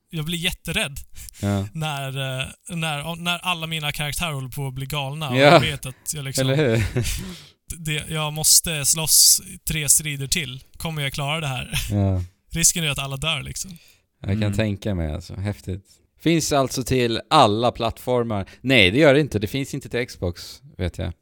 jag 0.09 0.25
blir 0.25 0.37
jätterädd 0.37 0.99
Ja. 1.41 1.67
när, 1.73 2.07
eh, 2.41 2.47
när, 2.69 3.15
när 3.15 3.39
alla 3.39 3.67
mina 3.67 3.91
karaktärer 3.91 4.31
håller 4.31 4.49
på 4.49 4.67
att 4.67 4.73
bli 4.73 4.85
galna 4.85 5.29
och 5.29 5.37
Ja. 5.37 5.41
jag 5.41 5.59
vet 5.59 5.85
att 5.85 6.13
jag 6.13 6.25
liksom... 6.25 6.49
Eller 6.49 6.55
hur? 6.75 6.83
Det, 7.77 8.09
jag 8.09 8.33
måste 8.33 8.85
slåss 8.85 9.41
tre 9.67 9.89
strider 9.89 10.27
till. 10.27 10.63
Kommer 10.77 11.01
jag 11.01 11.13
klara 11.13 11.39
det 11.39 11.47
här? 11.47 11.71
ja. 11.91 12.23
Risken 12.51 12.83
är 12.83 12.89
att 12.89 12.99
alla 12.99 13.17
dör 13.17 13.41
liksom. 13.43 13.77
Jag 14.21 14.29
kan 14.29 14.43
Mm. 14.43 14.53
tänka 14.53 14.95
mig 14.95 15.11
alltså. 15.13 15.35
Häftigt. 15.35 15.85
Finns 16.19 16.51
alltså 16.51 16.83
till 16.83 17.21
alla 17.29 17.71
plattformar. 17.71 18.49
Nej, 18.61 18.91
det 18.91 18.97
gör 18.99 19.13
det 19.13 19.19
inte. 19.19 19.39
Det 19.39 19.47
finns 19.47 19.73
inte 19.73 19.89
till 19.89 20.07
Xbox, 20.07 20.61
vet 20.77 20.97
jag. 20.97 21.13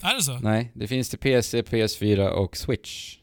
Är 0.00 0.14
det 0.14 0.22
så? 0.22 0.38
Nej, 0.38 0.72
det 0.74 0.86
finns 0.86 1.08
till 1.10 1.18
PC, 1.18 1.62
PS4 1.62 2.28
och 2.28 2.56
Switch. 2.56 3.16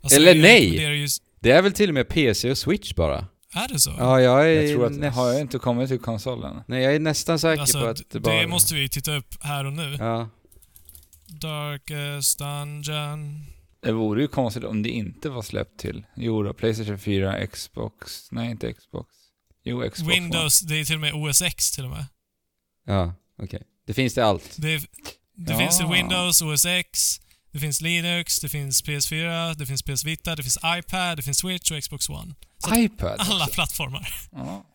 Alltså, 0.00 0.16
Eller 0.20 0.34
jag 0.34 0.42
nej! 0.42 0.60
rekommenderar 0.60 0.92
Ju, 0.94 1.08
Det 1.40 1.50
är 1.50 1.62
väl 1.62 1.72
till 1.72 1.90
och 1.90 1.94
med 1.94 2.08
PC 2.08 2.50
och 2.50 2.58
Switch 2.58 2.94
bara? 2.94 3.26
är 3.54 3.68
det 3.68 3.78
så? 3.78 3.94
Ja, 3.98 4.20
jag 4.20 4.46
är 4.50 4.60
Jag 4.62 4.70
tror 4.72 4.86
att, 4.86 4.92
näst... 4.92 5.16
har 5.16 5.28
jag 5.32 5.40
inte 5.40 5.58
kommit 5.58 5.88
till 5.88 5.98
konsolen? 5.98 6.60
Nej, 6.66 6.82
jag 6.82 6.94
är 6.94 7.00
nästan 7.00 7.38
säker 7.38 7.60
alltså, 7.60 7.80
på 7.80 7.86
att 7.86 8.02
det 8.10 8.20
bara... 8.20 8.40
det 8.40 8.46
måste 8.46 8.74
vi 8.74 8.88
titta 8.88 9.16
upp 9.16 9.34
här 9.40 9.64
och 9.66 9.72
nu. 9.72 9.96
Ja. 9.98 10.28
Darkest 11.26 12.38
Dungeon. 12.38 13.46
Det 13.82 13.92
vore 13.92 14.22
ju 14.22 14.28
konstigt 14.28 14.64
om 14.64 14.82
det 14.82 14.88
inte 14.88 15.28
var 15.28 15.42
släppt 15.42 15.80
till. 15.80 16.06
Jo 16.16 16.42
då, 16.42 16.52
Playstation 16.54 16.98
4, 16.98 17.46
Xbox, 17.46 18.28
nej 18.32 18.50
inte 18.50 18.72
Xbox. 18.72 19.14
Jo, 19.64 19.80
Xbox 19.80 20.00
One. 20.00 20.14
Windows, 20.14 20.60
det 20.60 20.74
är 20.80 20.84
till 20.84 20.94
och 20.94 21.00
med 21.00 21.14
OS 21.14 21.42
X 21.42 21.70
till 21.72 21.84
och 21.84 21.90
med. 21.90 22.06
Ja, 22.86 23.14
okej. 23.42 23.62
Det 23.86 23.94
finns 23.94 24.14
det 24.14 24.24
allt. 24.24 24.56
Det, 24.58 24.78
det 25.34 25.52
Ja. 25.52 25.58
finns 25.58 25.78
till 25.78 25.86
Windows, 25.86 26.42
OS 26.42 26.64
X, 26.64 27.20
det 27.52 27.58
finns 27.58 27.80
Linux, 27.80 28.40
det 28.40 28.48
finns 28.48 28.84
PS4, 28.84 29.54
det 29.54 29.66
finns 29.66 29.82
PS 29.82 30.04
Vita, 30.04 30.36
det 30.36 30.42
finns 30.42 30.58
iPad, 30.78 31.16
det 31.18 31.22
finns 31.22 31.38
Switch 31.38 31.70
och 31.70 31.82
Xbox 31.82 32.08
One. 32.08 32.34
Så 32.58 32.74
iPad 32.76 33.16
alla 33.18 33.44
också. 33.44 33.54
plattformar. 33.54 34.08
Ja. 34.32 34.66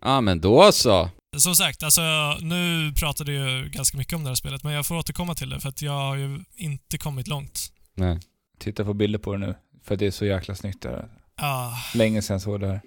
Ja, 0.00 0.20
men 0.20 0.40
då 0.40 0.72
så. 0.72 1.10
Som 1.36 1.56
sagt, 1.56 1.82
alltså 1.82 2.02
nu 2.40 2.92
pratade 2.92 3.32
jag 3.32 3.50
ju 3.50 3.68
ganska 3.68 3.98
mycket 3.98 4.12
om 4.14 4.24
det 4.24 4.30
här 4.30 4.34
spelet, 4.34 4.62
men 4.62 4.72
jag 4.72 4.86
får 4.86 4.94
återkomma 4.96 5.34
till 5.34 5.48
det 5.50 5.60
för 5.60 5.68
att 5.68 5.82
jag 5.82 5.92
har 5.92 6.16
ju 6.16 6.44
inte 6.56 6.98
kommit 6.98 7.28
långt. 7.28 7.72
Nej. 7.94 8.20
Titta 8.58 8.84
på 8.84 8.94
bilder 8.94 9.18
på 9.18 9.32
det 9.32 9.38
nu. 9.38 9.54
För 9.84 9.96
det 9.96 10.06
är 10.06 10.10
så 10.10 10.24
jäkla 10.24 10.54
snyggt 10.54 10.82
det 10.82 10.88
här. 10.88 11.08
Ah. 11.36 11.72
Länge 11.94 12.22
sedan 12.22 12.34
jag 12.34 12.42
såg 12.42 12.60
det 12.60 12.66
här. 12.66 12.80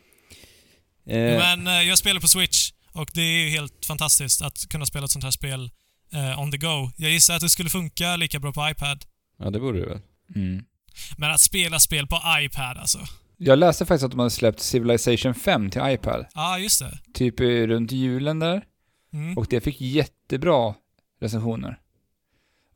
Eh, 1.06 1.38
Men 1.40 1.68
eh, 1.68 1.82
jag 1.82 1.98
spelar 1.98 2.22
på 2.22 2.28
Switch 2.28 2.72
och 2.92 3.10
det 3.14 3.22
är 3.22 3.46
ju 3.46 3.50
helt 3.50 3.86
fantastiskt 3.86 4.42
att 4.42 4.70
kunna 4.70 4.86
spela 4.86 5.06
ett 5.06 5.12
sånt 5.12 5.24
här 5.24 5.32
spel 5.32 5.72
eh, 6.14 6.42
on 6.42 6.52
the 6.52 6.58
go. 6.58 6.92
Jag 6.98 7.12
gissar 7.12 7.36
att 7.36 7.42
det 7.42 7.50
skulle 7.50 7.70
funka 7.70 8.16
lika 8.16 8.40
bra 8.40 8.54
på 8.54 8.70
iPad. 8.70 9.06
Ja, 9.40 9.50
det 9.50 9.60
borde 9.60 9.80
det 9.80 9.86
väl. 9.86 10.00
Mm. 10.36 10.66
Men 11.18 11.32
att 11.32 11.42
spela 11.42 11.80
spel 11.80 12.08
på 12.08 12.22
iPad 12.40 12.78
alltså. 12.78 13.00
Jag 13.38 13.60
läste 13.60 13.86
faktiskt 13.86 14.06
att 14.06 14.12
de 14.12 14.20
hade 14.20 14.32
släppt 14.32 14.60
Civilization 14.60 15.36
5 15.36 15.70
till 15.70 15.82
iPad. 15.86 16.26
Ja, 16.34 16.42
ah, 16.42 16.58
just 16.58 16.80
det. 16.80 17.00
Typ 17.14 17.40
runt 17.40 17.92
julen 17.92 18.40
där. 18.40 18.64
Mm. 19.14 19.38
Och 19.38 19.48
det 19.50 19.62
fick 19.62 19.82
jättebra 19.82 20.74
recensioner. 21.22 21.80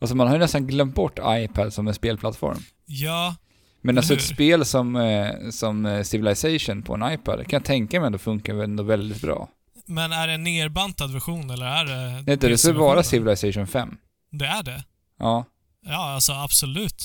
Alltså 0.01 0.15
man 0.15 0.27
har 0.27 0.33
ju 0.35 0.39
nästan 0.39 0.67
glömt 0.67 0.95
bort 0.95 1.19
iPad 1.25 1.73
som 1.73 1.87
en 1.87 1.93
spelplattform. 1.93 2.57
Ja, 2.85 3.35
Men 3.81 3.97
alltså 3.97 4.13
ett 4.13 4.21
spel 4.21 4.65
som, 4.65 4.95
eh, 4.95 5.49
som 5.51 5.85
eh, 5.85 6.03
Civilization 6.03 6.81
på 6.83 6.93
en 6.93 7.13
iPad 7.13 7.47
kan 7.47 7.57
jag 7.57 7.65
tänka 7.65 7.99
mig 7.99 8.07
ändå 8.07 8.17
funkar 8.17 8.55
ändå 8.63 8.83
väldigt 8.83 9.21
bra. 9.21 9.49
men 9.85 10.11
är 10.11 10.27
det 10.27 10.33
en 10.33 10.43
nerbantad 10.43 11.13
version 11.13 11.49
eller 11.49 11.65
är 11.65 11.85
det... 11.85 12.23
Nej, 12.25 12.33
inte, 12.33 12.47
det 12.47 12.57
ska 12.57 12.73
vara 12.73 13.03
Civilization 13.03 13.67
5. 13.67 13.97
Det 14.31 14.45
är 14.45 14.63
det? 14.63 14.83
Ja, 15.19 15.45
Ja, 15.85 16.09
alltså 16.13 16.33
absolut. 16.33 17.03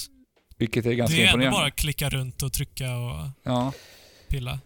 vilket 0.58 0.86
är 0.86 0.92
ganska 0.92 1.16
det 1.16 1.22
är 1.22 1.26
ändå 1.26 1.32
imponerande. 1.34 1.58
bara 1.58 1.66
att 1.66 1.76
klicka 1.76 2.08
runt 2.08 2.42
och 2.42 2.52
trycka 2.52 2.96
och 2.96 3.26
Ja. 3.42 3.72
pilla. 4.28 4.58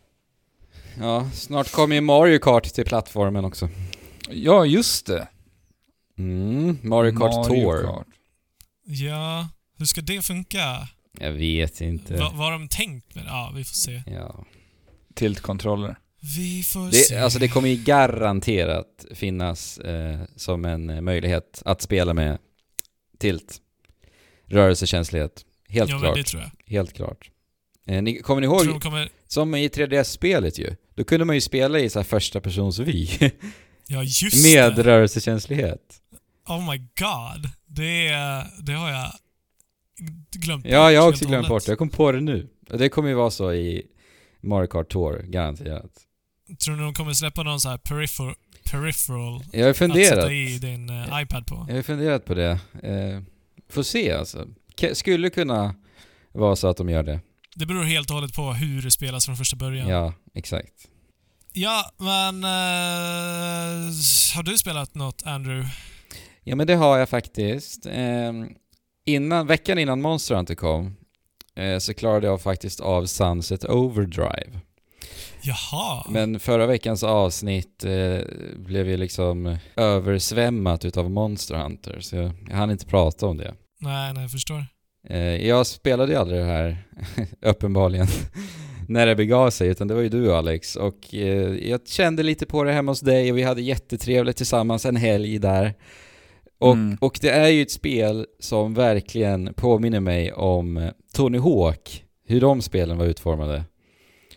Ja, 1.01 1.31
snart 1.35 1.73
kommer 1.73 1.95
ju 1.95 2.01
Mario 2.01 2.39
Kart 2.39 2.65
till 2.65 2.85
plattformen 2.85 3.45
också. 3.45 3.69
ja, 4.31 4.65
just 4.65 5.07
det. 5.07 5.29
Mm, 6.19 6.79
Mario 6.83 7.19
Kart 7.19 7.49
Tour. 7.49 7.83
Kart. 7.85 8.07
Ja, 8.93 9.49
hur 9.79 9.87
ska 9.87 10.01
det 10.01 10.23
funka? 10.23 10.89
Jag 11.21 11.33
vet 11.33 11.81
inte. 11.81 12.15
Va, 12.17 12.31
vad 12.35 12.45
har 12.45 12.53
de 12.53 12.69
tänkt 12.69 13.15
med 13.15 13.25
det? 13.25 13.29
Ja, 13.29 13.53
vi 13.55 13.65
får 13.65 13.75
se. 13.75 14.03
Ja. 14.07 14.45
Tilt-kontroller. 15.15 15.97
Vi 16.37 16.63
får 16.63 16.91
se. 16.91 17.15
Det, 17.15 17.25
alltså 17.25 17.39
det 17.39 17.49
kommer 17.49 17.69
ju 17.69 17.77
garanterat 17.77 19.07
finnas 19.15 19.79
eh, 19.79 20.21
som 20.37 20.65
en 20.65 20.91
eh, 20.91 21.01
möjlighet 21.01 21.63
att 21.65 21.83
spela 21.83 22.15
med 22.15 22.39
tilt. 23.19 23.61
Rörelsekänslighet. 24.47 25.45
Helt 25.69 25.91
ja, 25.91 25.99
klart. 25.99 26.17
det 26.17 26.25
tror 26.25 26.43
jag. 26.43 26.51
Helt 26.67 26.93
klart. 26.93 27.31
Eh, 27.87 28.03
ni, 28.03 28.23
kommer 28.23 28.41
ni 28.41 28.45
ihåg, 28.45 28.83
kommer... 28.83 29.09
som 29.29 29.55
i 29.55 29.69
3DS-spelet 29.69 30.59
ju? 30.59 30.77
Då 30.95 31.05
kunde 31.05 31.25
man 31.25 31.35
ju 31.35 31.41
spela 31.41 31.79
i 31.79 31.91
så 31.91 31.99
här 31.99 32.05
första 32.05 32.41
persons 32.41 32.79
vy 32.79 33.09
Ja, 33.87 34.03
just 34.03 34.43
med 34.43 34.77
det. 34.77 34.83
rörelsekänslighet. 34.83 36.01
Oh 36.49 36.71
my 36.71 36.79
god. 36.79 37.51
Det, 37.73 38.09
det 38.63 38.73
har 38.73 38.91
jag 38.91 39.13
glömt 40.31 40.67
Ja, 40.67 40.93
jag 40.93 41.03
har 41.03 41.09
också 41.09 41.25
glömt 41.27 41.49
bort 41.49 41.65
det. 41.67 41.71
Jag 41.73 41.79
kom 41.79 41.89
på 41.89 42.13
det 42.13 42.21
nu. 42.21 42.49
Det 42.71 42.89
kommer 42.89 43.09
ju 43.09 43.15
vara 43.15 43.31
så 43.31 43.53
i 43.53 43.87
Mario 44.41 44.67
Kart 44.67 44.93
Tour, 44.93 45.23
garanterat. 45.23 45.91
Tror 46.65 46.77
ni 46.77 46.83
de 46.83 46.95
kommer 46.95 47.13
släppa 47.13 47.43
någon 47.43 47.61
så 47.61 47.69
här 47.69 47.79
peripher, 47.79 48.35
peripheral 48.71 49.43
Jag 49.53 49.63
har 49.65 49.71
att 49.71 49.77
funderat. 49.77 50.09
sätta 50.09 50.33
i 50.33 50.59
din 50.59 50.91
eh, 50.91 51.23
iPad 51.23 51.47
på? 51.47 51.67
Jag 51.69 51.75
har 51.77 51.83
funderat 51.83 52.25
på 52.25 52.35
det. 52.35 52.51
Eh, 52.83 53.23
får 53.71 53.83
se 53.83 54.13
alltså. 54.13 54.47
K- 54.81 54.95
skulle 54.95 55.31
kunna 55.31 55.75
vara 56.33 56.57
så 56.57 56.69
att 56.69 56.77
de 56.77 56.89
gör 56.89 57.03
det. 57.03 57.21
Det 57.57 57.67
beror 57.67 57.85
helt 57.85 58.11
och 58.11 58.15
hållet 58.17 58.35
på 58.35 58.53
hur 58.53 58.83
det 58.83 58.91
spelas 58.91 59.27
från 59.27 59.37
första 59.37 59.57
början. 59.57 59.89
Ja, 59.89 60.15
exakt. 60.35 60.73
Ja, 61.53 61.91
men... 61.99 62.45
eh, 62.45 63.91
har 64.35 64.43
du 64.43 64.59
spelat 64.59 64.95
något, 64.95 65.23
Andrew? 65.27 65.69
Ja 66.45 66.57
men 66.57 66.67
det 66.67 66.75
har 66.75 66.99
jag 66.99 67.09
faktiskt. 67.09 67.87
Eh, 67.87 68.33
innan, 69.05 69.47
veckan 69.47 69.79
innan 69.79 70.01
Monster 70.01 70.35
Hunter 70.35 70.55
kom 70.55 70.97
eh, 71.57 71.79
så 71.79 71.95
klarade 71.95 72.27
jag 72.27 72.43
faktiskt 72.43 72.81
av 72.81 73.07
Sunset 73.07 73.65
Overdrive. 73.65 74.61
Jaha. 75.43 76.05
Men 76.09 76.41
förra 76.41 76.67
veckans 76.67 77.03
avsnitt 77.03 77.85
eh, 77.85 78.19
blev 78.57 78.89
ju 78.89 78.97
liksom 78.97 79.57
översvämmat 79.77 80.85
utav 80.85 81.11
Monster 81.11 81.55
Hunter, 81.55 82.01
så 82.01 82.17
jag, 82.17 82.33
jag 82.49 82.57
hann 82.57 82.71
inte 82.71 82.87
prata 82.87 83.27
om 83.27 83.37
det. 83.37 83.55
Nej, 83.81 84.13
nej, 84.13 84.23
jag 84.23 84.31
förstår. 84.31 84.65
Eh, 85.09 85.47
jag 85.47 85.67
spelade 85.67 86.13
ju 86.13 86.19
aldrig 86.19 86.41
det 86.41 86.47
här, 86.47 86.85
uppenbarligen, 87.51 88.07
när 88.89 89.07
det 89.07 89.17
begav 89.17 89.51
sig, 89.51 89.69
utan 89.69 89.89
det 89.89 89.95
var 89.95 90.03
ju 90.03 90.09
du 90.09 90.35
Alex. 90.35 90.77
Och 90.77 91.15
eh, 91.15 91.69
jag 91.69 91.89
kände 91.89 92.23
lite 92.23 92.47
på 92.47 92.65
det 92.65 92.73
hemma 92.73 92.91
hos 92.91 93.01
dig 93.01 93.33
och 93.33 93.39
vi 93.39 93.43
hade 93.43 93.63
jättetrevligt 93.63 94.37
tillsammans 94.37 94.87
en 94.87 94.97
helg 94.97 95.39
där. 95.39 95.75
Och, 96.61 96.73
Mm. 96.75 96.97
och 97.01 97.19
det 97.23 97.31
är 97.31 97.49
ju 97.49 97.63
ett 97.63 97.71
spel 97.71 98.27
som 98.39 98.75
verkligen 98.75 99.55
påminner 99.55 100.01
mig 100.01 100.33
om 100.33 100.77
eh, 100.77 100.91
Tony 101.15 101.39
Hawk, 101.39 102.05
hur 102.27 102.41
de 102.41 102.63
spelen 102.63 102.99
var 102.99 103.05
utformade. 103.07 103.65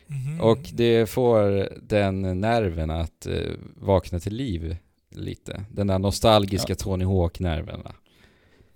Mhm. 0.07 0.41
Och 0.41 0.59
det 0.73 1.09
får 1.09 1.69
den 1.87 2.41
nerven 2.41 2.89
att 2.91 3.25
eh, 3.25 3.33
vakna 3.75 4.19
till 4.19 4.35
liv 4.35 4.75
lite. 5.15 5.63
Den 5.71 5.87
där 5.87 5.99
nostalgiska 5.99 6.75
Tony 6.75 7.05
Hawk-nerven. 7.05 7.81
va. 7.83 7.91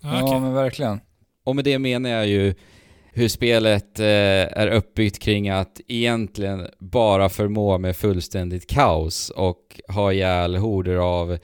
Ja, 0.02 0.20
Ja, 0.20 0.24
okej. 0.24 0.40
men 0.40 0.54
verkligen. 0.54 1.00
Och 1.44 1.56
med 1.56 1.66
det 1.66 1.80
menar 1.80 2.10
jag 2.10 2.28
ju 2.28 2.54
hur 3.14 3.28
spelet 3.28 4.00
eh, 4.00 4.06
är 4.60 4.68
uppbyggt 4.68 5.20
kring 5.20 5.50
att 5.50 5.82
egentligen 5.88 6.68
bara 6.80 7.30
förmå 7.30 7.78
med 7.78 7.96
fullständigt 7.96 8.68
kaos 8.68 9.30
och 9.30 9.82
ha 9.88 10.14
ihjäl 10.14 10.56
horder 10.56 10.96
av 10.96 11.38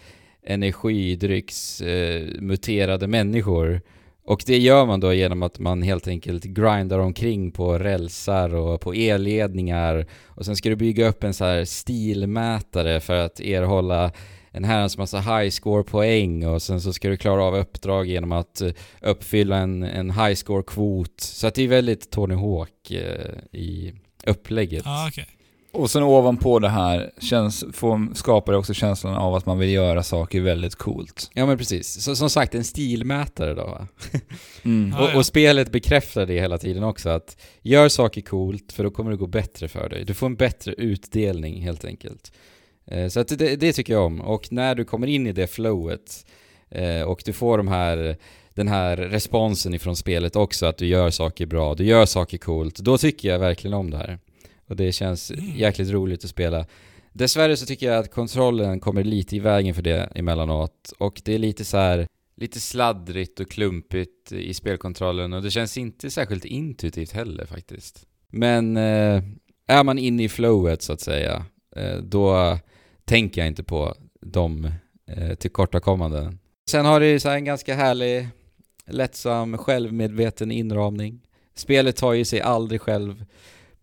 energidrycks 0.46 1.82
eh, 1.82 2.28
muterade 2.40 3.08
människor. 3.08 3.82
Och 4.26 4.44
det 4.46 4.58
gör 4.58 4.86
man 4.86 5.00
då 5.00 5.14
genom 5.14 5.44
att 5.44 5.60
man 5.60 5.82
helt 5.82 6.08
enkelt 6.08 6.44
grindar 6.44 7.00
omkring 7.00 7.52
på 7.52 7.78
rälsar 7.80 8.56
och 8.56 8.82
på 8.82 8.94
elledningar 8.94 10.06
och 10.26 10.46
sen 10.46 10.56
ska 10.56 10.70
du 10.70 10.76
bygga 10.76 11.08
upp 11.08 11.24
en 11.24 11.34
så 11.34 11.46
här 11.46 11.66
stilmätare 11.66 13.00
för 13.00 13.16
att 13.16 13.40
erhålla 13.40 14.12
en 14.52 14.64
herrans 14.64 14.98
massa 14.98 15.20
high 15.20 15.50
score 15.50 15.84
poäng 15.84 16.48
och 16.48 16.62
sen 16.62 16.82
så 16.82 16.94
ska 16.94 17.10
du 17.10 17.18
klara 17.18 17.44
av 17.44 17.56
uppdrag 17.56 18.08
genom 18.08 18.32
att 18.32 18.62
eh, 18.62 18.72
uppfylla 19.02 19.58
en, 19.58 19.84
en 19.84 20.12
high 20.12 20.34
score 20.34 20.64
kvot. 20.64 21.22
Så 21.22 21.48
att 21.48 21.56
det 21.56 21.64
är 21.64 21.68
väldigt 21.68 22.12
Tony 22.12 22.36
Hawk 22.36 22.92
eh, 22.92 23.60
i 23.60 23.94
upplägget. 24.26 24.84
Ah, 24.86 25.08
okay. 25.08 25.26
Och 25.74 25.92
sen 25.92 26.04
ovanpå 26.04 26.60
det 26.60 26.70
här 26.70 27.12
känns, 27.22 27.66
får, 27.74 28.16
skapar 28.16 28.52
det 28.52 28.58
också 28.58 28.74
känslan 28.74 29.16
av 29.16 29.36
att 29.36 29.46
man 29.46 29.60
vill 29.60 29.70
göra 29.70 30.04
saker 30.04 30.42
väldigt 30.42 30.76
coolt. 30.76 31.30
Ja 31.34 31.46
men 31.46 31.58
precis. 31.58 32.04
Så, 32.04 32.16
som 32.16 32.30
sagt, 32.30 32.56
en 32.56 32.64
stilmätare 32.64 33.54
då 33.54 33.66
va? 33.66 33.88
Mm. 34.66 34.94
Och, 34.94 35.16
och 35.16 35.26
spelet 35.26 35.72
bekräftar 35.72 36.26
det 36.26 36.40
hela 36.40 36.58
tiden 36.58 36.84
också 36.84 37.10
att 37.10 37.38
gör 37.62 37.90
saker 37.90 38.22
coolt 38.22 38.72
för 38.72 38.84
då 38.84 38.92
kommer 38.92 39.12
det 39.12 39.18
gå 39.18 39.28
bättre 39.28 39.68
för 39.68 39.90
dig. 39.90 40.04
Du 40.06 40.14
får 40.14 40.28
en 40.28 40.36
bättre 40.36 40.74
utdelning 40.74 41.62
helt 41.62 41.86
enkelt. 41.86 42.32
Eh, 42.86 43.08
Så 43.08 43.20
att 43.20 43.28
det, 43.28 43.56
det 43.56 43.74
tycker 43.74 43.94
jag 43.94 44.06
om. 44.06 44.22
Och 44.22 44.52
när 44.52 44.76
du 44.76 44.86
kommer 44.86 45.08
in 45.08 45.28
i 45.28 45.32
det 45.32 45.48
flowet 45.48 46.26
eh, 46.70 47.02
och 47.02 47.22
du 47.26 47.34
får 47.34 47.58
de 47.58 47.68
här, 47.68 48.18
den 48.54 48.68
här 48.68 48.98
responsen 48.98 49.74
ifrån 49.74 49.96
spelet 49.96 50.36
också, 50.36 50.66
att 50.66 50.78
du 50.78 50.86
gör 50.86 51.10
saker 51.10 51.46
bra, 51.46 51.76
du 51.76 51.84
gör 51.86 52.06
saker 52.06 52.38
coolt, 52.38 52.76
då 52.76 52.98
tycker 52.98 53.30
jag 53.30 53.40
verkligen 53.40 53.74
om 53.74 53.92
det 53.92 53.98
här. 53.98 54.20
Och 54.68 54.76
det 54.76 54.92
känns 54.92 55.32
Mm. 55.32 55.56
jäkligt 55.56 55.90
roligt 55.90 56.24
att 56.24 56.30
spela. 56.30 56.66
Dessvärre 57.14 57.58
så 57.58 57.66
tycker 57.66 57.86
jag 57.88 57.98
att 58.00 58.12
kontrollen 58.12 58.80
kommer 58.80 59.04
lite 59.04 59.36
i 59.36 59.40
vägen 59.40 59.74
för 59.76 59.82
det 59.82 60.10
emellanåt. 60.16 60.94
Och 61.00 61.22
det 61.26 61.34
är 61.34 61.40
lite 61.40 61.66
så 61.66 61.78
här 61.78 62.08
lite 62.36 62.60
sladdrigt 62.60 63.40
och 63.40 63.52
klumpigt 63.52 64.32
i 64.32 64.54
spelkontrollen 64.54 65.34
och 65.34 65.42
det 65.42 65.52
känns 65.52 65.78
inte 65.78 66.10
särskilt 66.10 66.46
intuitivt 66.46 67.12
heller 67.12 67.46
faktiskt. 67.46 68.08
Men 68.30 68.78
eh, 68.78 69.24
är 69.68 69.84
man 69.84 70.00
inne 70.00 70.24
i 70.24 70.30
flowet 70.30 70.82
så 70.82 70.94
att 70.94 71.02
säga, 71.02 71.46
eh, 71.76 71.98
då 71.98 72.58
tänker 73.06 73.42
jag 73.42 73.48
inte 73.48 73.64
på 73.64 73.96
de 74.22 74.72
eh, 75.08 75.34
tillkortakommanden. 75.36 76.40
Sen 76.70 76.86
har 76.86 77.00
det 77.00 77.20
så 77.20 77.30
en 77.30 77.46
ganska 77.46 77.76
härlig, 77.76 78.28
lättsam, 78.88 79.58
självmedveten 79.58 80.52
inramning. 80.52 81.22
Spelet 81.56 81.96
tar 81.96 82.14
ju 82.14 82.26
sig 82.26 82.42
aldrig 82.42 82.82
själv 82.82 83.26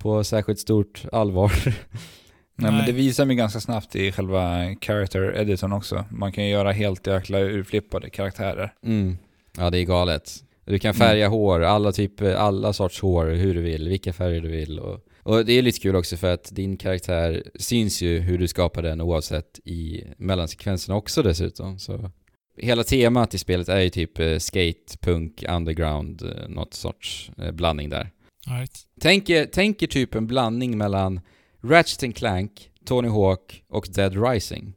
på 0.00 0.24
särskilt 0.24 0.58
stort 0.58 1.04
allvar. 1.12 1.52
Nej, 1.64 2.70
men 2.70 2.74
Nej. 2.74 2.86
det 2.86 2.92
visar 2.92 3.24
mig 3.24 3.36
ganska 3.36 3.60
snabbt 3.60 3.96
i 3.96 4.12
själva 4.12 4.74
character 4.80 5.36
editorn 5.36 5.72
också. 5.72 6.04
Man 6.10 6.32
kan 6.32 6.44
ju 6.44 6.50
göra 6.50 6.72
helt 6.72 7.06
jäkla 7.06 7.38
urflippade 7.38 8.10
karaktärer. 8.10 8.74
Mm. 8.84 9.18
Ja, 9.58 9.70
det 9.70 9.78
är 9.78 9.84
galet. 9.84 10.32
Du 10.64 10.78
kan 10.78 10.94
färga 10.94 11.28
hår, 11.28 11.60
alla 11.60 11.92
typer, 11.92 12.34
alla 12.34 12.72
sorts 12.72 13.00
hår, 13.00 13.26
hur 13.26 13.54
du 13.54 13.60
vill, 13.60 13.88
vilka 13.88 14.12
färger 14.12 14.40
du 14.40 14.48
vill. 14.48 14.78
Och, 14.78 15.00
och 15.22 15.44
det 15.44 15.52
är 15.52 15.62
lite 15.62 15.80
kul 15.80 15.96
också 15.96 16.16
för 16.16 16.34
att 16.34 16.54
din 16.54 16.76
karaktär 16.76 17.42
syns 17.54 18.02
ju 18.02 18.18
hur 18.18 18.38
du 18.38 18.48
skapar 18.48 18.82
den 18.82 19.00
oavsett 19.00 19.60
i 19.64 20.04
mellansekvenserna 20.16 20.96
också 20.96 21.22
dessutom. 21.22 21.78
Så 21.78 22.10
hela 22.56 22.84
temat 22.84 23.34
i 23.34 23.38
spelet 23.38 23.68
är 23.68 23.80
ju 23.80 23.90
typ 23.90 24.18
eh, 24.18 24.38
skate, 24.38 24.98
punk, 25.00 25.44
underground, 25.48 26.22
eh, 26.22 26.48
något 26.48 26.74
sorts 26.74 27.30
eh, 27.38 27.50
blandning 27.50 27.88
där. 27.88 28.10
Right. 28.46 28.78
Tänk 29.00 29.30
er, 29.30 29.46
tänk 29.52 29.82
er 29.82 29.86
typ 29.86 30.14
en 30.14 30.26
blandning 30.26 30.78
mellan 30.78 31.20
Ratchet 31.64 32.02
and 32.02 32.16
Clank, 32.16 32.70
Tony 32.86 33.08
Hawk 33.08 33.64
och 33.68 33.86
Dead 33.94 34.26
Rising. 34.28 34.74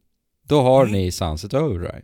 Då 0.48 0.62
har 0.62 0.82
Mm. 0.86 0.92
ni 0.94 1.12
Sunset 1.12 1.54
Overdrive. 1.54 2.02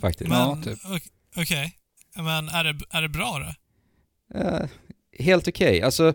Faktiskt. 0.00 0.30
Men, 0.30 0.38
Ja, 0.38 0.58
typ. 0.64 0.78
ok- 0.94 1.12
Okej. 1.36 1.74
Men 2.16 2.48
är 2.48 2.64
det, 2.64 2.78
är 2.90 3.02
det 3.02 3.08
bra 3.08 3.38
då? 3.38 3.54
Eh, 4.38 4.66
helt 5.18 5.48
okej. 5.48 5.82
Alltså, 5.82 6.14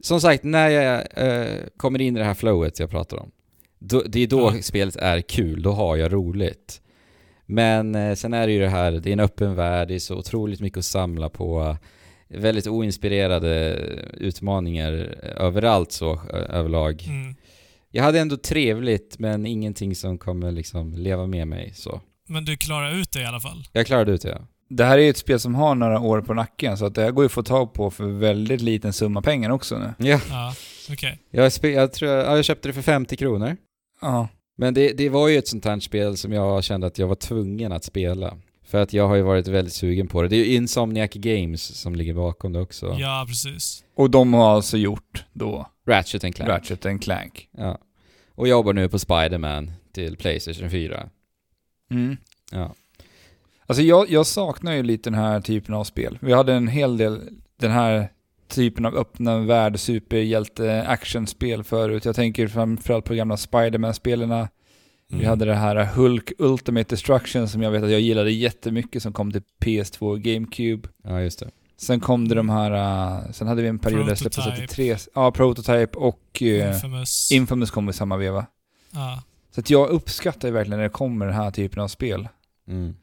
som 0.00 0.20
sagt, 0.20 0.44
när 0.44 0.68
jag 0.68 1.04
eh, 1.16 1.60
kommer 1.76 2.00
in 2.00 2.16
i 2.16 2.18
det 2.18 2.24
här 2.24 2.34
flowet 2.34 2.78
jag 2.78 2.90
pratar 2.90 3.16
om, 3.16 3.30
då, 3.78 4.02
det 4.06 4.20
är 4.20 4.26
då 4.26 4.52
Ja. 4.56 4.62
spelet 4.62 4.96
är 4.96 5.20
kul, 5.20 5.62
då 5.62 5.72
har 5.72 5.96
jag 5.96 6.12
roligt. 6.12 6.80
Men 7.46 7.94
eh, 7.94 8.14
sen 8.14 8.34
är 8.34 8.46
det 8.46 8.52
ju 8.52 8.60
det 8.60 8.68
här, 8.68 8.92
det 8.92 9.10
är 9.10 9.12
en 9.12 9.20
öppen 9.20 9.54
värld, 9.54 9.88
det 9.88 9.94
är 9.94 9.98
så 9.98 10.16
otroligt 10.16 10.60
mycket 10.60 10.78
att 10.78 10.84
samla 10.84 11.28
på. 11.28 11.76
Väldigt 12.36 12.66
oinspirerade 12.66 13.74
utmaningar 14.14 14.92
överallt 15.36 15.92
så, 15.92 16.20
överlag. 16.48 17.04
Mm. 17.08 17.34
Jag 17.90 18.02
hade 18.02 18.20
ändå 18.20 18.36
trevligt, 18.36 19.18
men 19.18 19.46
ingenting 19.46 19.94
som 19.94 20.18
kommer 20.18 20.52
liksom 20.52 20.94
leva 20.94 21.26
med 21.26 21.48
mig 21.48 21.72
så. 21.74 22.00
Men 22.28 22.44
du 22.44 22.56
klarar 22.56 22.94
ut 22.94 23.12
det 23.12 23.20
i 23.20 23.24
alla 23.24 23.40
fall? 23.40 23.64
Jag 23.72 23.86
klarade 23.86 24.12
ut 24.12 24.22
det, 24.22 24.28
ja. 24.28 24.48
Det 24.68 24.84
här 24.84 24.98
är 24.98 25.02
ju 25.02 25.10
ett 25.10 25.16
spel 25.16 25.40
som 25.40 25.54
har 25.54 25.74
några 25.74 26.00
år 26.00 26.20
på 26.20 26.34
nacken, 26.34 26.76
så 26.78 26.86
att 26.86 26.94
det 26.94 27.02
här 27.02 27.10
går 27.10 27.24
ju 27.24 27.26
att 27.26 27.32
få 27.32 27.42
tag 27.42 27.72
på 27.72 27.90
för 27.90 28.04
väldigt 28.04 28.60
liten 28.60 28.92
summa 28.92 29.22
pengar 29.22 29.50
också 29.50 29.78
nu. 29.78 30.08
Ja, 30.08 30.20
Ja, 30.30 30.54
okej. 30.90 31.18
jag, 31.30 31.52
jag, 31.62 31.92
tror, 31.92 32.10
ja, 32.10 32.36
jag 32.36 32.44
köpte 32.44 32.68
det 32.68 32.72
för 32.72 32.82
50 32.82 33.16
kronor. 33.16 33.56
Ja. 34.00 34.28
Men 34.56 34.74
det, 34.74 34.92
det 34.92 35.08
var 35.08 35.28
ju 35.28 35.38
ett 35.38 35.48
sånt 35.48 35.64
här 35.64 35.80
spel 35.80 36.16
som 36.16 36.32
jag 36.32 36.64
kände 36.64 36.86
att 36.86 36.98
jag 36.98 37.06
var 37.06 37.14
tvungen 37.14 37.72
att 37.72 37.84
spela. 37.84 38.36
För 38.74 38.82
att 38.82 38.92
jag 38.92 39.08
har 39.08 39.14
ju 39.14 39.22
varit 39.22 39.48
väldigt 39.48 39.74
sugen 39.74 40.08
på 40.08 40.22
det. 40.22 40.28
Det 40.28 40.36
är 40.36 40.44
ju 40.44 40.54
Insomniac 40.54 41.10
Games 41.12 41.62
som 41.62 41.94
ligger 41.94 42.14
bakom 42.14 42.52
det 42.52 42.60
också. 42.60 42.96
Ja, 42.98 43.24
precis. 43.28 43.84
Och 43.96 44.10
de 44.10 44.34
har 44.34 44.54
alltså 44.54 44.76
gjort 44.76 45.24
då 45.32 45.66
Ratchet 45.86 46.24
and 46.24 46.34
Clank. 46.34 46.50
Ratchet 46.50 46.86
and 46.86 47.02
Clank. 47.02 47.48
Ja. 47.58 47.78
Och 48.34 48.48
jobbar 48.48 48.72
nu 48.72 48.88
på 48.88 48.98
Spider-Man 48.98 49.72
till 49.92 50.16
Playstation 50.16 50.70
4. 50.70 51.08
Mm. 51.90 52.16
Ja. 52.52 52.74
Alltså 53.66 53.82
jag, 53.82 54.10
jag 54.10 54.26
saknar 54.26 54.72
ju 54.72 54.82
lite 54.82 55.10
den 55.10 55.18
här 55.18 55.40
typen 55.40 55.74
av 55.74 55.84
spel. 55.84 56.18
Vi 56.20 56.32
hade 56.32 56.54
en 56.54 56.68
hel 56.68 56.96
del 56.96 57.20
den 57.60 57.70
här 57.70 58.08
typen 58.48 58.86
av 58.86 58.94
öppna 58.94 59.38
värld, 59.38 59.78
superhjälte, 59.78 60.82
actionspel 60.86 61.64
förut. 61.64 62.04
Jag 62.04 62.16
tänker 62.16 62.48
framförallt 62.48 63.04
på 63.04 63.14
gamla 63.14 63.36
Spider-Man-spelarna. 63.36 64.48
Vi 65.14 65.20
Mm. 65.20 65.28
hade 65.30 65.44
det 65.44 65.54
här 65.54 65.84
Hulk 65.84 66.32
Ultimate 66.38 66.88
Destruction 66.94 67.48
som 67.48 67.62
jag 67.62 67.70
vet 67.70 67.84
att 67.84 67.90
jag 67.90 68.00
gillade 68.00 68.30
jättemycket 68.30 69.02
som 69.02 69.12
kom 69.12 69.32
till 69.32 69.42
PS2 69.60 70.10
och 70.10 70.20
GameCube. 70.20 70.88
ja, 71.04 71.20
just 71.20 71.38
det. 71.38 71.50
Sen 71.76 72.00
kom 72.00 72.28
det 72.28 72.34
de 72.34 72.48
här, 72.48 72.70
uh, 73.24 73.30
sen 73.32 73.48
hade 73.48 73.62
vi 73.62 73.68
en 73.68 73.78
period 73.78 74.00
där 74.00 74.10
det 74.10 74.16
släpptes. 74.16 74.46
83, 74.46 74.96
ja 75.14 75.30
Prototype 75.32 75.98
och 75.98 76.42
uh, 76.42 76.68
Infamous. 76.74 77.32
Infamous 77.32 77.70
kom 77.70 77.88
i 77.88 77.92
samma 77.92 78.16
veva. 78.16 78.46
ja. 78.92 79.22
Så 79.50 79.60
att 79.60 79.70
jag 79.70 79.88
uppskattar 79.88 80.50
verkligen 80.50 80.78
när 80.78 80.84
det 80.84 80.90
kommer 80.90 81.26
den 81.26 81.34
här 81.34 81.50
typen 81.50 81.82
av 81.82 81.88
spel. 81.88 82.28
Mm. 82.68 82.94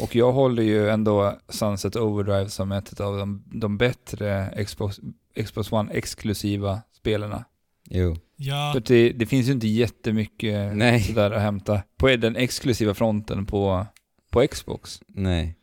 Och 0.00 0.14
jag 0.16 0.32
håller 0.32 0.62
ju 0.62 0.88
ändå 0.90 1.38
Sunset 1.48 1.96
Overdrive 1.96 2.48
som 2.48 2.72
ett 2.72 3.00
av 3.00 3.18
de, 3.18 3.42
de 3.46 3.78
bättre 3.78 4.54
Xbox, 4.66 5.00
Xbox 5.44 5.72
One-exklusiva 5.72 6.78
spelarna. 6.96 7.44
Jo. 7.90 8.16
Ja, 8.36 8.70
För 8.74 8.80
det, 8.80 9.12
det 9.12 9.26
finns 9.26 9.48
ju 9.48 9.52
inte 9.52 9.66
jättemycket 9.66 10.76
Nej. 10.76 11.00
sådär 11.00 11.30
att 11.30 11.42
hämta 11.42 11.82
på 11.96 12.16
den 12.16 12.36
exklusiva 12.36 12.94
fronten 12.94 13.46
på, 13.46 13.86
på 14.30 14.46
Xbox. 14.46 15.00
Nej. 15.06 15.56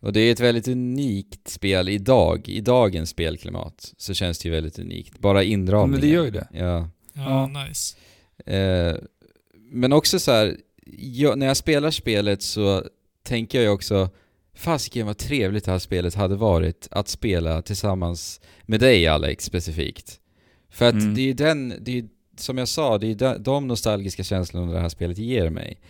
Och 0.00 0.12
det 0.12 0.20
är 0.20 0.32
ett 0.32 0.40
väldigt 0.40 0.68
unikt 0.68 1.48
spel 1.48 1.88
idag, 1.88 2.48
i 2.48 2.60
dagens 2.60 3.10
spelklimat, 3.10 3.94
så 3.96 4.14
känns 4.14 4.38
det 4.38 4.48
ju 4.48 4.54
väldigt 4.54 4.78
unikt. 4.78 5.18
Bara 5.18 5.42
inramningen. 5.42 5.90
Men 5.90 6.00
det 6.00 6.06
gör 6.06 6.24
ju 6.24 6.30
det. 6.30 6.48
Ja. 6.52 6.90
ja, 7.12 7.46
nice. 7.46 7.96
Eh, 8.46 8.96
men 9.70 9.92
också 9.92 10.18
så 10.18 10.32
här, 10.32 10.56
jag, 10.96 11.38
när 11.38 11.46
jag 11.46 11.56
spelar 11.56 11.90
spelet 11.90 12.42
så 12.42 12.84
tänker 13.22 13.58
jag 13.58 13.64
ju 13.64 13.70
också 13.70 14.10
Fasiken 14.54 15.06
vad 15.06 15.18
trevligt 15.18 15.64
det 15.64 15.70
här 15.70 15.78
spelet 15.78 16.14
hade 16.14 16.36
varit 16.36 16.88
att 16.90 17.08
spela 17.08 17.62
tillsammans 17.62 18.40
med 18.62 18.80
dig 18.80 19.06
Alex 19.06 19.44
specifikt. 19.44 20.20
För 20.76 20.88
att 20.88 20.94
Mm. 20.94 21.14
det 21.14 21.20
är 21.20 21.24
ju 21.26 21.32
den, 21.32 21.74
det 21.80 21.98
är, 21.98 22.04
som 22.38 22.58
jag 22.58 22.68
sa, 22.68 22.98
det 22.98 23.06
är 23.10 23.14
de, 23.14 23.42
de 23.42 23.66
nostalgiska 23.68 24.22
känslorna 24.24 24.72
det 24.72 24.80
här 24.80 24.88
spelet 24.88 25.18
ger 25.18 25.50
mig. 25.50 25.80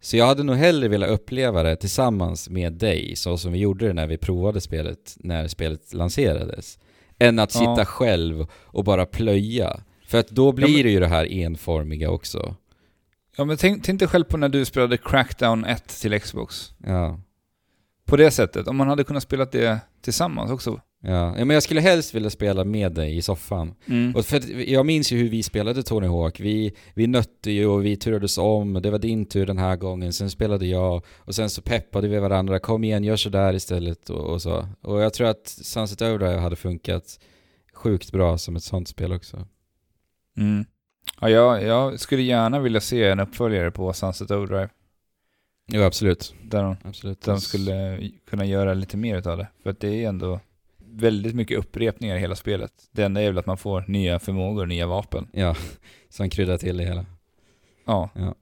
Så 0.00 0.16
jag 0.16 0.26
hade 0.26 0.42
nog 0.42 0.56
hellre 0.56 0.88
velat 0.88 1.10
uppleva 1.10 1.62
det 1.62 1.76
tillsammans 1.76 2.48
med 2.50 2.72
dig, 2.72 3.16
så 3.16 3.38
som 3.38 3.52
vi 3.52 3.58
gjorde 3.58 3.86
det 3.86 3.92
när 3.92 4.06
vi 4.06 4.16
provade 4.18 4.60
spelet, 4.60 5.16
när 5.16 5.48
spelet 5.48 5.94
lanserades. 5.94 6.78
Än 7.18 7.38
att 7.38 7.54
Ja. 7.54 7.60
sitta 7.60 7.84
själv 7.86 8.46
och 8.52 8.84
bara 8.84 9.06
plöja. 9.06 9.80
För 10.06 10.18
att 10.18 10.28
då 10.28 10.52
blir 10.52 10.66
Ja, 10.68 10.72
men- 10.76 10.82
det 10.82 10.90
ju 10.90 11.00
det 11.00 11.06
här 11.08 11.32
enformiga 11.32 12.10
också. 12.10 12.54
Ja 13.36 13.44
men 13.44 13.56
tänk, 13.56 13.84
tänk 13.84 13.98
dig 13.98 14.08
själv 14.08 14.24
på 14.24 14.36
när 14.36 14.48
du 14.48 14.64
spelade 14.64 14.96
Crackdown 14.96 15.64
1 15.64 15.88
till 16.00 16.20
Xbox. 16.20 16.72
Ja. 16.86 17.20
På 18.04 18.16
det 18.16 18.30
sättet, 18.30 18.68
om 18.68 18.76
man 18.76 18.88
hade 18.88 19.04
kunnat 19.04 19.22
spela 19.22 19.44
det 19.44 19.78
tillsammans 20.02 20.50
också. 20.50 20.80
Ja, 21.02 21.38
ja 21.38 21.44
men 21.44 21.54
jag 21.54 21.62
skulle 21.62 21.80
helst 21.80 22.14
vilja 22.14 22.30
spela 22.30 22.64
med 22.64 22.92
dig 22.92 23.16
i 23.16 23.22
soffan. 23.22 23.74
Och 24.14 24.24
för 24.24 24.70
jag 24.70 24.86
minns 24.86 25.12
ju 25.12 25.18
hur 25.18 25.28
vi 25.28 25.42
spelade 25.42 25.82
Tony 25.82 26.06
Hawk. 26.06 26.40
Vi, 26.40 26.74
vi 26.94 27.06
nötte 27.06 27.50
ju 27.50 27.66
och 27.66 27.84
vi 27.84 27.96
turades 27.96 28.38
om. 28.38 28.72
Det 28.72 28.90
var 28.90 28.98
din 28.98 29.26
tur 29.26 29.46
den 29.46 29.58
här 29.58 29.76
gången, 29.76 30.12
sen 30.12 30.30
spelade 30.30 30.66
jag. 30.66 31.04
Och 31.16 31.34
sen 31.34 31.50
så 31.50 31.62
peppade 31.62 32.08
vi 32.08 32.18
varandra. 32.18 32.58
Kom 32.58 32.84
igen, 32.84 33.04
gör 33.04 33.16
så 33.16 33.28
där 33.28 33.54
istället 33.54 34.10
och, 34.10 34.32
och 34.32 34.42
så. 34.42 34.68
Och 34.80 35.00
jag 35.00 35.14
tror 35.14 35.28
att 35.28 35.46
Sunset 35.48 36.02
Overdrive 36.02 36.38
hade 36.38 36.56
funkat 36.56 37.20
sjukt 37.72 38.12
bra 38.12 38.38
som 38.38 38.56
ett 38.56 38.64
sånt 38.64 38.88
spel 38.88 39.12
också. 39.12 39.46
Mm. 40.36 40.64
Ja, 41.20 41.30
jag, 41.30 41.62
jag 41.62 42.00
skulle 42.00 42.22
gärna 42.22 42.60
vilja 42.60 42.80
se 42.80 43.04
en 43.04 43.20
uppföljare 43.20 43.70
på 43.70 43.92
Sunset 43.92 44.30
Overdrive. 44.30 44.68
Jo, 45.68 45.82
absolut. 45.82 46.34
Där 46.42 46.62
de, 46.62 46.76
absolut. 46.84 47.20
de 47.20 47.40
skulle 47.40 48.00
kunna 48.30 48.44
göra 48.44 48.74
lite 48.74 48.96
mer 48.96 49.18
utav 49.18 49.38
det. 49.38 49.48
För 49.62 49.70
att 49.70 49.80
det 49.80 50.04
är 50.04 50.08
ändå 50.08 50.40
väldigt 50.96 51.34
mycket 51.34 51.58
upprepningar 51.58 52.16
i 52.16 52.20
hela 52.20 52.34
spelet. 52.36 52.72
Det 52.92 53.02
enda 53.04 53.22
är 53.22 53.26
väl 53.26 53.38
att 53.38 53.46
man 53.46 53.58
får 53.58 53.84
nya 53.88 54.18
förmågor, 54.18 54.66
nya 54.66 54.86
vapen. 54.86 55.28
Ja, 55.32 55.56
som 56.08 56.30
kryddar 56.30 56.58
till 56.58 56.76
det 56.76 56.84
hela. 56.84 57.04
Ja. 57.84 58.10
Ja. 58.14 58.34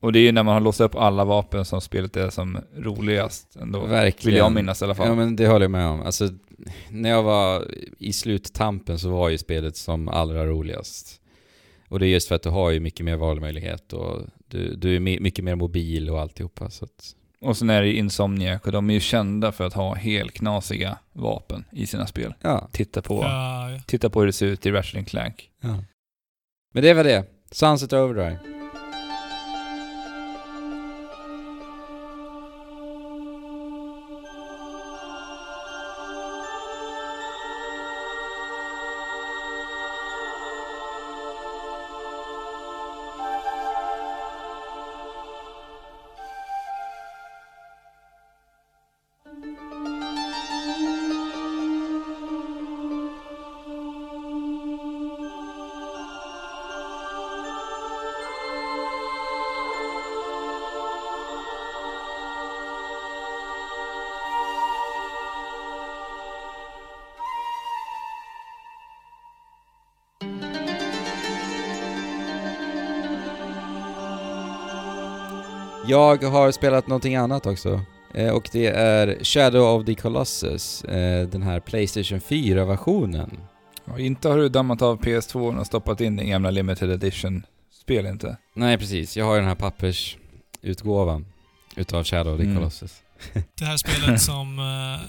Och 0.00 0.12
det 0.12 0.18
är 0.18 0.22
ju 0.22 0.32
när 0.32 0.42
man 0.42 0.54
har 0.54 0.60
låst 0.60 0.80
upp 0.80 0.94
alla 0.94 1.24
vapen 1.24 1.64
som 1.64 1.80
spelet 1.80 2.16
är 2.16 2.30
som 2.30 2.58
roligast 2.76 3.56
ändå. 3.56 3.80
Verkligen. 3.86 4.32
Vill 4.34 4.38
jag 4.38 4.52
minnas 4.52 4.82
i 4.82 4.84
alla 4.84 4.94
fall. 4.94 5.08
Ja 5.08 5.14
men 5.14 5.36
det 5.36 5.46
håller 5.46 5.64
jag 5.64 5.70
med 5.70 5.86
om. 5.86 6.00
Alltså, 6.02 6.28
när 6.90 7.10
jag 7.10 7.22
var 7.22 7.64
i 7.98 8.12
sluttampen 8.12 8.98
så 8.98 9.10
var 9.10 9.28
ju 9.28 9.38
spelet 9.38 9.76
som 9.76 10.08
allra 10.08 10.46
roligast. 10.46 11.20
Och 11.88 11.98
det 11.98 12.06
är 12.06 12.08
just 12.08 12.28
för 12.28 12.34
att 12.34 12.42
du 12.42 12.48
har 12.48 12.70
ju 12.70 12.80
mycket 12.80 13.04
mer 13.06 13.16
valmöjlighet 13.16 13.92
och 13.92 14.20
du, 14.48 14.74
du 14.74 14.96
är 14.96 15.00
my- 15.00 15.20
mycket 15.20 15.44
mer 15.44 15.54
mobil 15.54 16.10
och 16.10 16.20
alltihopa. 16.20 16.70
Så 16.70 16.84
att, 16.84 17.14
Och 17.40 17.56
sen 17.56 17.70
är 17.70 17.80
det 17.82 17.86
ju 17.88 17.94
Insomniac 17.96 18.62
och 18.64 18.72
de 18.72 18.90
är 18.90 18.94
ju 18.94 19.00
kända 19.00 19.52
för 19.52 19.66
att 19.66 19.72
ha 19.74 19.94
helt 19.94 20.32
knasiga 20.32 20.98
vapen 21.12 21.64
i 21.72 21.86
sina 21.86 22.06
spel. 22.06 22.34
ja. 22.42 22.68
Titta 22.72 23.02
på, 23.02 23.22
Ja, 23.22 23.70
ja. 23.70 23.80
titta 23.86 24.10
på 24.10 24.20
hur 24.20 24.26
det 24.26 24.32
ser 24.32 24.46
ut 24.46 24.66
i 24.66 24.70
Ratchet 24.70 25.08
Clank. 25.08 25.50
ja. 25.60 25.82
Men 26.74 26.82
det 26.82 26.94
var 26.94 27.04
det. 27.04 27.24
Sunset 27.50 27.92
Overdrive. 27.92 28.55
Jag 75.96 76.22
har 76.30 76.52
spelat 76.52 76.86
någonting 76.86 77.16
annat 77.16 77.46
också. 77.46 77.80
Eh, 78.14 78.30
Och 78.30 78.48
det 78.52 78.66
är 78.66 79.24
Shadow 79.24 79.62
of 79.80 79.86
the 79.86 79.94
Colossus, 79.94 80.84
eh, 80.84 81.28
den 81.28 81.42
här 81.42 81.60
Playstation 81.60 82.20
4-versionen. 82.20 83.38
Ja, 83.84 83.98
inte 83.98 84.28
har 84.28 84.36
du 84.38 84.48
dammat 84.48 84.82
av 84.82 85.00
PS2 85.00 85.58
och 85.60 85.66
stoppat 85.66 86.00
in 86.00 86.16
din 86.16 86.28
gamla 86.30 86.50
limited 86.50 86.90
edition-spel 86.90 88.06
inte. 88.06 88.36
Nej 88.54 88.78
precis, 88.78 89.16
jag 89.16 89.24
har 89.24 89.34
ju 89.34 89.40
den 89.40 89.48
här 89.48 89.54
pappersutgåvan 89.54 91.26
utav 91.76 92.04
Shadow 92.04 92.34
of 92.34 92.40
the 92.40 92.44
Mm. 92.46 92.56
Colossus. 92.56 92.94
Det 93.58 93.64
här 93.64 93.76
spelet 93.76 94.22
som... 94.30 94.58
eh, 94.58 95.06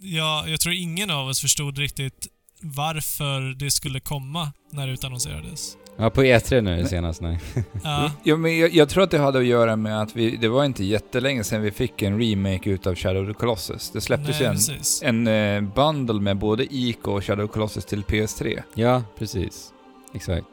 ja, 0.00 0.44
jag 0.48 0.60
tror 0.60 0.74
ingen 0.74 1.10
av 1.10 1.28
oss 1.28 1.40
förstod 1.40 1.78
riktigt 1.78 2.26
varför 2.62 3.54
det 3.58 3.70
skulle 3.70 4.00
komma 4.00 4.52
när 4.72 4.86
det 4.86 4.92
utannonserades. 4.92 5.76
Ja, 5.96 6.10
på 6.10 6.22
E3 6.22 6.60
nu 6.60 6.76
Nej. 6.76 6.86
senast, 6.86 7.20
nej. 7.20 7.38
Ja, 7.84 8.12
Ja, 8.24 8.36
men 8.36 8.58
jag, 8.58 8.74
jag 8.74 8.88
tror 8.88 9.02
att 9.02 9.10
det 9.10 9.18
hade 9.18 9.38
att 9.38 9.44
göra 9.44 9.76
med 9.76 10.02
att 10.02 10.16
vi, 10.16 10.36
det 10.36 10.48
var 10.48 10.64
inte 10.64 10.84
jättelänge 10.84 11.44
sedan 11.44 11.62
vi 11.62 11.70
fick 11.70 12.02
en 12.02 12.20
remake 12.20 12.70
utav 12.70 12.94
Shadow 12.94 13.22
of 13.22 13.28
the 13.28 13.34
Colossus. 13.34 13.90
Det 13.90 14.00
släpptes 14.00 14.40
ju 14.40 14.44
en, 14.44 14.52
precis. 14.52 15.02
en 15.04 15.26
eh, 15.26 15.60
bundle 15.60 16.20
med 16.20 16.36
både 16.36 16.74
Ico 16.74 17.10
och 17.10 17.24
Shadow 17.24 17.44
of 17.44 17.50
the 17.50 17.54
Colossus 17.54 17.84
till 17.84 18.02
PS3. 18.02 18.62
Ja, 18.74 19.02
precis. 19.18 19.72
Exakt. 20.14 20.46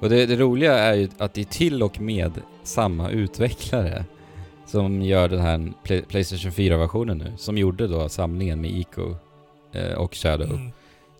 Och 0.00 0.08
det, 0.08 0.26
det 0.26 0.36
roliga 0.36 0.78
är 0.78 0.94
ju 0.94 1.08
att 1.18 1.34
det 1.34 1.40
är 1.40 1.44
till 1.44 1.82
och 1.82 2.00
med 2.00 2.32
samma 2.62 3.10
utvecklare 3.10 4.04
som 4.66 5.02
gör 5.02 5.28
den 5.28 5.40
här 5.40 5.72
Play, 5.82 6.02
Playstation 6.02 6.50
4-versionen 6.50 7.18
nu. 7.18 7.32
Som 7.36 7.58
gjorde 7.58 7.86
då 7.86 8.08
samlingen 8.08 8.60
med 8.60 8.70
Ico 8.70 9.14
eh, 9.72 9.92
och 9.92 10.14
Shadow 10.14 10.50
Mm. 10.50 10.70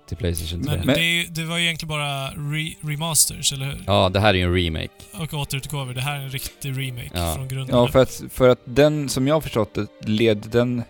Till 0.08 0.16
Playstation 0.16 0.64
3. 0.64 0.76
Men, 0.76 0.86
Men- 0.86 0.94
det, 0.94 1.00
är 1.00 1.22
ju- 1.22 1.26
det 1.26 1.44
var 1.44 1.58
ju 1.58 1.64
egentligen 1.64 1.88
bara 1.88 2.28
re 2.28 2.74
remasters, 2.92 3.52
eller 3.52 3.66
hur? 3.66 3.78
Ja, 3.86 4.08
det 4.08 4.20
här 4.20 4.28
är 4.28 4.34
ju 4.34 4.42
en 4.44 4.54
remake. 4.54 4.88
Och 5.12 5.34
återutgåvor. 5.34 5.94
Det 5.94 6.00
här 6.00 6.16
är 6.18 6.22
en 6.24 6.30
riktig 6.30 6.68
remake 6.70 7.10
Ja. 7.14 7.34
från 7.34 7.48
grunden. 7.48 7.76
Ja, 7.76 7.88
för 7.88 7.98
att, 8.02 8.22
för 8.30 8.48
att 8.48 8.60
den, 8.64 9.08
som 9.08 9.26
jag 9.26 9.34
har 9.34 9.40
förstått 9.40 9.74
det, 9.74 9.86
led 10.08 10.46
den 10.52 10.82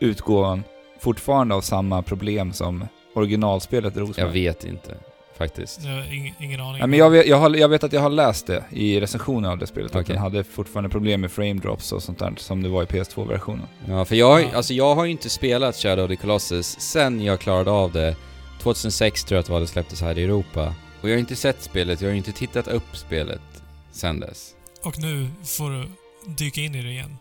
utgåvan 0.00 0.62
fortfarande 1.00 1.54
av 1.54 1.60
samma 1.60 2.02
problem 2.02 2.52
som 2.52 2.84
originalspelet 3.14 3.94
drogs 3.94 4.18
Jag 4.18 4.24
med. 4.24 4.32
vet 4.34 4.64
inte, 4.64 4.94
faktiskt. 5.38 5.84
Jag 5.84 5.90
har 5.92 6.14
ing, 6.14 6.34
ingen 6.40 6.60
aning. 6.60 6.80
Ja, 6.80 6.86
men 6.86 6.98
jag, 6.98 7.10
vet, 7.10 7.26
jag, 7.26 7.36
har, 7.36 7.54
jag 7.56 7.68
vet 7.68 7.84
att 7.84 7.92
jag 7.92 8.00
har 8.00 8.10
läst 8.10 8.46
det 8.46 8.64
i 8.70 9.00
recensionen 9.00 9.50
av 9.50 9.58
det 9.58 9.66
spelet, 9.66 9.90
att 9.90 10.02
Okej. 10.02 10.12
den 10.14 10.22
hade 10.22 10.44
fortfarande 10.44 10.90
problem 10.90 11.20
med 11.20 11.30
frame 11.32 11.54
drops 11.54 11.92
och 11.92 12.02
sånt 12.02 12.18
där 12.18 12.32
som 12.36 12.62
det 12.62 12.68
var 12.68 12.82
i 12.82 12.86
PS2-versionen. 12.86 13.66
Ja, 13.88 14.04
för 14.04 14.16
jag, 14.16 14.30
har 14.30 14.38
ju- 14.38 14.44
Ja. 14.44 14.56
alltså 14.56 14.74
jag 14.74 14.94
har 14.94 15.04
ju 15.04 15.10
inte 15.10 15.28
spelat 15.28 15.76
Shadow 15.76 16.04
of 16.04 16.08
the 16.10 16.16
Colossus 16.16 16.80
sen 16.80 17.20
jag 17.24 17.40
klarade 17.40 17.70
av 17.70 17.92
det. 17.92 18.16
2006 18.66 19.24
tror 19.24 19.36
jag 19.36 19.40
att 19.40 19.46
det 19.46 19.52
var 19.52 19.60
det 19.60 19.66
släpptes 19.66 20.00
här 20.00 20.18
i 20.18 20.24
Europa. 20.24 20.74
Och 21.00 21.08
jag 21.08 21.14
har 21.14 21.18
inte 21.18 21.36
sett 21.36 21.62
spelet, 21.62 22.00
jag 22.00 22.08
har 22.08 22.14
inte 22.14 22.32
tittat 22.32 22.68
upp 22.68 22.96
spelet 22.96 23.40
sen 23.92 24.20
dess. 24.20 24.54
Och 24.84 24.98
nu 24.98 25.28
får 25.44 25.70
du 25.70 25.88
dyka 26.36 26.60
in 26.60 26.74
i 26.74 26.82
det 26.82 26.90
igen. 26.90 27.16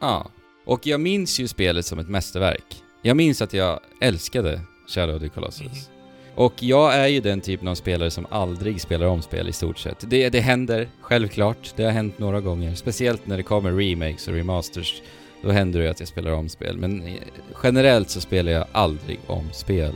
Ja. 0.00 0.30
Och 0.66 0.86
jag 0.86 1.00
minns 1.00 1.40
ju 1.40 1.48
spelet 1.48 1.86
som 1.86 1.98
ett 1.98 2.08
mästerverk. 2.08 2.76
Jag 3.02 3.16
minns 3.16 3.42
att 3.42 3.52
jag 3.52 3.80
älskade 4.00 4.60
Shadow 4.88 5.16
of 5.16 5.22
the 5.22 5.28
Colossus. 5.28 5.60
Mhm. 5.60 5.94
Och 6.34 6.62
jag 6.62 6.94
är 6.94 7.06
ju 7.06 7.20
den 7.20 7.40
typen 7.40 7.68
av 7.68 7.74
spelare 7.74 8.10
som 8.10 8.26
aldrig 8.30 8.80
spelar 8.80 9.06
om 9.06 9.22
spel 9.22 9.48
i 9.48 9.52
stort 9.52 9.78
sett. 9.78 10.04
Det, 10.10 10.28
det 10.28 10.40
händer, 10.40 10.88
självklart. 11.00 11.72
Det 11.76 11.84
har 11.84 11.90
hänt 11.90 12.18
några 12.18 12.40
gånger. 12.40 12.74
Speciellt 12.74 13.26
när 13.26 13.36
det 13.36 13.42
kommer 13.42 13.72
remakes 13.72 14.28
och 14.28 14.34
remasters. 14.34 15.02
Då 15.42 15.50
händer 15.50 15.78
det 15.78 15.84
ju 15.84 15.90
att 15.90 16.00
jag 16.00 16.08
spelar 16.08 16.32
om 16.32 16.48
spel. 16.48 16.76
Men 16.76 17.06
eh, 17.06 17.14
generellt 17.62 18.10
så 18.10 18.20
spelar 18.20 18.52
jag 18.52 18.66
aldrig 18.72 19.18
om 19.26 19.48
spel. 19.52 19.94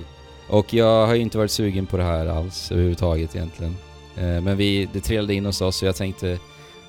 Och 0.48 0.74
jag 0.74 1.06
har 1.06 1.14
ju 1.14 1.20
inte 1.20 1.38
varit 1.38 1.50
sugen 1.50 1.86
på 1.86 1.96
det 1.96 2.02
här 2.02 2.26
alls 2.26 2.72
överhuvudtaget 2.72 3.36
egentligen. 3.36 3.76
Eh, 4.16 4.40
Men 4.40 4.56
vi, 4.56 4.88
det 4.92 5.00
trillade 5.00 5.34
in 5.34 5.46
hos 5.46 5.60
oss 5.60 5.76
så 5.76 5.86
jag 5.86 5.96
tänkte 5.96 6.38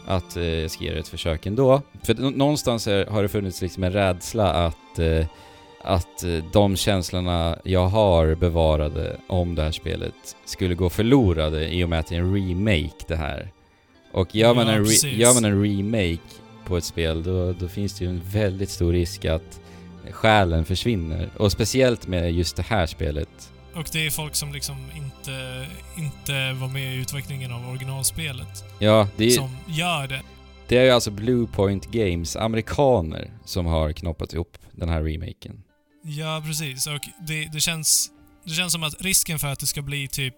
att 0.05 0.37
eh, 0.37 0.43
jag 0.43 0.71
ska 0.71 0.83
ge 0.83 0.93
det 0.93 0.99
ett 0.99 1.07
försök 1.07 1.45
ändå. 1.45 1.81
För 2.03 2.13
nå- 2.15 2.29
någonstans 2.29 2.85
har 2.85 3.21
det 3.21 3.29
funnits 3.29 3.61
liksom 3.61 3.83
en 3.83 3.91
rädsla 3.93 4.53
att, 4.65 4.99
eh, 4.99 5.25
att 5.81 6.23
de 6.53 6.75
känslorna 6.75 7.57
jag 7.63 7.87
har 7.87 8.35
bevarade 8.35 9.17
om 9.27 9.55
det 9.55 9.61
här 9.63 9.71
spelet 9.71 10.13
skulle 10.45 10.75
gå 10.75 10.89
förlorade 10.89 11.73
i 11.73 11.83
och 11.85 11.89
med 11.89 11.99
att 11.99 12.07
det 12.07 12.15
är 12.15 12.19
en 12.19 12.35
remake 12.35 13.05
det 13.07 13.15
här. 13.15 13.51
Och 14.11 14.35
gör 14.35 14.53
man, 14.53 14.67
Ja, 14.67 14.73
en, 14.73 14.85
re- 14.85 15.07
gör 15.17 15.33
man 15.33 15.45
en 15.45 15.63
remake 15.63 16.21
på 16.65 16.77
ett 16.77 16.83
spel 16.83 17.23
då, 17.23 17.53
då 17.53 17.67
finns 17.67 17.93
det 17.99 18.05
ju 18.05 18.09
en 18.09 18.21
väldigt 18.31 18.69
stor 18.69 18.91
risk 18.93 19.25
att 19.25 19.59
själen 20.11 20.65
försvinner. 20.65 21.29
Och 21.37 21.51
speciellt 21.51 22.07
med 22.07 22.33
just 22.33 22.55
det 22.55 22.63
här 22.63 22.85
spelet. 22.85 23.51
Och 23.75 23.87
det 23.91 24.05
är 24.05 24.09
folk 24.09 24.35
som 24.35 24.53
liksom 24.53 24.91
inte, 24.95 25.67
inte 25.97 26.53
var 26.53 26.67
med 26.67 26.95
i 26.95 26.97
utvecklingen 26.97 27.51
av 27.51 27.69
originalspelet 27.69 28.63
Ja, 28.79 29.07
det 29.17 29.25
är, 29.25 29.29
som 29.29 29.57
gör 29.67 30.07
det. 30.07 30.21
det 30.67 30.77
är 30.77 30.83
ju 30.83 30.89
alltså 30.89 31.11
Bluepoint 31.11 31.91
Games, 31.91 32.35
amerikaner, 32.35 33.31
som 33.45 33.65
har 33.65 33.91
knoppat 33.91 34.33
ihop 34.33 34.57
den 34.71 34.89
här 34.89 35.03
remaken. 35.03 35.63
Ja, 36.03 36.43
precis. 36.45 36.87
Och 36.87 36.99
det, 37.27 37.45
det, 37.53 37.59
känns, 37.59 38.09
det 38.45 38.51
känns 38.51 38.73
som 38.73 38.83
att 38.83 39.01
risken 39.01 39.39
för 39.39 39.47
att 39.47 39.59
det 39.59 39.67
ska 39.67 39.81
bli 39.81 40.07
typ 40.07 40.35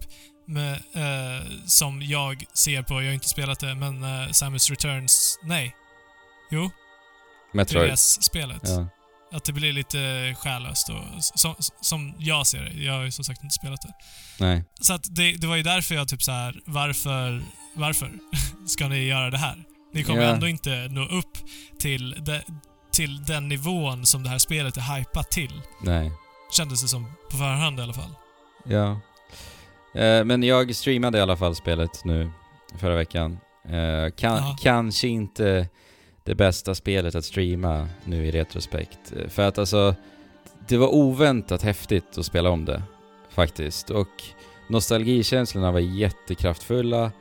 med, 0.48 0.74
eh, 0.74 1.46
som 1.66 2.02
jag 2.02 2.46
ser 2.54 2.82
på, 2.82 2.94
jag 2.94 3.08
har 3.08 3.14
inte 3.14 3.30
spelat 3.30 3.60
det, 3.60 3.76
men 3.76 4.04
eh, 4.04 4.32
Samus 4.32 4.70
Returns, 4.70 5.40
nej. 5.44 5.76
Jo, 6.52 6.70
Metroid. 7.54 7.92
3DS-spelet. 7.92 8.62
Ja. 8.64 8.88
Att 9.36 9.46
det 9.46 9.54
blir 9.54 9.74
lite 9.74 10.36
själlöst 10.40 10.90
och 10.90 11.02
som, 11.20 11.56
som 11.82 12.14
jag 12.20 12.48
ser 12.48 12.64
det. 12.64 12.84
Jag 12.84 12.94
har 12.94 13.04
ju 13.04 13.12
som 13.12 13.26
sagt 13.26 13.44
inte 13.44 13.54
spelat 13.56 13.82
det. 13.82 13.94
Nej. 14.40 14.64
Så 14.82 14.94
att 14.94 15.16
det, 15.16 15.32
det 15.32 15.48
var 15.48 15.56
ju 15.56 15.64
därför 15.64 15.96
jag 15.96 16.08
typ 16.08 16.24
så 16.24 16.32
här, 16.32 16.60
varför, 16.66 17.42
varför 17.74 18.12
ska 18.68 18.88
ni 18.88 19.04
göra 19.04 19.30
det 19.30 19.38
här? 19.38 19.56
Ni 19.94 20.04
kommer 20.04 20.22
Ja. 20.22 20.30
ändå 20.30 20.48
inte 20.48 20.88
nå 20.92 21.06
upp 21.06 21.38
till, 21.80 22.16
de, 22.26 22.42
till 22.92 23.24
den 23.26 23.48
nivån 23.48 24.06
som 24.06 24.24
det 24.24 24.30
här 24.30 24.38
spelet 24.38 24.78
är 24.78 24.98
hypat 24.98 25.32
till. 25.32 25.62
Nej. 25.82 26.12
Kändes 26.58 26.82
det 26.82 26.88
som 26.88 27.12
på 27.32 27.38
förhand 27.38 27.80
i 27.80 27.84
alla 27.84 27.94
fall. 27.94 28.16
Ja. 28.66 29.00
Eh, 30.02 30.24
men 30.26 30.44
jag 30.44 30.76
streamade 30.76 31.18
i 31.18 31.22
alla 31.22 31.38
fall 31.38 31.56
spelet 31.56 32.06
nu 32.06 32.32
förra 32.80 32.96
veckan. 32.96 33.40
Eh, 33.70 34.12
kan. 34.16 34.58
Kanske 34.58 35.08
inte 35.08 35.68
det 36.26 36.36
bästa 36.36 36.76
spelet 36.76 37.16
att 37.16 37.26
streama 37.26 37.88
nu 38.06 38.26
i 38.26 38.32
retrospekt. 38.32 39.14
För 39.28 39.48
att 39.48 39.58
alltså, 39.58 39.96
det 40.68 40.78
var 40.78 40.94
oväntat 40.96 41.62
häftigt 41.62 42.18
att 42.18 42.26
spela 42.26 42.50
om 42.50 42.66
det. 42.66 42.84
Faktiskt. 43.30 43.90
Och 43.90 44.24
nostalgikänslorna 44.70 45.72
var 45.72 45.80
jättekraftfulla. 45.80 47.12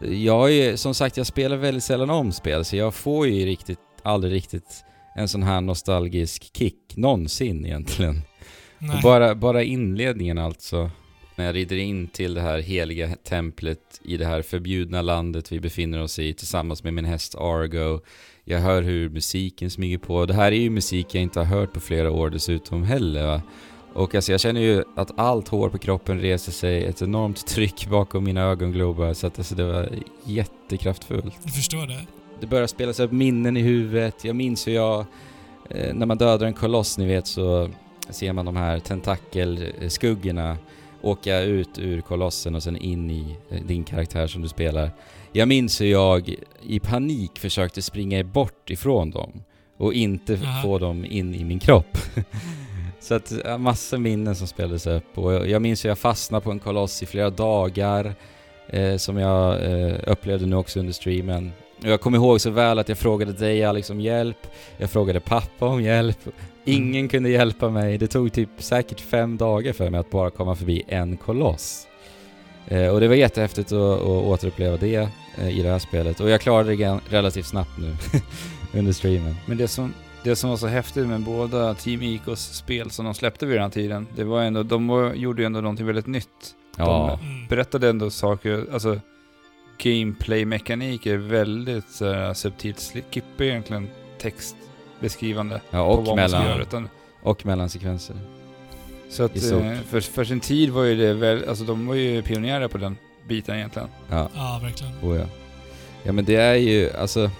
Jag 0.00 0.52
är, 0.52 0.76
som 0.76 0.94
sagt, 0.94 1.16
jag 1.16 1.26
spelar 1.26 1.56
väldigt 1.56 1.84
sällan 1.84 2.10
om 2.10 2.32
spel, 2.32 2.64
så 2.64 2.76
jag 2.76 2.94
får 2.94 3.28
ju 3.28 3.46
riktigt, 3.46 3.78
aldrig 4.02 4.32
riktigt 4.32 4.84
en 5.16 5.28
sån 5.28 5.42
här 5.42 5.60
nostalgisk 5.60 6.56
kick 6.56 6.96
någonsin 6.96 7.66
egentligen. 7.66 8.22
Nej. 8.78 8.96
Och 8.96 9.02
bara, 9.02 9.34
bara 9.34 9.62
inledningen 9.62 10.38
alltså. 10.38 10.90
När 11.36 11.44
jag 11.44 11.54
rider 11.54 11.76
in 11.76 12.08
till 12.08 12.34
det 12.34 12.40
här 12.40 12.58
heliga 12.58 13.16
templet 13.24 14.00
i 14.04 14.16
det 14.16 14.26
här 14.26 14.42
förbjudna 14.42 15.02
landet 15.02 15.52
vi 15.52 15.60
befinner 15.60 16.02
oss 16.02 16.18
i 16.18 16.34
tillsammans 16.34 16.84
med 16.84 16.94
min 16.94 17.04
häst 17.04 17.34
Argo. 17.34 18.00
Jag 18.44 18.60
hör 18.60 18.82
hur 18.82 19.08
musiken 19.08 19.70
smyger 19.70 19.98
på. 19.98 20.26
Det 20.26 20.34
här 20.34 20.52
är 20.52 20.56
ju 20.56 20.70
musik 20.70 21.14
jag 21.14 21.22
inte 21.22 21.40
har 21.40 21.46
hört 21.46 21.72
på 21.72 21.80
flera 21.80 22.10
år 22.10 22.30
dessutom 22.30 22.82
heller 22.82 23.26
va. 23.26 23.42
Och 23.92 24.14
alltså 24.14 24.32
jag 24.32 24.40
känner 24.40 24.60
ju 24.60 24.84
att 24.96 25.18
allt 25.18 25.48
hår 25.48 25.68
på 25.68 25.78
kroppen 25.78 26.20
reser 26.20 26.52
sig, 26.52 26.84
ett 26.84 27.02
enormt 27.02 27.46
tryck 27.46 27.86
bakom 27.86 28.24
mina 28.24 28.42
ögonglobar 28.42 29.14
så 29.14 29.26
att 29.26 29.38
alltså 29.38 29.54
det 29.54 29.64
var 29.64 29.88
jättekraftfullt. 30.24 31.34
Jag 31.42 31.54
förstår 31.54 31.86
det. 31.86 32.06
Det 32.40 32.46
börjar 32.46 32.66
spelas 32.66 33.00
upp 33.00 33.12
minnen 33.12 33.56
i 33.56 33.60
huvudet. 33.60 34.24
Jag 34.24 34.36
minns 34.36 34.68
hur 34.68 34.72
jag, 34.72 35.06
eh, 35.70 35.94
när 35.94 36.06
man 36.06 36.18
dödar 36.18 36.46
en 36.46 36.54
koloss 36.54 36.98
ni 36.98 37.06
vet 37.06 37.26
så 37.26 37.70
ser 38.10 38.32
man 38.32 38.46
de 38.46 38.56
här 38.56 38.78
tentakelskuggorna 38.78 40.56
åka 41.02 41.40
ut 41.40 41.78
ur 41.78 42.00
kolossen 42.00 42.54
och 42.54 42.62
sen 42.62 42.76
in 42.76 43.10
i 43.10 43.36
eh, 43.50 43.62
din 43.66 43.84
karaktär 43.84 44.26
som 44.26 44.42
du 44.42 44.48
spelar. 44.48 44.90
Jag 45.36 45.48
minns 45.48 45.80
hur 45.80 45.86
jag 45.86 46.34
i 46.62 46.80
panik 46.80 47.38
försökte 47.38 47.82
springa 47.82 48.24
bort 48.24 48.70
ifrån 48.70 49.10
dem 49.10 49.42
och 49.76 49.94
inte 49.94 50.34
Aha. 50.34 50.62
få 50.62 50.78
dem 50.78 51.04
in 51.04 51.34
i 51.34 51.44
min 51.44 51.58
kropp. 51.58 51.98
Så 53.00 53.14
att, 53.14 53.32
massa 53.58 53.98
minnen 53.98 54.36
som 54.36 54.46
spelades 54.46 54.86
upp 54.86 55.18
och 55.18 55.32
jag 55.32 55.50
jag 55.50 55.62
minns 55.62 55.84
hur 55.84 55.88
jag 55.88 55.98
fastnade 55.98 56.44
på 56.44 56.50
en 56.50 56.58
koloss 56.58 57.02
i 57.02 57.06
flera 57.06 57.30
dagar 57.30 58.14
eh, 58.68 58.96
som 58.96 59.18
jag 59.18 59.64
eh, 59.64 59.94
upplevde 60.06 60.46
nu 60.46 60.56
också 60.56 60.80
under 60.80 60.92
streamen. 60.92 61.52
Och 61.82 61.88
jag 61.88 62.00
kommer 62.00 62.18
ihåg 62.18 62.40
så 62.40 62.50
väl 62.50 62.78
att 62.78 62.88
jag 62.88 62.98
frågade 62.98 63.32
dig 63.32 63.64
Alex 63.64 63.90
om 63.90 64.00
hjälp, 64.00 64.46
jag 64.76 64.90
frågade 64.90 65.20
pappa 65.20 65.66
om 65.66 65.82
hjälp, 65.82 66.18
ingen 66.64 67.08
kunde 67.08 67.30
hjälpa 67.30 67.70
mig. 67.70 67.98
Det 67.98 68.06
tog 68.06 68.32
typ 68.32 68.50
säkert 68.58 69.00
fem 69.00 69.36
dagar 69.36 69.72
för 69.72 69.90
mig 69.90 70.00
att 70.00 70.10
bara 70.10 70.30
komma 70.30 70.56
förbi 70.56 70.82
en 70.88 71.16
koloss. 71.16 71.86
Eh, 72.68 72.88
och 72.88 73.00
det 73.00 73.08
var 73.08 73.14
jättehäftigt 73.14 73.72
att, 73.72 73.78
att 73.78 74.02
återuppleva 74.02 74.76
det 74.76 75.08
eh, 75.38 75.58
i 75.58 75.62
det 75.62 75.68
här 75.68 75.78
spelet 75.78 76.20
och 76.20 76.30
jag 76.30 76.40
klarade 76.40 76.76
det 76.76 77.00
relativt 77.08 77.46
snabbt 77.46 77.78
nu 77.78 77.96
under 78.78 78.92
streamen. 78.92 79.34
Men 79.46 79.58
det 79.58 79.68
som, 79.68 79.94
det 80.22 80.36
som 80.36 80.50
var 80.50 80.56
så 80.56 80.66
häftigt 80.66 81.06
med 81.06 81.20
båda 81.20 81.74
Team 81.74 82.02
Icos 82.02 82.40
spel 82.40 82.90
som 82.90 83.04
de 83.04 83.14
släppte 83.14 83.46
vid 83.46 83.56
den 83.56 83.62
här 83.62 83.70
tiden, 83.70 84.06
det 84.16 84.24
var 84.24 84.42
ändå, 84.42 84.62
de 84.62 84.88
var, 84.88 85.14
gjorde 85.14 85.42
ju 85.42 85.46
ändå 85.46 85.60
någonting 85.60 85.86
väldigt 85.86 86.06
nytt. 86.06 86.54
Ja, 86.76 87.18
Mm. 87.22 87.46
Berättade 87.48 87.88
ändå 87.88 88.10
saker, 88.10 88.66
alltså 88.72 89.00
gameplay-mekanik 89.78 91.06
är 91.06 91.16
väldigt 91.16 91.90
så 91.90 92.12
här, 92.12 92.34
subtilt, 92.34 92.92
skippar 93.10 93.44
egentligen 93.44 93.88
textbeskrivande 94.18 95.60
ja 95.70 95.78
på 95.78 95.90
och, 95.90 96.06
vad 96.06 96.16
man 96.16 96.28
ska 96.28 96.38
mellan, 96.38 96.88
och 97.22 97.46
mellansekvenser. 97.46 98.16
Så 99.08 99.22
att 99.22 99.36
eh, 99.36 99.74
för, 99.88 100.00
för 100.00 100.24
sin 100.24 100.40
tid 100.40 100.70
var 100.70 100.82
ju 100.82 100.96
det 100.96 101.14
väl, 101.14 101.48
alltså 101.48 101.64
de 101.64 101.86
var 101.86 101.94
ju 101.94 102.22
pionjärer 102.22 102.68
på 102.68 102.78
den 102.78 102.96
biten 103.28 103.56
egentligen. 103.56 103.88
Ja. 104.10 104.28
Ja, 104.34 104.60
verkligen. 104.62 104.92
Oh 105.02 105.16
ja. 105.16 105.26
ja 106.02 106.12
men 106.12 106.24
det 106.24 106.36
är 106.36 106.54
ju, 106.54 106.92
alltså, 106.92 107.30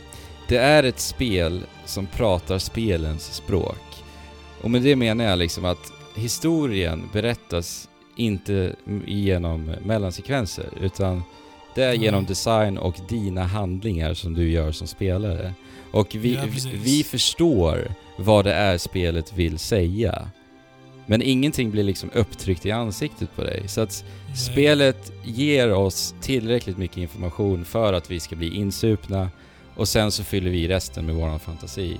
det 0.48 0.56
är 0.56 0.82
ett 0.82 1.00
spel 1.00 1.60
som 1.84 2.06
pratar 2.06 2.58
spelens 2.58 3.34
språk. 3.34 4.04
Och 4.60 4.70
med 4.70 4.82
det 4.82 4.96
menar 4.96 5.24
jag 5.24 5.38
liksom 5.38 5.64
att 5.64 5.92
historien 6.14 7.08
berättas 7.12 7.88
inte 8.16 8.74
genom 9.06 9.74
mellansekvenser, 9.84 10.68
utan 10.80 11.22
det 11.74 11.82
är 11.82 11.88
Nej. 11.88 12.04
genom 12.04 12.24
design 12.24 12.78
och 12.78 12.96
dina 13.08 13.42
handlingar 13.42 14.14
som 14.14 14.34
du 14.34 14.50
gör 14.50 14.72
som 14.72 14.86
spelare. 14.86 15.54
Och 15.90 16.14
vi, 16.14 16.34
Ja, 16.34 16.42
vi 16.72 17.04
förstår 17.04 17.94
vad 18.18 18.44
det 18.44 18.54
är 18.54 18.78
spelet 18.78 19.32
vill 19.32 19.58
säga. 19.58 20.28
Men 21.06 21.22
ingenting 21.22 21.70
blir 21.70 21.84
liksom 21.84 22.10
upptryckt 22.14 22.66
i 22.66 22.70
ansiktet 22.70 23.36
på 23.36 23.42
dig. 23.42 23.62
Så 23.68 23.80
att 23.80 24.04
Nej. 24.26 24.36
Spelet 24.36 25.12
ger 25.24 25.72
oss 25.72 26.14
tillräckligt 26.20 26.78
mycket 26.78 26.96
information 26.96 27.64
för 27.64 27.92
att 27.92 28.10
vi 28.10 28.20
ska 28.20 28.36
bli 28.36 28.56
insupna 28.56 29.30
och 29.76 29.88
sen 29.88 30.12
så 30.12 30.24
fyller 30.24 30.50
vi 30.50 30.68
resten 30.68 31.06
med 31.06 31.14
våran 31.14 31.40
fantasi. 31.40 31.96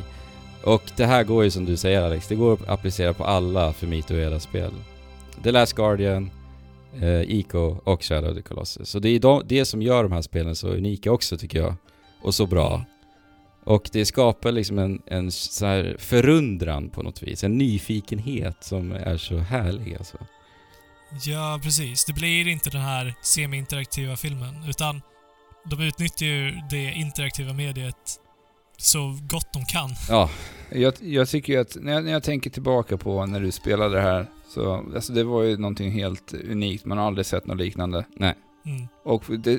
Och 0.64 0.82
det 0.96 1.04
här 1.04 1.24
går 1.24 1.44
ju 1.44 1.50
som 1.50 1.64
du 1.64 1.76
säger 1.76 2.02
Alex, 2.02 2.28
det 2.28 2.34
går 2.34 2.52
att 2.52 2.68
applicera 2.68 3.12
på 3.12 3.24
alla 3.24 3.72
Fumito 3.72 4.14
Ueda-spel. 4.14 4.72
The 5.42 5.52
Last 5.52 5.72
Guardian, 5.72 6.30
eh, 7.00 7.20
Ico 7.20 7.76
och 7.84 8.02
Shadow 8.02 8.30
of 8.30 8.36
the 8.36 8.42
Colossus. 8.42 8.88
Så 8.88 8.98
det 8.98 9.08
är 9.08 9.18
de, 9.18 9.42
det 9.46 9.64
som 9.64 9.82
gör 9.82 10.02
de 10.02 10.12
här 10.12 10.22
spelen 10.22 10.56
så 10.56 10.68
unika 10.68 11.12
också 11.12 11.36
tycker 11.36 11.58
jag. 11.58 11.74
Och 12.22 12.34
så 12.34 12.46
bra. 12.46 12.84
Och 13.64 13.88
det 13.92 14.06
skapar 14.06 14.52
liksom 14.52 14.78
en, 14.78 15.02
en 15.06 15.32
så 15.32 15.66
här 15.66 15.96
förundran 15.98 16.90
på 16.90 17.02
något 17.02 17.22
vis. 17.22 17.44
En 17.44 17.58
nyfikenhet 17.58 18.56
som 18.60 18.92
är 18.92 19.16
så 19.16 19.38
härlig 19.38 19.96
alltså. 19.96 20.18
Ja, 21.26 21.60
precis. 21.62 22.04
Det 22.04 22.12
blir 22.12 22.48
inte 22.48 22.70
den 22.70 22.80
här 22.80 23.14
semi-interaktiva 23.22 24.16
filmen, 24.16 24.54
utan 24.68 25.02
de 25.70 25.80
utnyttjar 25.80 26.26
ju 26.26 26.60
det 26.70 26.92
interaktiva 26.92 27.52
mediet 27.52 28.20
så 28.76 29.18
gott 29.22 29.52
de 29.52 29.64
kan. 29.64 29.90
Ja, 30.08 30.30
Jag, 30.70 30.94
jag 31.00 31.28
tycker 31.28 31.52
ju 31.52 31.60
att, 31.60 31.76
när 31.80 31.92
jag, 31.92 32.04
när 32.04 32.12
jag 32.12 32.22
tänker 32.22 32.50
tillbaka 32.50 32.96
på 32.96 33.26
när 33.26 33.40
du 33.40 33.52
spelade 33.52 33.94
det 33.94 34.00
här, 34.00 34.26
så 34.48 34.74
alltså 34.94 35.12
det 35.12 35.24
var 35.24 35.42
ju 35.42 35.56
någonting 35.56 35.92
helt 35.92 36.34
unikt. 36.34 36.84
Man 36.84 36.98
har 36.98 37.06
aldrig 37.06 37.26
sett 37.26 37.46
något 37.46 37.58
liknande. 37.58 38.04
Mm. 38.66 38.88
Och 39.04 39.24
det, 39.38 39.58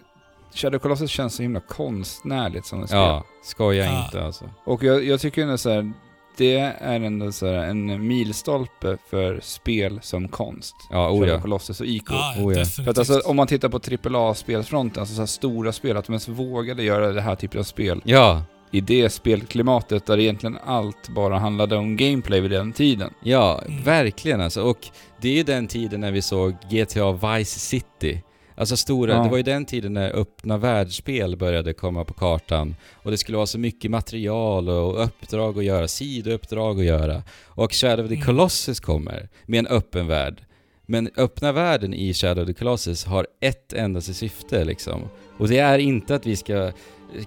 Shadow 0.56 0.80
Colossus 0.80 1.12
känns 1.12 1.36
så 1.36 1.41
himla 1.41 1.60
konstnärligt 1.60 2.66
som 2.66 2.84
ett 2.84 2.89
spel. 2.89 2.99
ja, 2.99 3.24
skoja 3.43 3.86
Ja. 3.86 4.06
inte 4.06 4.24
alltså. 4.26 4.49
Och 4.66 4.84
jag, 4.84 5.03
jag 5.03 5.20
tycker 5.20 5.41
ändå 5.43 5.58
så 5.58 5.70
här, 5.70 5.93
det 6.38 6.56
är 6.58 7.01
ändå 7.01 7.32
så 7.32 7.45
här 7.47 7.53
en 7.53 8.08
milstolpe 8.08 8.97
för 9.10 9.39
spel 9.43 9.99
som 10.03 10.28
konst. 10.28 10.76
Ja, 10.91 11.10
oh 11.10 11.20
Shadow 11.20 11.36
ja. 11.36 11.41
Colossus 11.41 11.80
och 11.80 11.86
Ico. 11.88 12.14
Ja, 12.14 12.36
Oh 12.39 12.58
ja. 12.58 12.66
För 12.66 12.89
att 12.89 12.97
alltså, 12.97 13.20
om 13.20 13.36
man 13.36 13.47
tittar 13.47 13.70
på 13.70 13.78
AAA-spelfronten, 14.10 14.99
alltså 14.99 15.16
så 15.16 15.22
här 15.22 15.26
stora 15.28 15.72
spel, 15.72 15.97
att 15.97 16.06
de 16.06 16.12
ens 16.14 16.28
vågade 16.28 16.84
göra 16.84 17.12
det 17.12 17.22
här 17.22 17.36
typen 17.36 17.60
av 17.60 17.64
spel 17.64 18.01
Ja, 18.06 18.43
i 18.72 18.82
det 18.82 19.10
spelklimatet 19.10 20.06
där 20.06 20.20
egentligen 20.20 20.58
allt 20.66 21.10
bara 21.10 21.39
handlade 21.39 21.76
om 21.78 21.97
gameplay 21.97 22.39
vid 22.41 22.51
den 22.51 22.74
tiden. 22.74 23.14
ja, 23.24 23.62
Mm. 23.68 23.84
verkligen 23.84 24.41
alltså. 24.41 24.62
Och 24.62 24.88
det 25.22 25.30
är 25.30 25.34
ju 25.34 25.43
den 25.43 25.68
tiden 25.68 26.01
när 26.01 26.12
vi 26.12 26.22
såg 26.22 26.56
GTA 26.70 27.12
Vice 27.12 27.60
City. 27.60 28.22
Alltså 28.58 28.78
stora, 28.78 29.14
Ja. 29.14 29.24
det 29.24 29.30
var 29.30 29.38
ju 29.38 29.43
den 29.43 29.66
tiden 29.66 29.93
när 29.93 30.10
öppna 30.16 30.58
världsspel 30.58 31.38
började 31.38 31.74
komma 31.74 32.06
på 32.06 32.14
kartan. 32.14 32.76
Och 33.03 33.12
det 33.12 33.18
skulle 33.18 33.36
vara 33.38 33.47
så 33.47 33.60
mycket 33.60 33.91
material 33.91 34.70
och 34.70 35.03
uppdrag 35.03 35.58
att 35.58 35.64
göra, 35.66 35.88
sidouppdrag 35.88 36.80
att 36.80 36.86
göra. 36.86 37.24
Och 37.45 37.74
Shadow 37.74 38.06
of 38.06 38.10
the 38.10 38.16
Mm. 38.16 38.26
Colossus 38.26 38.80
kommer 38.80 39.30
med 39.45 39.60
en 39.60 39.68
öppen 39.68 40.08
värld. 40.08 40.41
Men 40.86 41.10
öppna 41.18 41.51
världen 41.51 41.93
i 41.93 42.14
Shadow 42.14 42.41
of 42.43 42.47
the 42.47 42.53
Colossus 42.53 43.06
har 43.06 43.28
ett 43.41 43.74
endaste 43.74 44.14
syfte 44.14 44.64
liksom. 44.66 45.01
Och 45.38 45.47
det 45.47 45.58
är 45.60 45.78
inte 45.80 46.16
att 46.16 46.26
vi 46.26 46.36
ska 46.36 46.72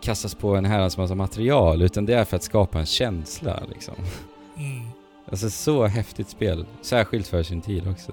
kastas 0.01 0.35
på 0.35 0.57
en 0.57 0.65
herrans 0.65 0.97
massa 0.97 1.15
material, 1.15 1.83
utan 1.83 2.07
det 2.07 2.15
är 2.15 2.25
för 2.25 2.37
att 2.37 2.43
skapa 2.43 2.79
en 2.81 2.87
känsla 2.87 3.63
liksom. 3.73 3.95
Mm. 4.57 4.87
Alltså 5.31 5.51
så 5.51 5.87
häftigt 5.87 6.29
spel. 6.31 6.67
Särskilt 6.83 7.27
för 7.27 7.43
sin 7.43 7.61
tid 7.61 7.89
också. 7.89 8.13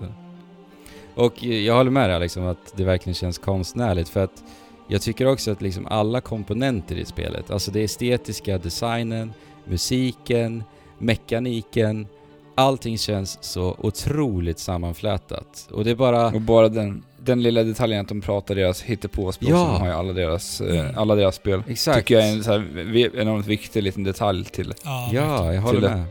Och 1.15 1.43
jag 1.43 1.75
håller 1.75 1.91
med 1.91 2.09
dig 2.09 2.19
liksom 2.19 2.45
att 2.47 2.73
det 2.77 2.83
verkligen 2.83 3.15
känns 3.15 3.37
konstnärligt 3.37 4.09
för 4.09 4.23
att 4.23 4.43
jag 4.87 5.01
tycker 5.01 5.27
också 5.27 5.51
att 5.51 5.61
liksom 5.61 5.85
alla 5.87 6.21
komponenter 6.21 6.95
i 6.95 7.05
spelet, 7.05 7.51
alltså 7.51 7.71
det 7.71 7.83
estetiska, 7.83 8.57
designen, 8.57 9.33
musiken, 9.65 10.63
mekaniken, 10.97 12.07
allting 12.55 12.97
känns 12.97 13.37
så 13.41 13.75
otroligt 13.79 14.59
sammanflätat. 14.59 15.67
Och 15.71 15.83
det 15.83 15.91
är 15.91 15.95
bara... 15.95 16.27
Och 16.27 16.41
bara 16.41 16.69
den, 16.69 17.03
den 17.17 17.43
lilla 17.43 17.63
detaljen 17.63 18.01
att 18.01 18.07
de 18.07 18.21
pratar 18.21 18.55
deras 18.55 18.81
hittepåspråk 18.81 19.51
Ja. 19.51 19.57
som 19.65 19.73
de 19.73 19.81
har 19.81 19.87
i 19.87 19.91
alla 19.91 20.13
deras, 20.13 20.61
eh, 20.61 20.97
alla 20.97 21.15
deras 21.15 21.35
spel. 21.35 21.63
Exakt. 21.67 21.97
Tycker 21.97 22.15
jag 22.15 22.29
är 22.29 22.33
en 22.33 22.43
så 22.43 22.51
här 22.51 23.17
enormt 23.19 23.47
viktig 23.47 23.83
liten 23.83 24.03
detalj 24.03 24.45
till. 24.45 24.73
Ja, 24.83 25.09
Ja, 25.13 25.53
jag 25.53 25.61
håller 25.61 25.79
Till 25.79 25.89
det. 25.89 26.05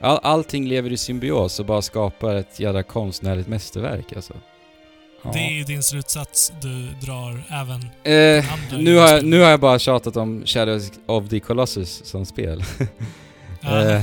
All, 0.00 0.18
allting 0.22 0.68
lever 0.68 0.92
i 0.92 0.96
symbios 0.96 1.60
och 1.60 1.66
bara 1.66 1.82
skapar 1.82 2.34
ett 2.34 2.60
jävla 2.60 2.82
konstnärligt 2.82 3.48
mästerverk 3.48 4.12
alltså. 4.12 4.34
Ja. 5.22 5.30
Det 5.32 5.38
är 5.38 5.50
ju 5.50 5.64
din 5.64 5.82
slutsats 5.82 6.52
du 6.62 7.06
drar 7.06 7.42
även 7.50 7.80
Eh, 8.04 8.44
nu, 8.78 8.96
har 8.96 9.08
jag, 9.08 9.24
nu 9.24 9.40
har 9.40 9.50
jag 9.50 9.60
bara 9.60 9.78
tjatat 9.78 10.16
om 10.16 10.42
Shadows 10.46 10.92
of 11.06 11.28
the 11.28 11.40
Colossus 11.40 12.04
som 12.04 12.26
spel. 12.26 12.64
Eh, 13.62 14.02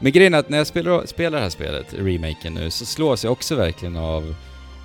men 0.00 0.12
grejen 0.12 0.34
är 0.34 0.38
att 0.38 0.48
när 0.48 0.58
jag 0.58 0.66
spelar, 0.66 1.06
spelar 1.06 1.38
det 1.38 1.42
här 1.42 1.50
spelet, 1.50 1.86
remaken 1.94 2.54
nu, 2.54 2.70
så 2.70 2.86
slås 2.86 3.24
jag 3.24 3.32
också 3.32 3.54
verkligen 3.54 3.96
av 3.96 4.34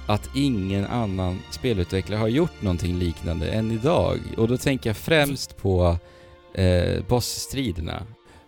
att 0.08 0.30
ingen 0.36 0.86
annan 0.86 1.40
spelutvecklare 1.52 2.20
har 2.20 2.28
gjort 2.28 2.62
någonting 2.62 3.00
liknande 3.00 3.50
än 3.50 3.72
idag. 3.72 4.20
Och 4.38 4.48
då 4.48 4.58
tänker 4.58 4.90
jag 4.90 4.98
främst 4.98 5.58
på 5.58 5.98
eh, 6.54 7.04
bossstriderna. 7.08 8.04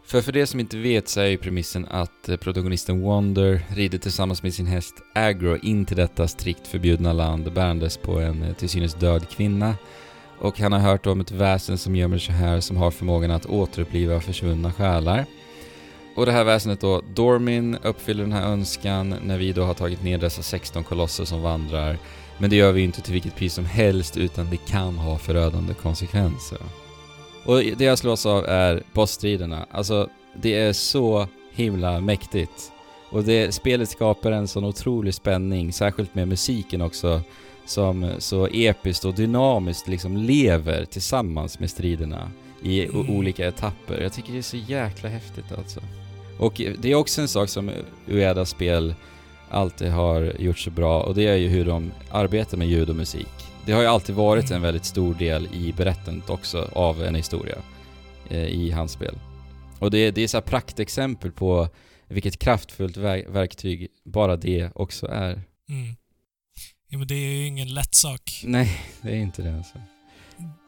För 0.09 0.21
för 0.21 0.31
det 0.31 0.47
som 0.47 0.59
inte 0.59 0.77
vet 0.77 1.09
så 1.09 1.19
är 1.19 1.25
ju 1.25 1.37
premissen 1.37 1.85
att 1.85 2.29
eh, 2.29 2.37
protagonisten 2.37 3.01
Wonder 3.01 3.61
rider 3.69 3.97
tillsammans 3.97 4.43
med 4.43 4.53
sin 4.53 4.65
häst 4.65 4.95
Agro 5.15 5.57
in 5.57 5.85
till 5.85 5.97
detta 5.97 6.27
strikt 6.27 6.67
förbjudna 6.67 7.13
land 7.13 7.53
bärandes 7.53 7.97
på 7.97 8.19
en 8.19 8.43
eh, 8.43 8.53
till 8.53 8.69
synes 8.69 8.93
död 8.93 9.29
kvinna. 9.29 9.75
Och 10.39 10.59
han 10.59 10.71
har 10.71 10.79
hört 10.79 11.05
om 11.05 11.21
ett 11.21 11.31
väsen 11.31 11.77
som 11.77 11.95
gömmer 11.95 12.17
sig 12.17 12.35
här 12.35 12.59
som 12.59 12.77
har 12.77 12.91
förmågan 12.91 13.31
att 13.31 13.45
återuppliva 13.45 14.19
försvunna 14.19 14.73
själar. 14.73 15.25
Och 16.15 16.25
det 16.25 16.31
här 16.31 16.43
väsendet 16.43 16.81
då, 16.81 17.01
Dormin 17.13 17.77
uppfyller 17.83 18.23
den 18.23 18.33
här 18.33 18.47
önskan 18.47 19.15
när 19.23 19.37
vi 19.37 19.53
då 19.53 19.63
har 19.63 19.73
tagit 19.73 20.03
ner 20.03 20.17
dessa 20.17 20.41
16 20.41 20.83
kolosser 20.83 21.25
som 21.25 21.41
vandrar. 21.41 21.97
Men 22.37 22.49
det 22.49 22.55
gör 22.55 22.71
vi 22.71 22.79
ju 22.79 22.85
inte 22.85 23.01
till 23.01 23.13
vilket 23.13 23.35
pris 23.35 23.53
som 23.53 23.65
helst 23.65 24.17
utan 24.17 24.49
det 24.49 24.57
kan 24.57 24.97
ha 24.97 25.17
förödande 25.17 25.73
konsekvenser. 25.73 26.59
Och 27.45 27.57
det 27.77 27.81
jag 27.85 27.97
slås 27.97 28.25
av 28.25 28.45
är 28.45 28.83
bossstriderna. 28.93 29.65
Alltså, 29.71 30.09
det 30.35 30.53
är 30.57 30.73
så 30.73 31.27
himla 31.51 32.01
mäktigt. 32.01 32.71
Och 33.11 33.23
det, 33.23 33.51
spelet 33.55 33.89
skapar 33.89 34.31
en 34.31 34.47
sån 34.47 34.63
otrolig 34.63 35.13
spänning, 35.13 35.73
särskilt 35.73 36.15
med 36.15 36.27
musiken 36.27 36.81
också, 36.81 37.21
som 37.65 38.11
så 38.19 38.47
episkt 38.47 39.05
och 39.05 39.13
dynamiskt 39.13 39.87
liksom 39.87 40.17
lever 40.17 40.85
tillsammans 40.85 41.59
med 41.59 41.69
striderna 41.69 42.31
i 42.63 42.85
Mm. 42.85 43.09
olika 43.09 43.47
etapper. 43.47 44.01
Jag 44.01 44.13
tycker 44.13 44.31
det 44.31 44.37
är 44.37 44.41
så 44.41 44.57
jäkla 44.57 45.09
häftigt 45.09 45.51
alltså. 45.57 45.79
Och 46.39 46.61
det 46.79 46.91
är 46.91 46.95
också 46.95 47.21
en 47.21 47.27
sak 47.27 47.49
som 47.49 47.71
Uedas 48.07 48.49
spel 48.49 48.95
alltid 49.49 49.91
har 49.91 50.33
gjort 50.39 50.59
så 50.59 50.71
bra 50.71 51.03
och 51.03 51.15
det 51.15 51.27
är 51.27 51.35
ju 51.35 51.47
hur 51.47 51.65
de 51.65 51.91
arbetar 52.11 52.57
med 52.57 52.67
ljud 52.67 52.89
och 52.89 52.95
musik. 52.95 53.48
Det 53.69 53.73
har 53.75 53.81
ju 53.81 53.87
alltid 53.87 54.15
varit 54.15 54.51
en 54.51 54.61
väldigt 54.61 54.85
stor 54.85 55.13
del 55.13 55.47
i 55.53 55.73
berättandet 55.73 56.29
också 56.29 56.69
av 56.73 57.03
en 57.03 57.15
historia 57.15 57.55
eh, 58.29 58.37
i 58.43 58.71
hans 58.71 58.91
spel. 58.91 59.19
Och 59.79 59.91
det, 59.91 60.11
det 60.11 60.21
är 60.21 60.27
så 60.27 60.41
praktexempel 60.41 61.31
på 61.31 61.67
vilket 62.07 62.39
kraftfullt 62.39 62.97
ver- 62.97 63.31
verktyg 63.31 63.87
bara 64.05 64.35
det 64.35 64.71
också 64.75 65.07
är. 65.07 65.31
Mm. 65.69 65.95
Ja, 66.87 66.97
men 66.97 67.07
det 67.07 67.13
är 67.15 67.31
ju 67.33 67.45
ingen 67.47 67.73
lätt 67.73 67.95
sak. 67.95 68.41
Nej, 68.43 68.81
det 69.01 69.09
är 69.09 69.15
inte 69.15 69.41
det 69.41 69.57
alltså. 69.57 69.77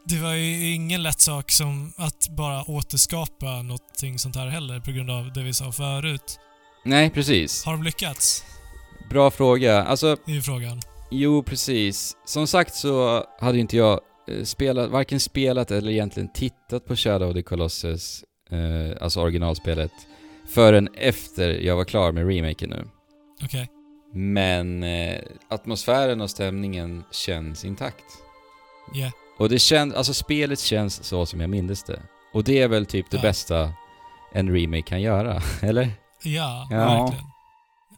Det 0.06 0.18
var 0.18 0.32
ju 0.34 0.74
ingen 0.74 1.02
lätt 1.02 1.20
sak 1.20 1.50
som 1.50 1.92
att 1.96 2.28
bara 2.28 2.64
återskapa 2.64 3.62
någonting 3.62 4.18
sånt 4.18 4.36
här 4.36 4.46
heller 4.48 4.80
på 4.80 4.90
grund 4.90 5.10
av 5.10 5.32
det 5.32 5.42
vi 5.42 5.52
sa 5.52 5.72
förut. 5.72 6.38
Nej, 6.84 7.10
precis. 7.10 7.64
Har 7.64 7.72
de 7.72 7.82
lyckats? 7.82 8.44
Bra 9.10 9.30
fråga. 9.30 9.82
Alltså, 9.84 10.16
Det 10.26 10.32
är 10.32 10.36
ju 10.36 10.42
frågan. 10.42 10.80
Jo, 11.14 11.42
precis. 11.42 12.16
Som 12.24 12.46
sagt 12.46 12.74
så 12.74 13.24
hade 13.40 13.58
inte 13.58 13.76
jag 13.76 14.00
eh, 14.28 14.44
spelat, 14.44 14.90
varken 14.90 15.20
spelat 15.20 15.70
eller 15.70 15.90
egentligen 15.92 16.28
tittat 16.32 16.84
på 16.86 16.96
Shadow 16.96 17.28
of 17.28 17.34
the 17.34 17.42
Colossus, 17.42 18.24
eh, 18.50 19.02
alltså 19.02 19.20
originalspelet, 19.20 19.92
förrän 20.48 20.88
efter 20.94 21.50
jag 21.50 21.76
var 21.76 21.84
klar 21.84 22.12
med 22.12 22.26
remaken 22.28 22.70
nu. 22.70 22.88
Okej. 23.44 23.68
Men 24.14 24.82
eh, 24.82 25.18
atmosfären 25.48 26.20
och 26.20 26.30
stämningen 26.30 27.04
känns 27.10 27.64
intakt. 27.64 28.04
Ja. 28.94 29.10
Och 29.38 29.48
det 29.48 29.58
känns, 29.58 29.94
alltså 29.94 30.14
spelet 30.14 30.60
känns 30.60 31.04
så 31.04 31.26
som 31.26 31.40
jag 31.40 31.50
mindes 31.50 31.82
det. 31.84 32.00
Och 32.34 32.44
det 32.44 32.58
är 32.62 32.68
väl 32.68 32.86
typ 32.86 33.10
det 33.10 33.16
Ja. 33.16 33.22
bästa 33.22 33.72
en 34.32 34.54
remake 34.56 34.82
kan 34.82 35.02
göra, 35.02 35.42
eller? 35.62 35.88
Ja, 36.22 36.68
Ja. 36.70 36.76
verkligen. 36.76 37.24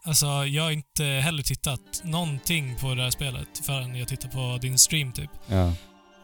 Alltså, 0.07 0.27
jag 0.27 0.63
har 0.63 0.71
inte 0.71 1.05
heller 1.05 1.43
tittat 1.43 1.81
någonting 2.05 2.77
på 2.81 2.95
det 2.95 3.03
här 3.03 3.11
spelet 3.11 3.49
förrän 3.67 3.97
jag 3.97 4.09
tittade 4.09 4.33
på 4.35 4.59
din 4.63 4.79
stream 4.79 5.13
typ. 5.13 5.31
Ja. 5.47 5.73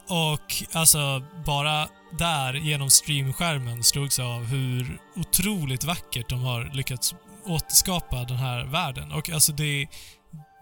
Och 0.08 0.54
alltså, 0.72 1.22
bara 1.46 1.88
där 2.18 2.54
genom 2.54 2.90
streamskärmen 2.90 3.84
slogs 3.84 4.18
jag 4.18 4.28
av 4.28 4.44
hur 4.44 4.98
otroligt 5.16 5.84
vackert 5.84 6.28
de 6.28 6.40
har 6.40 6.70
lyckats 6.74 7.14
återskapa 7.46 8.24
den 8.24 8.36
här 8.36 8.64
världen. 8.64 9.12
Och 9.12 9.30
alltså 9.30 9.52
det, 9.52 9.86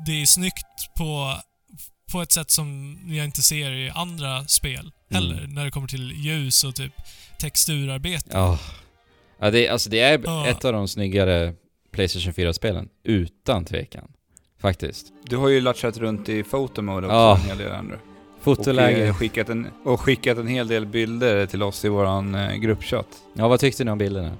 det 0.06 0.22
är 0.22 0.26
snyggt 0.26 0.94
på, 0.96 1.34
på 2.12 2.22
ett 2.22 2.32
sätt 2.32 2.50
som 2.50 2.98
jag 3.06 3.24
inte 3.24 3.42
ser 3.42 3.70
i 3.72 3.90
andra 3.90 4.44
spel 4.46 4.90
heller. 5.10 5.38
Mm. 5.38 5.54
När 5.54 5.64
det 5.64 5.70
kommer 5.70 5.88
till 5.88 6.12
ljus 6.12 6.64
och 6.64 6.74
typ 6.74 6.92
texturarbete. 7.40 8.30
Ja. 8.32 8.58
Ja, 9.40 9.50
det, 9.50 9.68
alltså 9.68 9.90
det 9.90 10.00
är 10.00 10.20
Ja. 10.24 10.46
ett 10.46 10.64
av 10.64 10.72
de 10.72 10.88
snyggare 10.88 11.54
Playstation 11.98 12.32
4-spelen. 12.32 12.88
Utan 13.04 13.64
tvekan. 13.64 14.04
Faktiskt. 14.60 15.06
Du 15.24 15.36
har 15.36 15.48
ju 15.48 15.60
latchat 15.60 15.98
runt 15.98 16.28
i 16.28 16.42
photomode 16.42 17.06
också 17.06 17.16
Ja. 17.16 17.34
en 17.36 17.40
hel 17.48 17.58
del 17.58 17.72
Andrew. 17.72 17.98
Och 18.36 18.42
Fotoläge. 18.44 19.06
eh, 19.06 19.14
skickat 19.14 19.48
en, 19.48 19.66
och 19.84 20.00
skickat 20.00 20.38
en 20.38 20.46
hel 20.46 20.68
del 20.68 20.86
bilder 20.86 21.46
till 21.46 21.62
oss 21.62 21.84
i 21.84 21.88
våran 21.88 22.34
eh, 22.34 22.54
gruppchatt. 22.56 23.06
Ja, 23.34 23.48
vad 23.48 23.60
tyckte 23.60 23.84
ni 23.84 23.90
om 23.90 23.98
bilderna? 23.98 24.32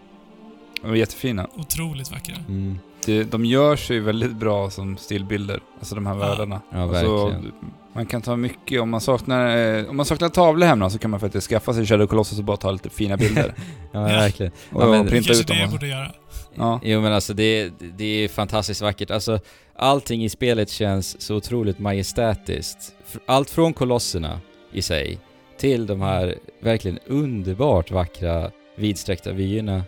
De 0.82 0.88
var 0.88 0.96
jättefina. 0.96 1.48
Otroligt 1.56 2.10
vackra. 2.10 2.36
Mm. 2.48 2.78
Det, 3.06 3.24
de 3.24 3.44
gör 3.44 3.76
sig 3.76 4.00
väldigt 4.00 4.32
bra 4.36 4.70
som 4.70 4.96
stillbilder, 4.96 5.60
alltså 5.78 5.94
de 5.94 6.06
här 6.06 6.14
Ja. 6.14 6.20
världarna. 6.20 6.60
Ja, 6.72 6.78
Alltså, 6.82 7.24
verkligen. 7.28 7.52
man 7.92 8.06
kan 8.06 8.22
ta 8.22 8.36
mycket, 8.36 8.80
om 8.80 8.90
man 8.90 9.00
saknar, 9.00 9.56
eh, 9.78 9.84
om 9.90 9.96
man 9.96 10.06
saknar 10.06 10.28
tavlor 10.28 10.66
hemma 10.66 10.90
så 10.90 10.98
kan 10.98 11.10
man 11.10 11.20
faktiskt 11.20 11.48
skaffa 11.48 11.74
sig 11.74 11.86
Shadow 11.86 12.06
Colossus 12.06 12.38
och 12.38 12.44
bara 12.44 12.56
ta 12.56 12.70
lite 12.70 12.90
fina 12.90 13.16
bilder. 13.16 13.54
Ja, 13.92 14.00
verkligen. 14.02 14.52
och 14.72 14.82
Ja, 14.82 14.86
men- 14.90 15.04
Det 15.04 15.10
printa 15.10 15.26
kanske 15.26 15.40
ut 15.42 15.46
dem. 15.48 15.56
det 15.56 15.60
jag 15.62 15.66
och- 15.66 15.72
borde 15.72 15.88
göra. 15.88 16.12
Ja. 16.58 16.80
Jo 16.82 17.00
men 17.00 17.12
alltså 17.12 17.34
det, 17.34 17.70
det 17.78 18.24
är 18.24 18.28
fantastiskt 18.28 18.80
vackert. 18.80 19.10
Alltså 19.10 19.40
allting 19.76 20.24
i 20.24 20.28
spelet 20.28 20.70
känns 20.70 21.20
så 21.20 21.36
otroligt 21.36 21.78
majestätiskt. 21.78 22.94
Allt 23.26 23.50
från 23.50 23.72
kolosserna 23.72 24.40
i 24.72 24.82
sig 24.82 25.18
till 25.58 25.86
de 25.86 26.00
här 26.00 26.34
verkligen 26.60 26.98
underbart 27.06 27.90
vackra 27.90 28.50
vidsträckta 28.76 29.32
vyerna. 29.32 29.82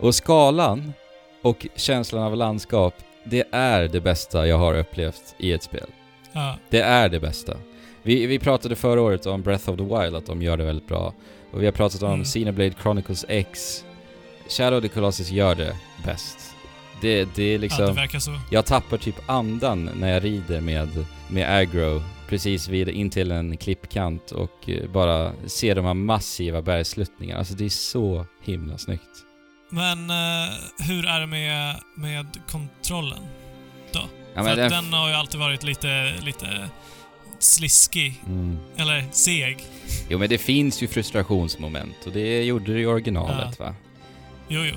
Och 0.00 0.14
skalan 0.14 0.92
och 1.42 1.66
känslan 1.74 2.22
av 2.22 2.36
landskap, 2.36 2.94
det 3.24 3.44
är 3.50 3.88
det 3.88 4.00
bästa 4.00 4.46
jag 4.46 4.58
har 4.58 4.78
upplevt 4.78 5.34
i 5.38 5.52
ett 5.52 5.62
spel. 5.62 5.86
Ja. 6.32 6.56
Det 6.70 6.80
är 6.80 7.08
det 7.08 7.20
bästa. 7.20 7.56
Vi, 8.02 8.26
vi 8.26 8.38
pratade 8.38 8.76
förra 8.76 9.02
året 9.02 9.26
om 9.26 9.42
Breath 9.42 9.70
of 9.70 9.76
the 9.76 9.82
Wild, 9.82 10.16
att 10.16 10.26
de 10.26 10.42
gör 10.42 10.56
det 10.56 10.64
väldigt 10.64 10.88
bra. 10.88 11.14
Och 11.52 11.62
vi 11.62 11.64
har 11.64 11.72
pratat 11.72 12.02
om 12.02 12.12
Mm. 12.12 12.24
Xenoblade 12.24 12.74
Chronicles 12.82 13.24
X. 13.28 13.84
Shadow 14.48 14.78
of 14.78 14.82
the 14.82 14.88
Colossus 14.88 15.30
gör 15.30 15.54
det 15.54 15.76
bäst. 16.04 16.54
Det, 17.00 17.28
det 17.34 17.42
är 17.42 17.52
ja, 17.52 17.58
liksom... 17.58 17.86
det 17.86 17.92
verkar 17.92 18.18
så. 18.18 18.40
jag 18.50 18.66
tappar 18.66 18.98
typ 18.98 19.30
andan 19.30 19.90
när 19.94 20.12
jag 20.12 20.24
rider 20.24 20.60
med, 20.60 21.04
med 21.28 21.56
aggro 21.56 22.02
precis 22.28 22.68
vid, 22.68 22.88
in 22.88 23.10
till 23.10 23.30
en 23.30 23.56
klippkant 23.56 24.30
och 24.30 24.68
eh, 24.68 24.90
bara 24.90 25.32
ser 25.46 25.74
de 25.74 25.84
här 25.84 25.94
massiva 25.94 26.62
bergsluttningarna. 26.62 27.38
Alltså 27.38 27.54
det 27.54 27.64
är 27.64 27.68
så 27.68 28.26
himla 28.42 28.78
snyggt. 28.78 29.24
Men 29.70 30.10
eh, 30.10 30.54
hur 30.78 31.06
är 31.06 31.20
det 31.20 31.26
med, 31.26 31.76
med 31.96 32.26
kontrollen? 32.50 33.22
Ja, 34.38 34.44
För 34.44 34.50
att 34.50 34.70
den- 34.70 34.92
har 34.92 35.08
ju 35.08 35.14
alltid 35.14 35.40
varit 35.40 35.62
lite, 35.62 36.14
lite 36.22 36.68
sliskig. 37.38 38.22
Mm. 38.26 38.58
Eller 38.76 39.04
seg. 39.12 39.64
Jo 40.08 40.18
men 40.18 40.28
det 40.28 40.38
finns 40.38 40.82
ju 40.82 40.88
frustrationsmoment 40.88 42.06
och 42.06 42.12
det 42.12 42.42
gjorde 42.42 42.72
det 42.72 42.80
i 42.80 42.86
originalet 42.86 43.58
va? 43.58 43.74
Jo, 44.48 44.60
jo. 44.64 44.74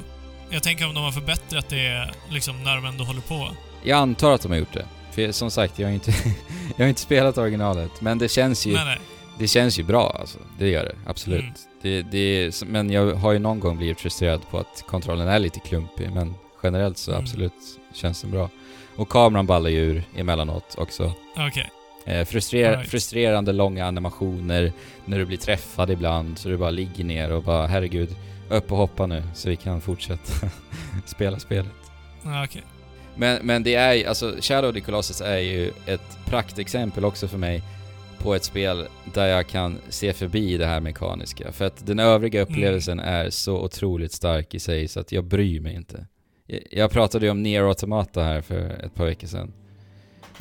Jag 0.49 0.63
tänker 0.63 0.87
om 0.87 0.93
de 0.93 1.03
har 1.03 1.11
förbättrat 1.11 1.69
det 1.69 2.09
liksom 2.29 2.63
när 2.63 2.75
de 2.75 2.85
ändå 2.85 3.03
håller 3.03 3.21
på. 3.21 3.47
Jag 3.83 3.97
antar 3.97 4.31
att 4.33 4.41
de 4.41 4.51
har 4.51 4.59
gjort 4.59 4.73
det. 4.73 4.85
För 5.11 5.31
som 5.31 5.51
sagt, 5.51 5.79
jag 5.79 5.87
har 5.87 5.93
inte, 5.93 6.11
jag 6.77 6.85
har 6.85 6.89
inte 6.89 7.01
spelat 7.01 7.37
originalet. 7.37 8.01
Men 8.01 8.17
det 8.17 8.29
känns 8.31 8.65
ju, 8.65 8.73
Nej, 8.73 8.85
nej. 8.85 8.97
det 9.39 9.47
känns 9.47 9.79
ju 9.79 9.83
bra 9.83 10.17
alltså. 10.19 10.39
Det 10.59 10.67
gör 10.69 10.83
det, 10.83 10.95
absolut. 11.07 11.39
Mm. 11.41 11.53
Det, 11.81 12.01
det, 12.01 12.61
men 12.67 12.89
jag 12.91 13.15
har 13.15 13.31
ju 13.31 13.39
någon 13.39 13.59
gång 13.59 13.77
blivit 13.77 13.99
frustrerad 13.99 14.41
på 14.51 14.57
att 14.59 14.83
kontrollen 14.87 15.27
är 15.27 15.39
lite 15.39 15.59
klumpig. 15.59 16.09
Men 16.13 16.33
generellt 16.63 16.97
så 16.97 17.11
Mm. 17.11 17.23
absolut 17.23 17.53
känns 17.93 18.21
den 18.21 18.31
bra. 18.31 18.49
Och 18.95 19.09
kameran 19.09 19.45
ballar 19.45 19.69
ju 19.69 19.77
ur 19.79 20.03
emellanåt 20.17 20.75
också. 20.77 21.13
Okej. 21.37 21.69
Eh, 22.05 22.25
frustrer, 22.25 22.69
Alright. 22.71 22.89
Frustrerande 22.89 23.51
långa 23.53 23.85
animationer 23.85 24.73
när 25.05 25.17
du 25.17 25.25
blir 25.25 25.37
träffad 25.37 25.89
ibland 25.91 26.37
så 26.37 26.49
du 26.49 26.57
bara 26.57 26.69
ligger 26.69 27.03
ner 27.03 27.31
och 27.31 27.43
bara 27.43 27.67
herregud, 27.67 28.15
upp 28.51 28.71
och 28.71 28.77
hoppa 28.77 29.07
nu 29.07 29.23
så 29.33 29.49
vi 29.49 29.55
kan 29.55 29.81
fortsätta 29.81 30.49
spela 31.05 31.39
spelet. 31.39 31.71
Ja, 32.23 32.43
okej. 32.45 32.63
Men, 33.15 33.45
men 33.45 33.63
det 33.63 33.75
är 33.75 33.93
ju- 33.93 34.05
alltså 34.05 34.35
Shadow 34.41 34.69
of 34.69 34.73
the 34.75 34.81
Colossus 34.81 35.21
är 35.21 35.37
ju 35.37 35.71
ett 35.85 36.17
praktexempel 36.25 37.05
också 37.05 37.27
för 37.27 37.37
mig 37.37 37.63
på 38.17 38.35
ett 38.35 38.43
spel 38.43 38.87
där 39.13 39.27
jag 39.27 39.47
kan 39.47 39.77
se 39.89 40.13
förbi 40.13 40.57
det 40.57 40.65
här 40.65 40.79
mekaniska. 40.79 41.51
För 41.51 41.65
att 41.65 41.85
den 41.87 41.99
övriga 41.99 42.41
upplevelsen 42.41 42.99
är 42.99 43.29
så 43.29 43.61
otroligt 43.63 44.11
stark 44.13 44.53
i 44.53 44.59
sig 44.59 44.87
så 44.87 44.99
att 44.99 45.11
jag 45.11 45.23
bryr 45.23 45.59
mig 45.59 45.75
inte. 45.75 46.05
Jag- 46.47 46.61
Jag 46.71 46.91
pratade 46.91 47.25
ju 47.25 47.31
om 47.31 47.43
Nier 47.43 47.63
Automata 47.63 48.23
här 48.23 48.41
för 48.41 48.69
ett 48.85 48.95
par 48.95 49.05
veckor 49.05 49.27
sedan. 49.27 49.53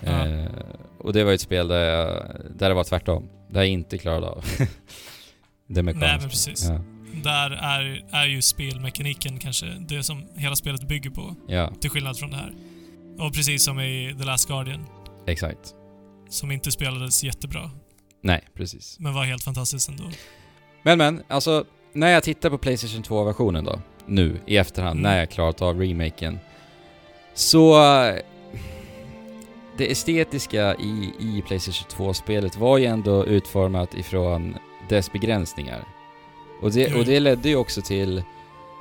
Ja. 0.05 0.27
Eh, 0.27 0.45
och 0.99 1.13
det 1.13 1.25
var 1.25 1.31
ju 1.31 1.35
ett 1.35 1.41
spel 1.41 1.69
där, 1.69 1.85
jag, 1.85 2.25
där 2.57 2.69
det 2.69 2.75
var 2.75 2.85
tvärtom. 2.85 3.29
Där 3.51 3.61
jag 3.61 3.69
inte 3.69 3.99
klarade 3.99 4.27
av 4.27 4.45
det 5.67 5.83
mekaniska. 5.83 6.07
Nej, 6.09 6.19
men 6.21 6.29
precis. 6.29 6.65
Ja, 6.69 6.81
Där 7.23 7.51
är, 7.51 8.05
är 8.11 8.27
ju 8.27 8.43
spelmekaniken 8.43 9.39
kanske 9.39 9.67
det 9.67 10.03
som 10.03 10.25
hela 10.37 10.57
spelet 10.57 10.89
bygger 10.89 11.11
på, 11.11 11.35
ja, 11.49 11.73
till 11.81 11.91
skillnad 11.91 12.19
från 12.19 12.31
det 12.31 12.37
här. 12.37 12.53
Och 13.19 13.35
precis 13.35 13.65
som 13.65 13.81
i 13.81 14.15
The 14.19 14.25
Last 14.25 14.49
Guardian, 14.49 14.87
exakt. 15.27 15.75
som 16.29 16.51
inte 16.51 16.71
spelades 16.71 17.25
jättebra, 17.25 17.71
Nej, 18.23 18.45
precis. 18.55 18.97
men 19.01 19.15
var 19.15 19.25
helt 19.25 19.43
fantastiskt 19.45 19.89
ändå. 19.89 20.05
Men 20.83 20.99
men, 20.99 21.23
alltså 21.29 21.65
när 21.93 22.09
jag 22.09 22.23
tittar 22.23 22.51
på 22.51 22.59
Playstation 22.59 23.03
2-versionen 23.03 23.65
då, 23.65 23.81
nu 24.07 24.41
i 24.47 24.57
efterhand, 24.57 24.99
Mm. 25.01 25.11
när 25.13 25.19
jag 25.19 25.31
klarat 25.31 25.63
av 25.63 25.81
remaken, 25.81 26.39
så... 27.35 27.75
Det 29.77 29.91
estetiska 29.93 30.75
i, 30.75 31.13
i 31.21 31.43
Playstation 31.47 31.89
2-spelet 32.07 32.57
var 32.57 32.79
ju 32.79 32.85
ändå 32.85 33.27
utformat 33.27 33.95
ifrån 33.95 34.57
dess 34.89 35.13
begränsningar. 35.13 35.85
Och 36.61 36.73
det, 36.73 36.95
och 36.95 37.05
det 37.05 37.21
ledde 37.21 37.49
ju 37.49 37.57
också 37.57 37.83
till 37.83 38.23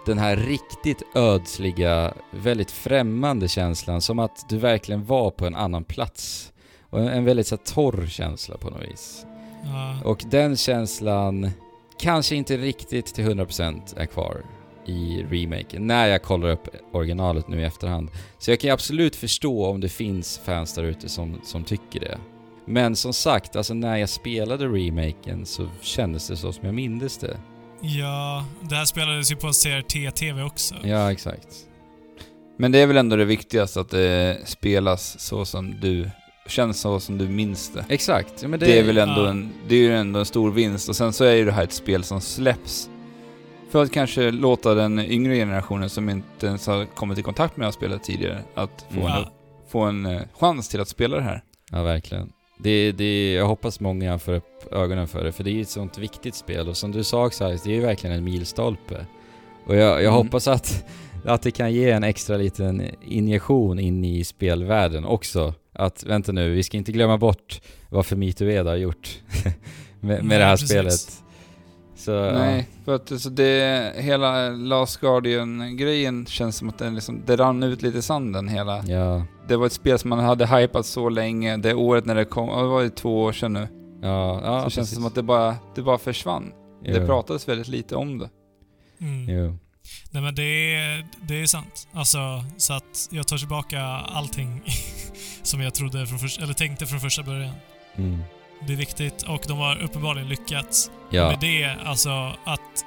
den 0.05 0.17
här 0.17 0.35
riktigt 0.35 1.03
ödsliga, 1.15 2.13
väldigt 2.31 2.71
främmande 2.71 3.47
känslan, 3.47 4.01
som 4.01 4.19
att 4.19 4.45
du 4.49 4.57
verkligen 4.57 5.05
var 5.05 5.31
på 5.31 5.45
en 5.45 5.55
annan 5.55 5.83
plats. 5.83 6.53
Och 6.89 6.99
en, 6.99 7.07
en 7.07 7.25
väldigt 7.25 7.47
så 7.47 7.55
här, 7.55 7.73
torr 7.73 8.07
känsla 8.07 8.57
på 8.57 8.69
något 8.69 8.83
vis. 8.91 9.25
Ja, 9.63 9.97
Och 10.03 10.23
den 10.29 10.57
känslan 10.57 11.51
kanske 11.99 12.35
inte 12.35 12.57
riktigt 12.57 13.05
till 13.05 13.25
100% 13.25 13.81
är 13.97 14.05
kvar 14.05 14.41
i 14.85 15.25
remaken, 15.29 15.87
när 15.87 16.07
jag 16.07 16.23
kollar 16.23 16.49
upp 16.49 16.67
originalet 16.91 17.47
nu 17.47 17.61
i 17.61 17.63
efterhand. 17.63 18.09
Så 18.37 18.51
jag 18.51 18.59
kan 18.59 18.67
ju 18.67 18.73
absolut 18.73 19.15
förstå 19.15 19.65
om 19.65 19.81
det 19.81 19.89
finns 19.89 20.41
fans 20.45 20.73
där 20.73 20.83
ute 20.83 21.09
som, 21.09 21.41
som 21.43 21.63
tycker 21.63 21.99
det. 21.99 22.17
Men 22.65 22.95
som 22.95 23.13
sagt, 23.13 23.55
alltså 23.55 23.73
när 23.73 23.97
jag 23.97 24.09
spelade 24.09 24.65
remaken 24.65 25.45
så 25.45 25.67
kändes 25.81 26.27
det 26.27 26.37
så 26.37 26.53
som 26.53 26.65
jag 26.65 26.75
mindes 26.75 27.17
det. 27.17 27.37
Ja, 27.81 28.45
det 28.61 28.75
här 28.75 28.85
spelades 28.85 29.31
ju 29.31 29.35
på 29.35 29.47
CRT-TV 29.47 30.43
också. 30.43 30.75
Ja, 30.83 31.11
exakt. 31.11 31.47
Men 32.57 32.71
det 32.71 32.79
är 32.79 32.87
väl 32.87 32.97
ändå 32.97 33.15
det 33.15 33.25
viktigaste 33.25 33.79
att 33.81 33.89
det 33.89 34.37
spelas 34.45 35.19
så 35.19 35.45
som 35.45 35.79
du, 35.81 36.09
känns 36.47 36.79
så 36.81 36.99
som 36.99 37.17
du 37.17 37.27
minns 37.29 37.73
det. 37.73 37.85
Exakt. 37.89 38.33
Ja, 38.41 38.47
men 38.47 38.59
det, 38.59 38.65
Det, 38.65 38.79
är 38.79 38.83
väl 38.83 38.97
ändå 38.97 39.21
ja. 39.23 39.29
en, 39.29 39.49
det 39.67 39.75
är 39.75 39.79
ju 39.79 39.95
ändå 39.95 40.19
en 40.19 40.25
stor 40.25 40.51
vinst 40.51 40.89
och 40.89 40.95
sen 40.95 41.13
så 41.13 41.23
är 41.23 41.33
ju 41.35 41.45
det 41.45 41.51
här 41.51 41.63
ett 41.63 41.73
spel 41.73 42.03
som 42.03 42.21
släpps 42.21 42.89
för 43.71 43.83
att 43.83 43.91
kanske 43.91 44.31
låta 44.31 44.73
den 44.73 44.99
yngre 44.99 45.35
generationen 45.35 45.89
som 45.89 46.09
inte 46.09 46.47
ens 46.47 46.67
har 46.67 46.85
kommit 46.85 47.17
i 47.17 47.21
kontakt 47.21 47.57
med 47.57 47.61
det 47.63 47.67
här 47.67 47.71
spelet 47.71 48.03
tidigare 48.03 48.43
att 48.55 48.85
få, 48.89 48.99
Mm. 48.99 49.11
en, 49.11 49.21
Ja, 49.23 49.31
få 49.69 49.79
en 49.81 50.05
eh, 50.05 50.21
chans 50.39 50.69
till 50.69 50.81
att 50.81 50.87
spela 50.89 51.15
det 51.17 51.23
här. 51.23 51.43
Ja, 51.71 51.83
verkligen. 51.83 52.31
Det, 52.61 52.91
det, 52.91 53.33
jag 53.33 53.47
hoppas 53.47 53.79
många 53.79 54.19
får 54.19 54.33
upp 54.33 54.73
ögonen 54.73 55.07
för 55.07 55.23
det, 55.23 55.31
för 55.31 55.43
det 55.43 55.51
är 55.51 55.61
ett 55.61 55.69
sånt 55.69 55.97
viktigt 55.97 56.35
spel 56.35 56.67
och 56.69 56.77
som 56.77 56.91
du 56.91 57.03
sa 57.03 57.29
Xais, 57.29 57.63
det 57.63 57.69
är 57.71 57.75
ju 57.75 57.81
verkligen 57.81 58.15
en 58.15 58.23
milstolpe. 58.23 59.05
Och 59.65 59.75
jag, 59.75 59.83
jag 59.91 59.99
Mm. 60.01 60.13
hoppas 60.13 60.47
att, 60.47 60.85
att 61.25 61.41
det 61.41 61.51
kan 61.51 61.73
ge 61.73 61.91
en 61.91 62.03
extra 62.03 62.37
liten 62.37 62.83
injektion 63.07 63.79
in 63.79 64.05
i 64.05 64.23
spelvärlden 64.23 65.05
också. 65.05 65.53
Att, 65.73 66.03
vänta 66.03 66.31
nu, 66.31 66.49
vi 66.49 66.63
ska 66.63 66.77
inte 66.77 66.91
glömma 66.91 67.17
bort 67.17 67.61
vad 67.89 68.05
Fumito 68.05 68.45
Ueda 68.45 68.69
har 68.69 68.77
gjort 68.77 69.19
med, 69.43 69.53
med 70.01 70.25
Nej, 70.25 70.37
det 70.37 70.45
här 70.45 70.53
precis. 70.53 70.69
spelet. 70.69 71.23
Så, 71.99 72.31
Nej, 72.31 72.67
för 72.85 72.95
att 72.95 73.11
alltså, 73.11 73.29
det, 73.29 73.93
hela 73.97 74.49
Last 74.49 74.99
Guardian-grejen 75.01 76.25
känns 76.25 76.55
som 76.57 76.69
att 76.69 76.77
den 76.77 76.95
liksom, 76.95 77.21
det 77.25 77.35
rann 77.35 77.63
ut 77.63 77.81
lite 77.81 77.97
i 77.97 78.01
sanden 78.01 78.47
hela. 78.47 78.83
Ja, 78.85 79.25
Det 79.47 79.57
var 79.57 79.65
ett 79.65 79.73
spel 79.73 79.99
som 79.99 80.09
man 80.09 80.19
hade 80.19 80.47
hypat 80.47 80.85
så 80.85 81.09
länge, 81.09 81.57
det 81.57 81.73
året 81.73 82.05
när 82.05 82.15
det 82.15 82.25
kom, 82.25 82.49
ja, 82.49 82.61
det 82.61 82.67
var 82.67 82.81
ju 82.81 82.89
två 82.89 83.21
år 83.23 83.31
sedan 83.31 83.53
nu. 83.53 83.67
ja, 84.01 84.41
ja. 84.43 84.63
så 84.63 84.69
känns 84.69 84.89
det 84.89 84.95
som 84.95 85.05
att 85.05 85.15
det 85.15 85.23
bara, 85.23 85.55
det 85.75 85.81
bara 85.81 85.97
försvann. 85.97 86.51
Det 86.83 86.97
Jo, 86.97 87.05
pratades 87.05 87.47
väldigt 87.47 87.67
lite 87.67 87.95
om 87.95 88.17
det. 88.17 88.29
mm. 89.01 89.29
Jo. 89.29 89.57
Nej 90.11 90.23
men 90.23 90.35
det 90.35 90.75
är, 90.75 91.07
det 91.27 91.41
är 91.41 91.45
sant. 91.45 91.87
Alltså, 91.93 92.17
så 92.57 92.73
att 92.73 93.07
jag 93.11 93.27
tar 93.27 93.37
tillbaka 93.37 93.81
allting 94.13 94.61
som 95.43 95.61
jag 95.61 95.73
trodde 95.73 96.07
från 96.07 96.19
först, 96.19 96.41
eller 96.41 96.53
tänkte 96.53 96.85
från 96.85 96.99
första 96.99 97.23
början. 97.23 97.53
Mm. 97.95 98.19
Det 98.67 98.73
är 98.73 98.77
viktigt 98.77 99.23
och 99.23 99.41
de 99.47 99.57
har 99.57 99.81
uppenbarligen 99.83 100.29
lyckats 100.29 100.91
Ja, 101.09 101.29
med 101.29 101.39
det. 101.39 101.75
Alltså 101.85 102.33
att, 102.43 102.85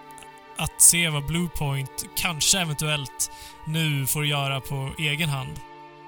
att 0.56 0.82
se 0.82 1.08
vad 1.08 1.26
Bluepoint 1.26 2.04
kanske 2.16 2.58
eventuellt 2.60 3.30
nu 3.66 4.06
får 4.06 4.26
göra 4.26 4.60
på 4.60 4.90
egen 4.98 5.28
hand. 5.28 5.60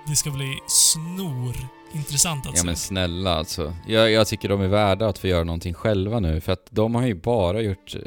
Det 0.06 0.16
ska 0.16 0.30
bli 0.30 0.58
snor 0.66 1.54
intressant 1.94 2.46
att 2.46 2.56
ja 2.56 2.64
men 2.64 2.76
snälla 2.76 3.34
alltså. 3.34 3.74
Jag, 3.88 4.10
jag 4.10 4.26
tycker 4.26 4.48
de 4.48 4.60
är 4.60 4.68
värda 4.68 5.06
att 5.08 5.18
få 5.18 5.26
göra 5.26 5.44
någonting 5.44 5.74
själva 5.74 6.20
nu, 6.20 6.40
för 6.40 6.52
att 6.52 6.66
de 6.70 6.94
har 6.94 7.06
ju 7.06 7.14
bara 7.14 7.60
gjort 7.60 7.94
eh, 7.94 8.00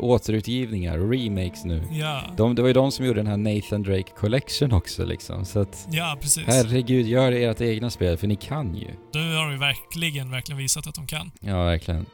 återutgivningar 0.00 0.98
och 0.98 1.10
remakes 1.10 1.64
nu. 1.64 1.82
Ja, 1.90 2.22
De, 2.36 2.54
det 2.54 2.62
var 2.62 2.68
ju 2.68 2.74
de 2.74 2.92
som 2.92 3.06
gjorde 3.06 3.20
den 3.20 3.26
här 3.26 3.36
Nathan 3.36 3.82
Drake 3.82 4.12
Collection 4.16 4.72
också 4.72 5.04
liksom, 5.04 5.44
så 5.44 5.60
att 5.60 5.88
ja 5.90 6.18
precis. 6.20 6.44
herregud, 6.46 7.06
gör 7.06 7.32
ert 7.32 7.60
egna 7.60 7.90
spel, 7.90 8.16
för 8.16 8.26
ni 8.26 8.36
kan 8.36 8.74
ju. 8.74 8.88
Nu 9.12 9.34
har 9.36 9.42
de 9.44 9.52
ju 9.52 9.58
verkligen, 9.58 10.30
verkligen 10.30 10.58
visat 10.58 10.86
att 10.86 10.94
de 10.94 11.06
kan. 11.06 11.30
Ja, 11.40 11.64
verkligen. 11.64 12.06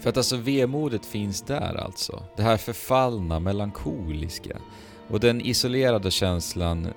För 0.00 0.10
att 0.10 0.16
alltså 0.16 0.36
vemodet 0.36 1.06
finns 1.06 1.42
där 1.42 1.84
alltså. 1.84 2.22
Det 2.36 2.42
här 2.42 2.56
förfallna, 2.56 3.40
melankoliska. 3.40 4.56
Och 5.08 5.20
den 5.20 5.40
isolerade 5.40 6.10
känslan 6.10 6.88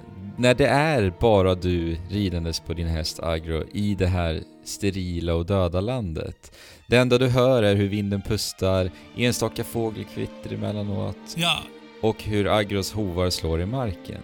när 0.42 0.54
det 0.54 0.68
är 0.68 1.14
bara 1.20 1.56
du 1.56 1.98
ridandes 2.10 2.60
på 2.60 2.74
din 2.74 2.88
häst 2.88 3.20
Agro 3.20 3.64
i 3.74 3.96
det 3.96 4.08
här 4.08 4.44
sterila 4.64 5.34
och 5.34 5.46
döda 5.46 5.82
landet. 5.82 6.58
Det 6.88 6.98
enda 6.98 7.18
du 7.18 7.28
hör 7.28 7.64
är 7.64 7.76
hur 7.76 7.88
vinden 7.88 8.22
pustar, 8.22 8.92
enstaka 9.18 9.64
fågelkvitter 9.64 10.54
emellanåt 10.54 11.18
Ja, 11.36 11.58
och 12.02 12.24
hur 12.24 12.58
Agros 12.58 12.92
hovar 12.92 13.30
slår 13.30 13.62
i 13.62 13.66
marken. 13.66 14.22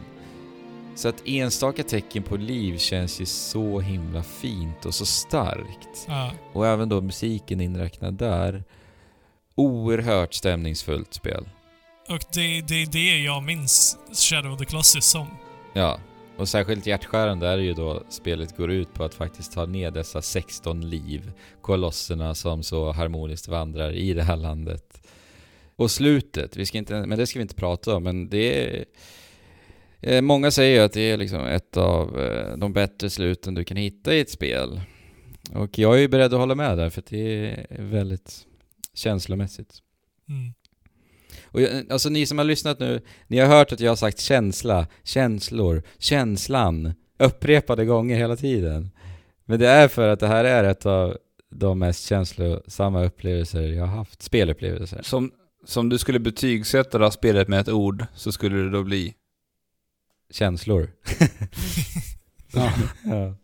Så 0.96 1.08
att 1.08 1.22
enstaka 1.26 1.84
tecken 1.84 2.24
på 2.24 2.38
liv 2.38 2.78
känns 2.78 3.22
ju 3.22 3.26
så 3.26 3.80
himla 3.80 4.24
fint 4.24 4.86
och 4.86 4.94
så 4.94 5.06
starkt. 5.06 6.06
ja. 6.08 6.32
Och 6.54 6.68
även 6.68 6.90
då 6.90 7.02
musiken 7.02 7.62
inräknad 7.62 8.14
där. 8.14 8.64
Oerhört 9.56 10.34
stämningsfullt 10.34 11.14
spel. 11.14 11.50
Och 12.10 12.20
det, 12.34 12.62
det 12.62 12.82
är 12.82 12.92
det 12.92 13.20
jag 13.20 13.44
minns 13.44 13.98
Shadow 14.14 14.54
of 14.54 14.60
the 14.60 14.66
Colossus 14.66 15.06
som. 15.06 15.28
Ja, 15.74 16.00
och 16.38 16.50
särskilt 16.50 16.86
hjärtskärande 16.88 17.48
är 17.48 17.58
det 17.58 17.64
ju 17.64 17.74
då 17.74 18.04
spelet 18.10 18.58
går 18.58 18.72
ut 18.72 18.94
på 18.94 19.04
att 19.04 19.14
faktiskt 19.14 19.54
ta 19.54 19.66
ner 19.66 19.92
dessa 19.92 20.22
16 20.22 20.90
liv, 20.90 21.32
kolosserna 21.62 22.36
som 22.36 22.64
så 22.64 22.92
harmoniskt 22.92 23.48
vandrar 23.48 23.92
i 23.92 24.14
det 24.14 24.24
här 24.24 24.38
landet. 24.38 25.08
Och 25.76 25.92
slutet, 25.92 26.58
vi 26.58 26.66
ska 26.66 26.78
inte, 26.78 27.06
men 27.06 27.18
det 27.18 27.28
ska 27.28 27.40
vi 27.40 27.44
inte 27.44 27.56
prata 27.56 27.96
om, 27.96 28.04
men 28.04 28.30
det 28.30 28.66
är... 28.66 28.86
Eh, 30.02 30.22
många 30.22 30.52
säger 30.52 30.80
ju 30.80 30.86
att 30.86 30.94
det 30.94 31.02
är 31.12 31.18
liksom 31.18 31.46
ett 31.46 31.78
av 31.78 32.20
eh, 32.20 32.58
de 32.58 32.74
bättre 32.74 33.10
sluten 33.10 33.54
du 33.54 33.64
kan 33.64 33.78
hitta 33.78 34.14
i 34.14 34.20
ett 34.20 34.30
spel. 34.30 34.82
Och 35.54 35.80
jag 35.80 35.96
är 35.96 36.00
ju 36.00 36.08
beredd 36.08 36.34
att 36.34 36.40
hålla 36.40 36.56
med 36.56 36.78
där, 36.78 36.90
för 36.90 37.04
det 37.10 37.50
är 37.70 37.84
väldigt 37.84 38.46
känslomässigt. 38.94 39.82
Mm. 40.30 40.54
Och 41.52 41.62
jag, 41.62 41.92
alltså 41.92 42.10
ni 42.10 42.26
som 42.26 42.38
har 42.38 42.46
lyssnat 42.46 42.80
nu, 42.80 43.02
ni 43.28 43.40
har 43.40 43.48
hört 43.48 43.72
att 43.72 43.80
jag 43.80 43.92
har 43.92 43.96
sagt 43.96 44.20
känsla, 44.20 44.88
känslor, 45.04 45.84
känslan 45.98 46.94
upprepade 47.20 47.86
gånger 47.86 48.18
hela 48.18 48.36
tiden. 48.36 48.90
Men 49.46 49.60
det 49.60 49.68
är 49.68 49.88
för 49.88 50.08
att 50.08 50.20
det 50.20 50.28
här 50.28 50.46
är 50.46 50.64
ett 50.64 50.86
av 50.86 51.18
de 51.50 51.80
mest 51.80 52.06
känslosamma 52.06 53.04
upplevelser 53.04 53.62
jag 53.62 53.86
har 53.86 53.98
haft. 53.98 54.22
Spelupplevelser. 54.22 55.02
Som, 55.02 55.32
som 55.66 55.90
du 55.90 55.98
skulle 55.98 56.20
betygsätta 56.20 56.98
det 56.98 57.06
här 57.06 57.12
spelet 57.12 57.48
med 57.48 57.60
ett 57.60 57.70
ord, 57.70 58.06
så 58.16 58.32
skulle 58.32 58.56
det 58.56 58.70
då 58.70 58.84
bli... 58.84 59.14
Känslor. 60.32 60.92
Ja. 62.54 62.74
ja. 63.04 63.36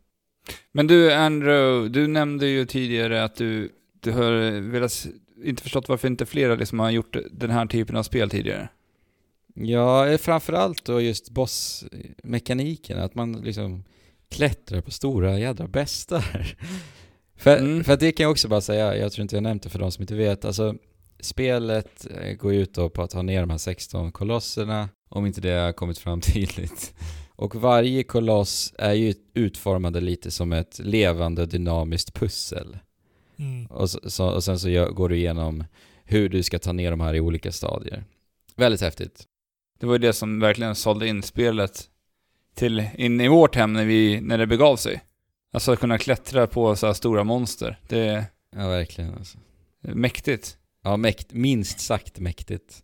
Men 0.72 0.88
du 0.88 1.14
Andrew, 1.14 1.90
du 1.90 2.08
nämnde 2.08 2.48
ju 2.48 2.66
tidigare 2.66 3.24
att 3.24 3.36
du, 3.36 3.70
du 4.02 4.12
har 4.12 4.62
velat, 4.72 5.08
inte 5.44 5.64
förstått 5.64 5.90
varför 5.90 6.08
inte 6.08 6.26
flera 6.26 6.56
liksom 6.56 6.80
har 6.80 6.90
gjort 6.92 7.18
den 7.32 7.50
här 7.50 7.66
typen 7.66 7.96
av 7.96 8.04
spel 8.04 8.30
tidigare. 8.30 8.70
Ja, 9.56 10.08
eh, 10.08 10.18
framförallt 10.18 10.86
då 10.86 11.02
just 11.02 11.30
bossmekaniken, 11.30 13.00
att 13.00 13.16
man 13.16 13.34
liksom 13.34 13.84
klättrar 14.30 14.82
på 14.82 14.92
stora 14.92 15.40
jädra 15.40 15.68
bestar. 15.68 16.56
för, 17.36 17.58
Mm. 17.58 17.84
för 17.84 17.94
att 17.94 18.00
det 18.00 18.12
kan 18.12 18.24
jag 18.24 18.32
också 18.32 18.48
bara 18.48 18.62
säga, 18.62 18.98
jag 18.98 19.12
tror 19.12 19.22
inte 19.22 19.36
jag 19.36 19.44
nämnt 19.44 19.64
det 19.64 19.70
för 19.70 19.80
de 19.80 19.92
som 19.92 20.02
inte 20.02 20.16
vet, 20.16 20.46
alltså 20.46 20.76
spelet 21.20 22.08
eh, 22.22 22.34
går 22.34 22.54
ut 22.54 22.74
då 22.74 22.90
på 22.90 23.02
att 23.02 23.14
ha 23.14 23.22
ner 23.22 23.42
de 23.42 23.50
här 23.50 23.58
16 23.58 24.12
kolosserna, 24.12 24.90
om 25.10 25.26
inte 25.26 25.42
det 25.42 25.52
har 25.52 25.74
kommit 25.74 25.98
fram 25.98 26.22
tydligt. 26.34 26.94
Och 27.36 27.56
varje 27.56 28.04
koloss 28.04 28.74
är 28.78 28.94
ju 28.94 29.14
utformade 29.34 30.02
lite 30.02 30.32
som 30.32 30.54
ett 30.54 30.80
levande 30.80 31.46
dynamiskt 31.46 32.14
pussel. 32.14 32.78
Mm. 33.40 33.66
Och, 33.66 33.90
så, 33.90 34.26
och 34.26 34.44
sen 34.44 34.60
så 34.60 34.92
går 34.92 35.10
du 35.10 35.18
igenom 35.18 35.64
hur 36.06 36.30
du 36.30 36.44
ska 36.44 36.60
ta 36.60 36.72
ner 36.72 36.92
de 36.92 37.02
här 37.02 37.14
i 37.14 37.20
olika 37.20 37.52
stadier. 37.52 38.04
Väldigt 38.56 38.82
häftigt. 38.82 39.24
Det 39.80 39.86
var 39.86 39.94
ju 39.94 40.00
det 40.00 40.14
som 40.14 40.40
verkligen 40.40 40.76
sålde 40.76 41.08
in 41.08 41.24
spelet 41.24 41.90
till, 42.56 42.86
in 42.96 43.22
i 43.22 43.28
vårt 43.28 43.56
hem 43.56 43.74
när, 43.74 43.86
vi, 43.86 44.22
när 44.22 44.38
det 44.38 44.48
begav 44.48 44.76
sig. 44.76 45.02
Alltså 45.54 45.72
att 45.72 45.80
kunna 45.80 45.98
klättra 45.98 46.48
på 46.48 46.76
så 46.76 46.86
här 46.86 46.94
stora 46.94 47.24
monster. 47.24 47.80
Det 47.88 48.00
är 48.00 48.26
Ja, 48.56 48.68
verkligen 48.68 49.14
alltså. 49.14 49.38
mäktigt. 49.82 50.58
Ja, 50.84 50.98
mäkt, 50.98 51.34
minst 51.34 51.80
sagt 51.80 52.20
mäktigt. 52.20 52.84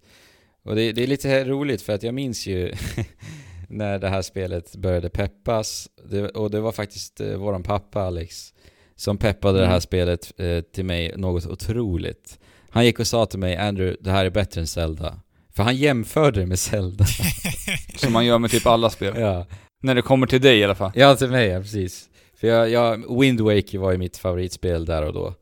Och 0.63 0.75
det, 0.75 0.91
det 0.91 1.03
är 1.03 1.07
lite 1.07 1.45
roligt 1.45 1.81
för 1.81 1.93
att 1.93 2.03
jag 2.03 2.13
minns 2.13 2.47
ju 2.47 2.73
när 3.69 3.99
det 3.99 4.09
här 4.09 4.21
spelet 4.21 4.75
började 4.75 5.09
peppas. 5.09 5.89
Det, 6.09 6.29
och 6.29 6.51
det 6.51 6.59
var 6.59 6.71
faktiskt 6.71 7.21
eh, 7.21 7.37
våran 7.37 7.63
pappa 7.63 8.01
Alex 8.01 8.53
som 8.99 9.17
peppade 9.17 9.59
det 9.59 9.65
här 9.65 9.71
Mm. 9.71 9.81
spelet 9.81 10.31
eh, 10.39 10.61
till 10.61 10.85
mig 10.85 11.13
något 11.17 11.45
otroligt. 11.45 12.39
Han 12.69 12.85
gick 12.85 12.99
och 12.99 13.07
sa 13.07 13.25
till 13.25 13.39
mig 13.39 13.55
Andrew, 13.57 13.97
det 14.01 14.11
här 14.11 14.25
är 14.25 14.29
bättre 14.29 14.61
än 14.61 14.67
Zelda. 14.67 15.19
För 15.55 15.63
han 15.63 15.75
jämförde 15.75 16.39
det 16.39 16.45
med 16.45 16.59
Zelda. 16.59 17.05
Som 17.97 18.13
man 18.13 18.25
gör 18.25 18.39
med 18.39 18.51
typ 18.51 18.65
alla 18.65 18.89
spel. 18.89 19.13
ja. 19.17 19.45
När 19.83 19.95
det 19.95 20.01
kommer 20.01 20.27
till 20.27 20.41
dig 20.41 20.59
i 20.59 20.63
alla 20.63 20.75
fall. 20.75 20.91
ja, 20.95 21.15
till 21.15 21.29
mig 21.29 21.47
ja, 21.47 21.59
precis. 21.61 22.09
För 22.39 22.47
jag, 22.47 22.69
jag, 22.69 23.19
Wind 23.21 23.41
Waker 23.41 23.77
var 23.77 23.91
ju 23.91 23.97
mitt 23.97 24.17
favoritspel 24.17 24.85
där 24.85 25.01
och 25.03 25.13
då. 25.13 25.33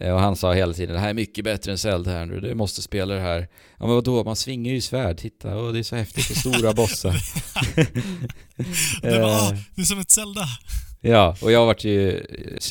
Eh, 0.00 0.14
Och 0.14 0.20
han 0.20 0.36
sa 0.36 0.52
hela 0.52 0.72
tiden 0.72 0.94
det 0.94 1.00
här 1.00 1.10
är 1.10 1.14
mycket 1.14 1.44
bättre 1.44 1.72
än 1.72 1.78
Zelda 1.78 2.20
Andrew, 2.22 2.48
du 2.48 2.54
måste 2.54 2.82
spela 2.82 3.14
det 3.14 3.20
här. 3.20 3.48
Ja 3.78 3.86
men 3.86 3.94
vadå, 3.94 4.24
man 4.24 4.36
svingar 4.36 4.72
ju 4.72 4.80
svärd, 4.80 5.18
titta, 5.18 5.56
och 5.56 5.72
det 5.72 5.78
är 5.78 5.82
så 5.82 5.96
häftigt, 5.96 6.30
och 6.30 6.36
stora 6.36 6.72
bossar. 6.72 7.16
det, 9.02 9.18
var, 9.18 9.52
Eh, 9.52 9.58
det 9.74 9.82
är 9.82 9.86
som 9.86 9.98
ett 10.00 10.10
Zelda. 10.10 10.44
Ja, 11.00 11.36
och 11.42 11.52
jag 11.52 11.66
vart 11.66 11.84
ju 11.84 12.10
eh, 12.18 12.24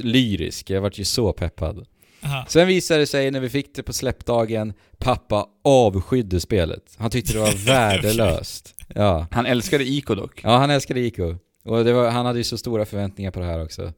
lyrisk, 0.03 0.69
jag 0.69 0.81
vart 0.81 0.97
ju 0.97 1.03
så 1.05 1.33
peppad. 1.33 1.85
Aha. 2.23 2.45
Sen 2.47 2.67
visade 2.67 2.99
det 2.99 3.07
sig 3.07 3.31
när 3.31 3.39
vi 3.39 3.49
fick 3.49 3.75
det 3.75 3.83
på 3.83 3.93
släppdagen, 3.93 4.73
pappa 4.97 5.45
avskydde 5.63 6.39
spelet. 6.39 6.83
Han 6.97 7.09
tyckte 7.11 7.33
det 7.33 7.39
var 7.39 7.65
värdelöst. 7.65 8.75
Ja. 8.95 9.27
Han 9.31 9.45
älskade 9.45 9.83
Ico 9.83 10.15
dock. 10.15 10.41
Ja, 10.43 10.57
han 10.57 10.69
älskade 10.69 10.99
Ico. 10.99 11.35
Och 11.63 11.83
det 11.85 11.93
var, 11.93 12.09
han 12.09 12.25
hade 12.25 12.39
ju 12.39 12.43
så 12.43 12.57
stora 12.57 12.85
förväntningar 12.85 13.31
på 13.31 13.39
det 13.39 13.45
här 13.45 13.63
också. 13.63 13.93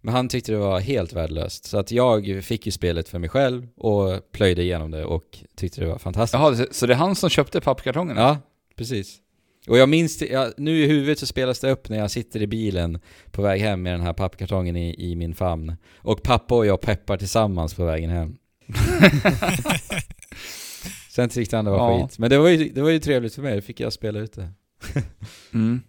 Men 0.00 0.14
han 0.14 0.28
tyckte 0.28 0.52
det 0.52 0.58
var 0.58 0.80
helt 0.80 1.12
värdelöst. 1.12 1.64
Så 1.64 1.78
att 1.78 1.90
jag 1.90 2.40
fick 2.44 2.66
ju 2.66 2.72
spelet 2.72 3.08
för 3.08 3.18
mig 3.18 3.28
själv 3.28 3.68
och 3.76 4.32
plöjde 4.32 4.62
igenom 4.62 4.90
det 4.90 5.04
och 5.04 5.38
tyckte 5.56 5.80
det 5.80 5.86
var 5.86 5.98
fantastiskt. 5.98 6.34
Jaha, 6.40 6.54
så- 6.56 6.66
så 6.70 6.86
det 6.86 6.92
är 6.94 6.98
han 6.98 7.16
som 7.16 7.30
köpte 7.30 7.60
pappkartongen? 7.60 8.16
Ja, 8.16 8.38
precis. 8.76 9.16
Och 9.66 9.78
jag 9.78 9.88
minns 9.88 10.18
det, 10.18 10.26
ja, 10.26 10.50
nu 10.56 10.78
i 10.78 10.86
huvudet 10.86 11.18
så 11.18 11.26
spelas 11.26 11.60
det 11.60 11.70
upp 11.70 11.88
när 11.88 11.98
jag 11.98 12.10
sitter 12.10 12.42
i 12.42 12.46
bilen 12.46 12.98
på 13.30 13.42
väg 13.42 13.60
hem 13.60 13.82
med 13.82 13.92
den 13.92 14.00
här 14.00 14.12
pappkartongen 14.12 14.76
i, 14.76 15.10
i 15.10 15.16
min 15.16 15.34
famn. 15.34 15.76
Och 15.96 16.22
pappa 16.22 16.54
och 16.54 16.66
jag 16.66 16.80
peppar 16.80 17.16
tillsammans 17.16 17.74
på 17.74 17.84
vägen 17.84 18.10
hem. 18.10 18.36
Sen 21.10 21.28
tyckte 21.28 21.56
han 21.56 21.64
det 21.64 21.70
var 21.70 21.78
Ja. 21.90 22.08
skit. 22.08 22.18
Men 22.18 22.30
det 22.30 22.38
var, 22.38 22.48
ju, 22.48 22.68
det 22.68 22.82
var 22.82 22.90
ju 22.90 22.98
trevligt 22.98 23.34
för 23.34 23.42
mig, 23.42 23.54
då 23.54 23.60
fick 23.60 23.80
jag 23.80 23.92
spela 23.92 24.18
ut 24.18 24.32
det. 24.32 24.48
Mm. 25.54 25.80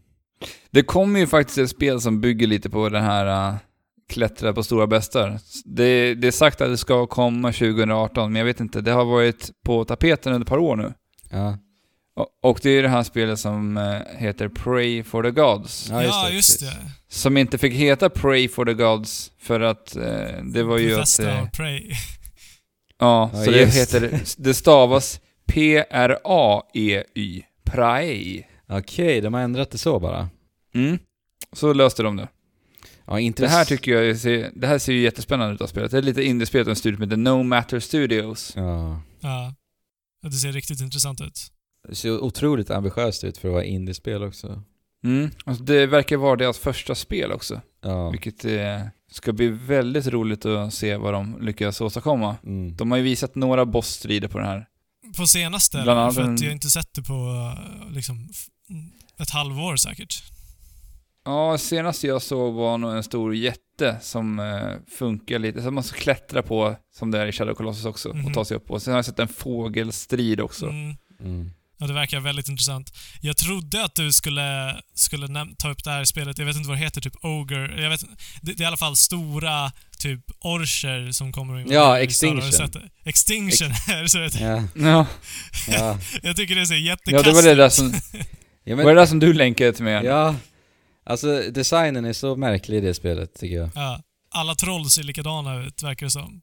Det 0.71 0.84
kommer 0.84 1.19
ju 1.19 1.28
faktiskt 1.28 1.57
ett 1.57 1.69
spel 1.69 2.01
som 2.01 2.21
bygger 2.21 2.47
lite 2.47 2.69
på 2.69 2.89
den 2.89 3.03
här 3.03 3.51
uh, 3.51 3.55
klättra 4.09 4.53
på 4.53 4.63
stora 4.63 4.88
bästar. 4.88 5.39
Det, 5.65 6.13
det 6.15 6.28
är 6.28 6.32
sagt 6.32 6.61
att 6.61 6.69
det 6.69 6.78
ska 6.78 7.07
komma 7.07 7.51
2018, 7.51 8.32
men 8.32 8.39
jag 8.39 8.45
vet 8.45 8.59
inte. 8.59 8.82
Det 8.82 8.91
har 8.91 9.05
varit 9.05 9.51
på 9.65 9.86
tapeten 9.86 10.34
under 10.34 10.45
ett 10.45 10.49
par 10.49 10.57
år 10.57 10.75
nu. 10.75 10.93
Ja, 11.30 11.57
Och, 12.41 12.59
det 12.63 12.70
är 12.70 12.84
det 12.84 12.89
här 12.89 13.03
spelet 13.03 13.39
som 13.39 13.78
eh, 13.78 14.01
heter 14.18 14.49
Pray 14.49 15.03
for 15.03 15.24
the 15.24 15.32
Gods. 15.32 15.89
ja 15.89 16.03
just 16.03 16.15
ja, 16.15 16.28
det. 16.28 16.36
just 16.36 16.59
det. 16.59 16.74
Som 17.09 17.38
inte 17.38 17.57
fick 17.57 17.74
heta 17.74 18.09
Pray 18.09 18.49
for 18.49 18.65
the 18.65 18.74
Gods 18.74 19.32
för 19.39 19.59
att 19.59 19.95
eh, 19.95 20.43
det 20.43 20.63
var 20.63 20.78
ju 20.78 20.99
att... 20.99 21.20
Eh, 21.20 21.49
Prey. 21.49 21.91
ja, 22.99 23.30
Ja, 23.34 23.45
så 23.45 23.51
det 23.51 23.65
heter... 23.65 24.20
Det 24.38 24.53
stavas 24.53 25.20
P-R-A-E-Y. 25.47 27.43
Pray. 27.65 28.43
Okej, 28.70 29.22
de 29.22 29.34
har 29.34 29.41
ändrat 29.41 29.72
det 29.72 29.78
så 29.78 29.99
bara. 29.99 30.30
Mm. 30.76 30.99
Så 31.53 31.74
löste 31.74 32.03
de 32.03 32.15
det. 32.15 32.28
Ja, 33.05 33.32
Det 33.36 33.47
här 33.47 33.65
tycker 33.65 34.01
jag 34.01 34.18
ser, 34.18 34.51
det 34.55 34.68
här 34.68 34.80
ser 34.80 34.93
ju 34.93 34.99
jättespännande 34.99 35.55
ut 35.55 35.61
av 35.61 35.68
spelet. 35.68 35.91
Det 35.91 35.97
är 35.97 36.01
lite 36.01 36.24
indiespel 36.24 36.61
av 36.61 36.70
en 36.70 36.76
studio 36.76 36.97
som 36.97 37.03
heter 37.03 37.18
No 37.18 37.43
Matter 37.43 37.80
Studios. 37.80 38.53
Ja. 38.55 39.01
Ja, 39.20 39.53
Det 40.22 40.32
ser 40.32 40.51
riktigt 40.51 40.82
intressant 40.82 41.22
ut. 41.22 41.51
Det 41.88 41.95
ser 41.95 42.19
otroligt 42.23 42.69
ambitiöst 42.69 43.23
ut 43.23 43.38
för 43.38 43.47
att 43.47 43.53
vara 43.53 43.63
indiespel 43.63 44.23
också. 44.23 44.63
Mm. 45.03 45.29
Alltså 45.45 45.63
det 45.63 45.85
verkar 45.85 46.17
vara 46.17 46.35
deras 46.35 46.57
första 46.57 46.95
spel 46.95 47.31
också. 47.31 47.61
Ja. 47.81 48.09
Vilket 48.09 48.45
eh, 48.45 48.81
ska 49.11 49.33
bli 49.33 49.47
väldigt 49.47 50.07
roligt 50.07 50.45
att 50.45 50.73
se 50.73 50.97
vad 50.97 51.13
de 51.13 51.38
lyckas 51.41 51.81
åstadkomma. 51.81 52.35
Mm. 52.43 52.75
De 52.75 52.91
har 52.91 52.97
ju 52.97 53.03
visat 53.03 53.35
några 53.35 53.65
bossstrider 53.65 54.27
på 54.27 54.38
den 54.38 54.47
här. 54.47 54.65
På 55.17 55.27
senaste, 55.27 55.81
Bland 55.83 55.99
annat 55.99 56.15
för 56.15 56.21
att 56.21 56.41
jag 56.41 56.47
har 56.49 56.53
inte 56.53 56.69
sett 56.69 56.93
det 56.93 57.01
på 57.03 57.13
eh, 57.13 57.91
liksom 57.93 58.27
f- 58.31 58.47
ett 59.21 59.29
halvår 59.29 59.75
säkert. 59.75 60.23
Ja, 61.25 61.57
senast 61.57 62.03
jag 62.03 62.21
såg 62.21 62.53
var 62.53 62.77
nog 62.77 62.91
en 62.91 63.03
stor 63.03 63.35
jätte 63.35 63.97
som 64.01 64.39
eh, 64.39 64.95
funkar 64.97 65.39
lite, 65.39 65.61
som 65.61 65.75
man 65.75 65.83
ska 65.83 65.99
klättra 65.99 66.41
på, 66.41 66.75
som 66.95 67.11
det 67.11 67.19
är 67.19 67.25
i 67.27 67.31
Shadow 67.31 67.53
Colossus 67.53 67.85
också, 67.85 68.13
Mhm. 68.13 68.25
och 68.25 68.33
ta 68.33 68.45
sig 68.45 68.57
upp 68.57 68.65
på. 68.65 68.79
Sen 68.79 68.91
har 68.93 68.97
jag 68.97 69.05
sett 69.05 69.19
en 69.19 69.27
fågelstrid 69.27 70.41
också. 70.41 70.65
Mm. 70.65 70.95
Mm. 71.19 71.51
Ja, 71.80 71.88
det 71.88 71.93
verkar 71.93 72.19
väldigt 72.19 72.47
intressant. 72.47 72.93
Jag 73.21 73.38
trodde 73.38 73.84
att 73.84 73.95
du 73.95 74.13
skulle, 74.13 74.82
skulle 74.93 75.28
ta 75.57 75.69
upp 75.69 75.84
det 75.84 75.91
här 75.91 76.03
spelet, 76.05 76.38
jag 76.38 76.45
vet 76.45 76.55
inte 76.55 76.69
vad 76.69 76.78
det 76.78 76.84
heter, 76.84 77.01
typ 77.01 77.25
Ogre. 77.25 77.82
Jag 77.82 77.89
vet, 77.89 78.01
det, 78.41 78.53
det 78.53 78.59
är 78.59 78.61
i 78.63 78.65
alla 78.65 78.78
fall 78.78 78.95
stora 78.95 79.71
typ 79.99 80.21
orcher 80.39 81.11
som 81.11 81.32
kommer 81.32 81.61
att 81.61 81.69
Ja, 81.71 81.99
Extinction. 81.99 82.71
det? 82.71 83.09
Extinction 83.09 83.67
är 83.88 84.03
det 84.03 84.09
så 84.09 84.19
heter. 84.23 84.45
Ja, 84.47 84.63
Ja, 84.75 85.05
ja. 85.67 85.99
Jag 86.23 86.36
tycker 86.36 86.55
det 86.55 86.67
ser 86.67 86.75
ja 86.75 86.80
jättekast 86.82 87.25
det 87.25 87.32
var 87.32 87.43
det 87.43 87.55
där 87.55 87.67
ut. 87.67 87.73
som, 87.73 87.93
ja, 88.63 88.75
var 88.75 88.86
det 88.95 89.01
där 89.01 89.05
som 89.05 89.19
du 89.19 89.34
länkade 89.34 89.73
till 89.73 89.84
mig? 89.84 90.05
ja. 90.05 90.36
Alltså 91.09 91.41
designen 91.51 92.05
är 92.05 92.13
så 92.13 92.36
märklig 92.36 92.78
i 92.78 92.82
det 92.82 92.93
spelet 92.93 93.34
tycker 93.39 93.55
jag. 93.55 93.69
Ja. 93.75 94.01
Alla 94.32 94.55
troll 94.55 94.89
ser 94.89 95.03
likadana 95.03 95.55
ut, 95.63 95.84
verkar 95.84 96.05
det 96.05 96.09
som. 96.11 96.41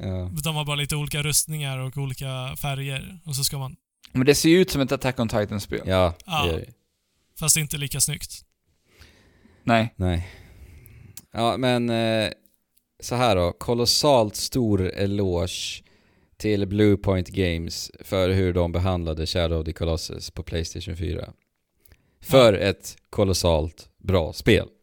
Ja. 0.00 0.30
De 0.44 0.56
har 0.56 0.64
bara 0.64 0.76
lite 0.76 0.96
olika 0.96 1.22
rustningar 1.22 1.78
och 1.78 1.96
olika 1.96 2.56
färger. 2.62 3.18
Och 3.26 3.36
så 3.36 3.44
ska 3.44 3.58
man... 3.58 3.76
Men 4.12 4.26
det 4.26 4.34
ser 4.34 4.48
ju 4.48 4.60
ut 4.60 4.70
som 4.70 4.80
ett 4.80 4.92
Attack 4.92 5.18
on 5.20 5.28
Titan-spel. 5.28 5.82
Ja, 5.86 6.14
Ja. 6.26 6.42
det 6.44 6.50
gör 6.50 6.58
det. 6.58 6.72
Fast 7.38 7.56
inte 7.56 7.76
lika 7.76 8.00
snyggt. 8.00 8.44
Nej. 9.62 9.94
Nej. 9.96 10.28
Ja, 11.32 11.56
men 11.56 11.90
eh, 11.90 12.30
så 13.00 13.14
här 13.14 13.36
då. 13.36 13.52
Kolossalt 13.52 14.36
stor 14.36 14.82
eloge 14.94 15.82
till 16.36 16.66
Bluepoint 16.66 17.28
Games 17.28 17.90
för 18.00 18.30
hur 18.30 18.52
de 18.52 18.72
behandlade 18.72 19.26
Shadow 19.26 19.60
of 19.60 19.64
the 19.66 19.72
Colossus 19.72 20.30
på 20.30 20.42
Playstation 20.42 20.96
4. 20.96 21.32
För 22.20 22.52
ett 22.52 22.96
kolossalt 23.10 23.88
bra 23.98 24.32
spel. 24.32 24.68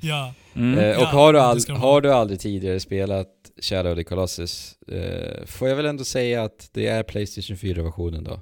Ja. 0.00 0.34
Mm. 0.54 0.78
Eh, 0.78 0.96
och 0.96 1.02
Ja, 1.02 1.06
har, 1.06 1.32
du 1.32 1.60
de 1.66 1.76
har 1.76 2.00
du 2.00 2.12
aldrig 2.12 2.40
tidigare 2.40 2.80
spelat 2.80 3.43
Shadow 3.62 3.92
of 3.92 3.96
the 3.98 4.04
Colossus 4.04 4.76
eh, 4.88 5.44
får 5.46 5.68
jag 5.68 5.76
väl 5.76 5.86
ändå 5.86 6.04
säga 6.04 6.42
att 6.44 6.68
det 6.72 6.86
är 6.86 7.02
Playstation 7.02 7.56
4-versionen 7.56 8.24
då. 8.24 8.40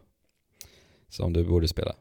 Som 1.09 1.33
du 1.33 1.45
borde 1.45 1.69
spela. 1.69 1.93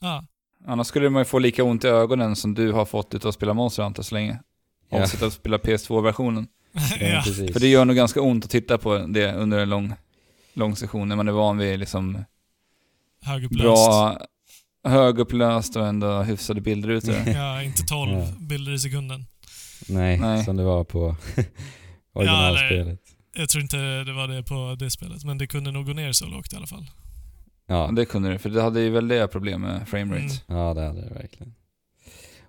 Ja. 0.00 0.24
Annars 0.66 0.86
skulle 0.86 1.10
man 1.10 1.20
ju 1.20 1.24
få 1.24 1.38
lika 1.38 1.64
ont 1.64 1.84
i 1.84 1.88
ögonen 1.88 2.36
som 2.36 2.54
du 2.54 2.72
har 2.72 2.84
fått 2.84 3.14
utav 3.14 3.28
att 3.28 3.34
spela 3.34 3.54
Monster 3.54 3.82
Hunter 3.82 4.02
så 4.02 4.14
länge. 4.14 4.38
Ja. 4.90 4.96
Av 4.96 5.02
att 5.02 5.32
spela 5.32 5.56
PS2-versionen. 5.58 6.46
ja. 7.00 7.22
För 7.52 7.60
det 7.60 7.68
gör 7.68 7.84
nog 7.84 7.96
ganska 7.96 8.20
ont 8.20 8.44
att 8.44 8.50
titta 8.50 8.78
på 8.78 8.98
det 8.98 9.32
under 9.32 9.58
en 9.58 9.68
lång, 9.70 9.94
lång 10.52 10.76
session 10.76 11.08
när 11.08 11.16
man 11.16 11.28
är 11.28 11.32
van 11.32 11.58
vid 11.58 11.78
liksom 11.78 12.24
Högupplöst. 13.22 13.62
bra, 13.62 14.18
högupplöst 14.84 15.76
och 15.76 15.86
ändå 15.86 16.22
hyfsade 16.22 16.60
bildrutor. 16.60 17.14
Ja, 17.26 17.62
inte 17.62 17.82
12 17.82 18.10
Ja. 18.12 18.26
bilder 18.40 18.72
i 18.72 18.78
sekunden. 18.78 19.26
Nej, 19.88 20.18
Nej. 20.20 20.44
som 20.44 20.56
det 20.56 20.62
var 20.64 20.84
på 20.84 21.16
originalspelet. 22.16 23.00
Jag 23.34 23.48
tror 23.48 23.62
inte 23.62 23.76
det 24.04 24.12
var 24.12 24.28
det 24.28 24.42
på 24.42 24.76
det 24.78 24.90
spelet, 24.90 25.24
men 25.24 25.38
det 25.38 25.46
kunde 25.46 25.70
nog 25.70 25.86
gå 25.86 25.92
ner 25.92 26.12
så 26.12 26.26
lågt 26.26 26.52
i 26.52 26.56
alla 26.56 26.66
fall. 26.66 26.86
Ja, 27.68 27.90
Det 27.96 28.04
kunde 28.04 28.28
det, 28.30 28.38
för 28.38 28.50
det 28.50 28.62
hade 28.62 28.80
ju 28.80 28.90
väldiga 28.90 29.28
problem 29.28 29.60
med 29.60 29.88
framerate. 29.88 30.22
Mm. 30.48 30.60
ja, 30.60 30.74
det 30.74 30.86
hade 30.86 31.00
det 31.00 31.14
verkligen. 31.14 31.54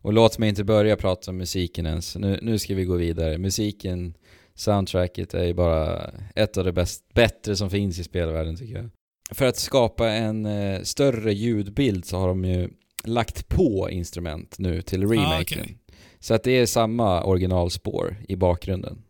Och 0.02 0.14
låt 0.14 0.38
mig 0.38 0.50
inte 0.50 0.64
börja 0.64 0.96
prata 0.96 1.32
om 1.32 1.38
musiken 1.38 1.86
ens. 1.86 2.16
Nu, 2.16 2.40
nu 2.42 2.60
ska 2.60 2.76
vi 2.76 2.86
gå 2.86 2.96
vidare. 2.96 3.38
Musiken, 3.38 4.14
soundtracket 4.56 5.34
är 5.34 5.44
ju 5.44 5.54
bara 5.54 6.12
ett 6.36 6.58
av 6.58 6.64
det 6.64 6.72
bäst, 6.74 7.14
bättre 7.14 7.56
som 7.56 7.70
finns 7.70 8.00
i 8.00 8.04
spelvärlden 8.04 8.56
tycker 8.56 8.76
jag. 8.76 8.90
För 9.32 9.46
att 9.46 9.58
skapa 9.58 10.10
en 10.10 10.46
eh, 10.46 10.82
större 10.82 11.34
ljudbild 11.34 12.06
så 12.06 12.18
har 12.18 12.28
de 12.28 12.46
ju 12.46 12.70
lagt 13.04 13.48
på 13.50 13.90
instrument 13.92 14.56
nu 14.60 14.82
till 14.82 15.08
remaken. 15.08 15.60
okej. 15.62 15.78
Så 16.20 16.34
att 16.34 16.44
det 16.44 16.52
är 16.52 16.66
samma 16.66 17.24
originalspår 17.24 18.18
i 18.28 18.36
bakgrunden. 18.36 19.04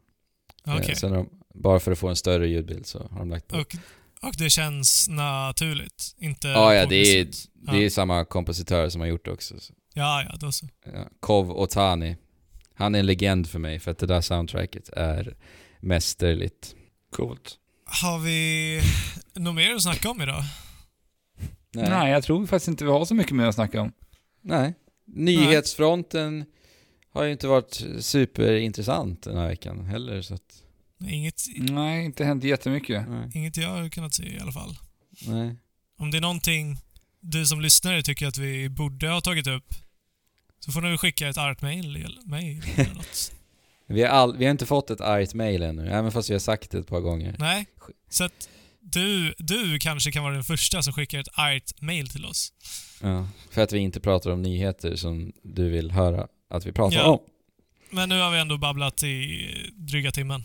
Eh, 0.68 0.96
sen 0.96 1.12
har 1.12 1.18
de, 1.18 1.30
bara 1.54 1.80
för 1.80 1.92
att 1.92 2.00
få 2.00 2.08
en 2.08 2.16
större 2.16 2.48
ljudbild 2.48 2.86
så 2.86 3.08
har 3.12 3.20
de 3.20 3.30
lagt 3.30 3.48
på. 3.48 3.58
Och 3.58 3.76
Och 4.22 4.34
det 4.38 4.50
känns 4.50 5.08
naturligt. 5.10 6.16
Inte 6.18 6.48
Ja, 6.48 6.74
ja, 6.74 6.86
det 6.86 6.96
är, 6.96 7.24
progressivt. 7.24 7.50
det 7.72 7.86
är 7.86 7.90
samma 7.90 8.26
kompositör 8.26 8.90
som 8.90 9.02
har 9.02 9.08
gjort 9.08 9.26
det 9.26 9.32
också. 9.32 9.60
Så. 9.60 9.74
Ja, 9.94 10.24
ja, 10.30 10.36
då 10.40 10.52
så. 10.52 10.68
Ja. 10.86 11.08
Kov 11.20 11.52
Otani. 11.52 12.16
Han 12.74 12.96
är 12.96 13.00
en 13.00 13.06
legend 13.06 13.50
för 13.50 13.60
mig 13.60 13.80
för 13.80 13.92
att 13.92 13.98
det 13.98 14.06
där 14.06 14.22
soundtracket 14.22 14.90
är 14.90 15.36
mästerligt. 15.80 16.76
Coolt. 17.12 17.56
Har 17.86 18.20
vi 18.20 18.82
något 19.36 19.56
mer 19.56 19.74
att 19.76 19.84
snacka 19.84 20.10
om 20.10 20.22
idag? 20.22 20.44
Nej. 21.74 22.12
jag 22.12 22.24
tror 22.24 22.46
faktiskt 22.46 22.68
inte 22.68 22.84
vi 22.86 22.92
har 22.92 23.06
så 23.06 23.16
mycket 23.16 23.36
mer 23.36 23.46
att 23.46 23.56
snacka 23.56 23.82
om. 23.82 23.92
Nej. 24.42 24.74
Nyhetsfronten 25.06 26.46
har 27.18 27.24
ju 27.26 27.32
inte 27.32 27.48
varit 27.48 27.84
superintressant 28.00 29.24
den 29.24 29.38
här 29.38 29.48
veckan 29.48 29.86
heller 29.86 30.22
så 30.22 30.34
att, 30.34 30.64
Inget, 31.10 31.42
Nej, 31.58 32.06
inte 32.06 32.26
hänt 32.26 32.44
jättemycket. 32.44 33.10
nej. 33.10 33.30
inget 33.34 33.58
jag 33.58 33.70
har 33.70 33.90
kunnat 33.90 34.14
se 34.14 34.36
i 34.36 34.40
alla 34.40 34.52
fall. 34.52 34.78
nej. 35.28 35.56
Om 36.00 36.12
det 36.12 36.18
är 36.18 36.22
någonting 36.22 36.78
du 37.20 37.46
som 37.46 37.62
lyssnare 37.62 38.02
tycker 38.02 38.28
att 38.28 38.38
vi 38.38 38.70
borde 38.70 39.10
ha 39.10 39.22
tagit 39.22 39.48
upp 39.48 39.74
så 40.60 40.72
får 40.72 40.82
du 40.82 40.98
skicka 40.98 41.28
ett 41.30 41.38
argt 41.38 41.62
mail 41.62 41.96
eller 41.96 42.22
mail 42.26 42.64
eller 42.76 42.94
något. 42.96 43.32
Vi, 43.88 44.02
har 44.02 44.10
all, 44.10 44.38
vi 44.38 44.46
har 44.46 44.52
inte 44.52 44.66
fått 44.66 44.90
ett 44.90 45.02
argt 45.02 45.34
mail 45.34 45.62
ännu, 45.64 45.90
även 45.90 46.12
fast 46.12 46.30
vi 46.30 46.34
har 46.34 46.40
sagt 46.40 46.72
det 46.72 46.78
ett 46.78 46.88
par 46.88 47.00
gånger. 47.00 47.36
Nej, 47.40 47.66
så 48.10 48.24
att 48.24 48.50
du, 48.80 49.34
du 49.38 49.80
kanske 49.80 50.12
kan 50.12 50.24
vara 50.24 50.34
den 50.34 50.44
första 50.44 50.82
som 50.84 50.94
skickar 50.94 51.20
ett 51.20 51.28
argt 51.34 51.82
mail 51.82 52.08
till 52.10 52.26
oss. 52.26 52.54
Ja, 53.02 53.28
för 53.52 53.62
att 53.62 53.74
vi 53.74 53.80
inte 53.80 54.00
pratar 54.00 54.30
om 54.32 54.42
nyheter 54.42 54.96
som 54.96 55.34
du 55.44 55.70
vill 55.70 55.92
höra 55.92 56.28
att 56.50 56.66
vi 56.66 56.72
pratar 56.72 56.98
Ja. 56.98 57.08
om. 57.08 57.20
Men 57.90 58.10
nu 58.10 58.20
har 58.20 58.32
vi 58.32 58.40
ändå 58.40 58.58
babblat 58.58 59.04
i 59.04 59.48
dryga 59.76 60.12
timmen. 60.12 60.42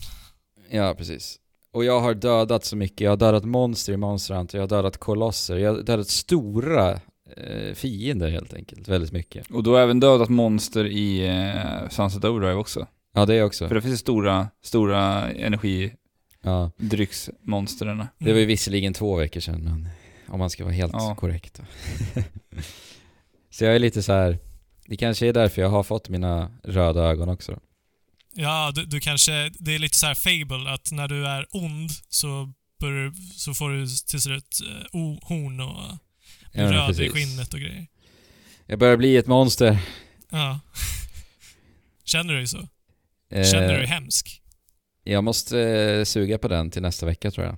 Ja, 0.69 0.95
precis. 0.97 1.39
Och 1.71 1.85
jag 1.85 1.99
har 2.01 2.13
dödat 2.13 2.65
så 2.65 2.75
mycket. 2.75 3.01
Jag 3.01 3.11
har 3.11 3.17
dödat 3.17 3.45
monster 3.45 3.93
i 3.93 3.97
Monster 3.97 4.35
Hunter, 4.35 4.57
jag 4.57 4.63
har 4.63 4.67
dödat 4.69 4.97
kolosser, 4.97 5.57
jag 5.57 5.73
har 5.73 5.81
dödat 5.81 6.07
stora 6.07 6.91
eh, 7.37 7.73
fiender 7.73 8.29
helt 8.29 8.53
enkelt. 8.53 8.87
Väldigt 8.87 9.11
mycket. 9.11 9.51
Och 9.51 9.63
du 9.63 9.69
har 9.69 9.79
även 9.79 9.99
dödat 9.99 10.29
monster 10.29 10.85
i 10.85 11.25
eh, 11.27 11.89
Sunset 11.89 12.23
Overdrive 12.25 12.53
också. 12.55 12.87
Ja, 13.13 13.25
det 13.25 13.43
också. 13.43 13.67
För 13.67 13.75
det 13.75 13.81
finns 13.81 13.99
stora, 13.99 14.47
stora 14.63 15.31
Ja. 15.31 16.71
energidrycksmonstren. 16.81 17.97
Det 17.97 18.25
var 18.25 18.31
ju 18.31 18.43
Mm. 18.43 18.47
visserligen 18.47 18.93
två 18.93 19.15
veckor 19.15 19.39
sedan, 19.39 19.63
men 19.63 19.89
om 20.27 20.39
man 20.39 20.49
ska 20.49 20.63
vara 20.63 20.73
helt 20.73 20.93
Ja. 20.93 21.15
korrekt. 21.15 21.61
så 23.49 23.63
jag 23.65 23.75
är 23.75 23.79
lite 23.79 24.03
så 24.03 24.13
här. 24.13 24.37
Det 24.85 24.97
kanske 24.97 25.27
är 25.27 25.33
därför 25.33 25.61
jag 25.61 25.69
har 25.69 25.83
fått 25.83 26.09
mina 26.09 26.51
röda 26.63 27.01
ögon 27.01 27.29
också. 27.29 27.59
Ja, 28.35 28.71
du, 28.75 28.85
du 28.85 28.99
kanske... 28.99 29.51
Det 29.59 29.75
är 29.75 29.79
lite 29.79 29.97
så 29.97 30.05
här 30.05 30.15
fable 30.15 30.71
att 30.71 30.91
när 30.91 31.07
du 31.07 31.27
är 31.27 31.47
ond 31.51 31.89
så, 32.09 32.53
bör, 32.79 33.13
så 33.33 33.53
får 33.53 33.69
du 33.69 33.87
till 33.87 34.21
slut 34.21 34.59
o, 34.91 35.19
horn 35.23 35.59
och 35.59 35.97
Ja, 36.51 36.71
röd 36.71 36.99
i 36.99 37.09
skinnet 37.09 37.53
och 37.53 37.59
grejer. 37.59 37.87
Jag 38.65 38.79
börjar 38.79 38.97
bli 38.97 39.17
ett 39.17 39.27
monster. 39.27 39.79
Ja. 40.29 40.59
Känner 42.03 42.33
du 42.33 42.39
dig 42.39 42.47
så? 42.47 42.67
Eh, 43.29 43.51
Känner 43.51 43.71
du 43.71 43.77
dig 43.77 43.87
hemsk? 43.87 44.41
Jag 45.03 45.23
måste 45.23 45.59
eh, 45.59 46.03
suga 46.03 46.37
på 46.37 46.47
den 46.47 46.71
till 46.71 46.81
nästa 46.81 47.05
vecka 47.05 47.31
tror 47.31 47.45
jag. 47.45 47.57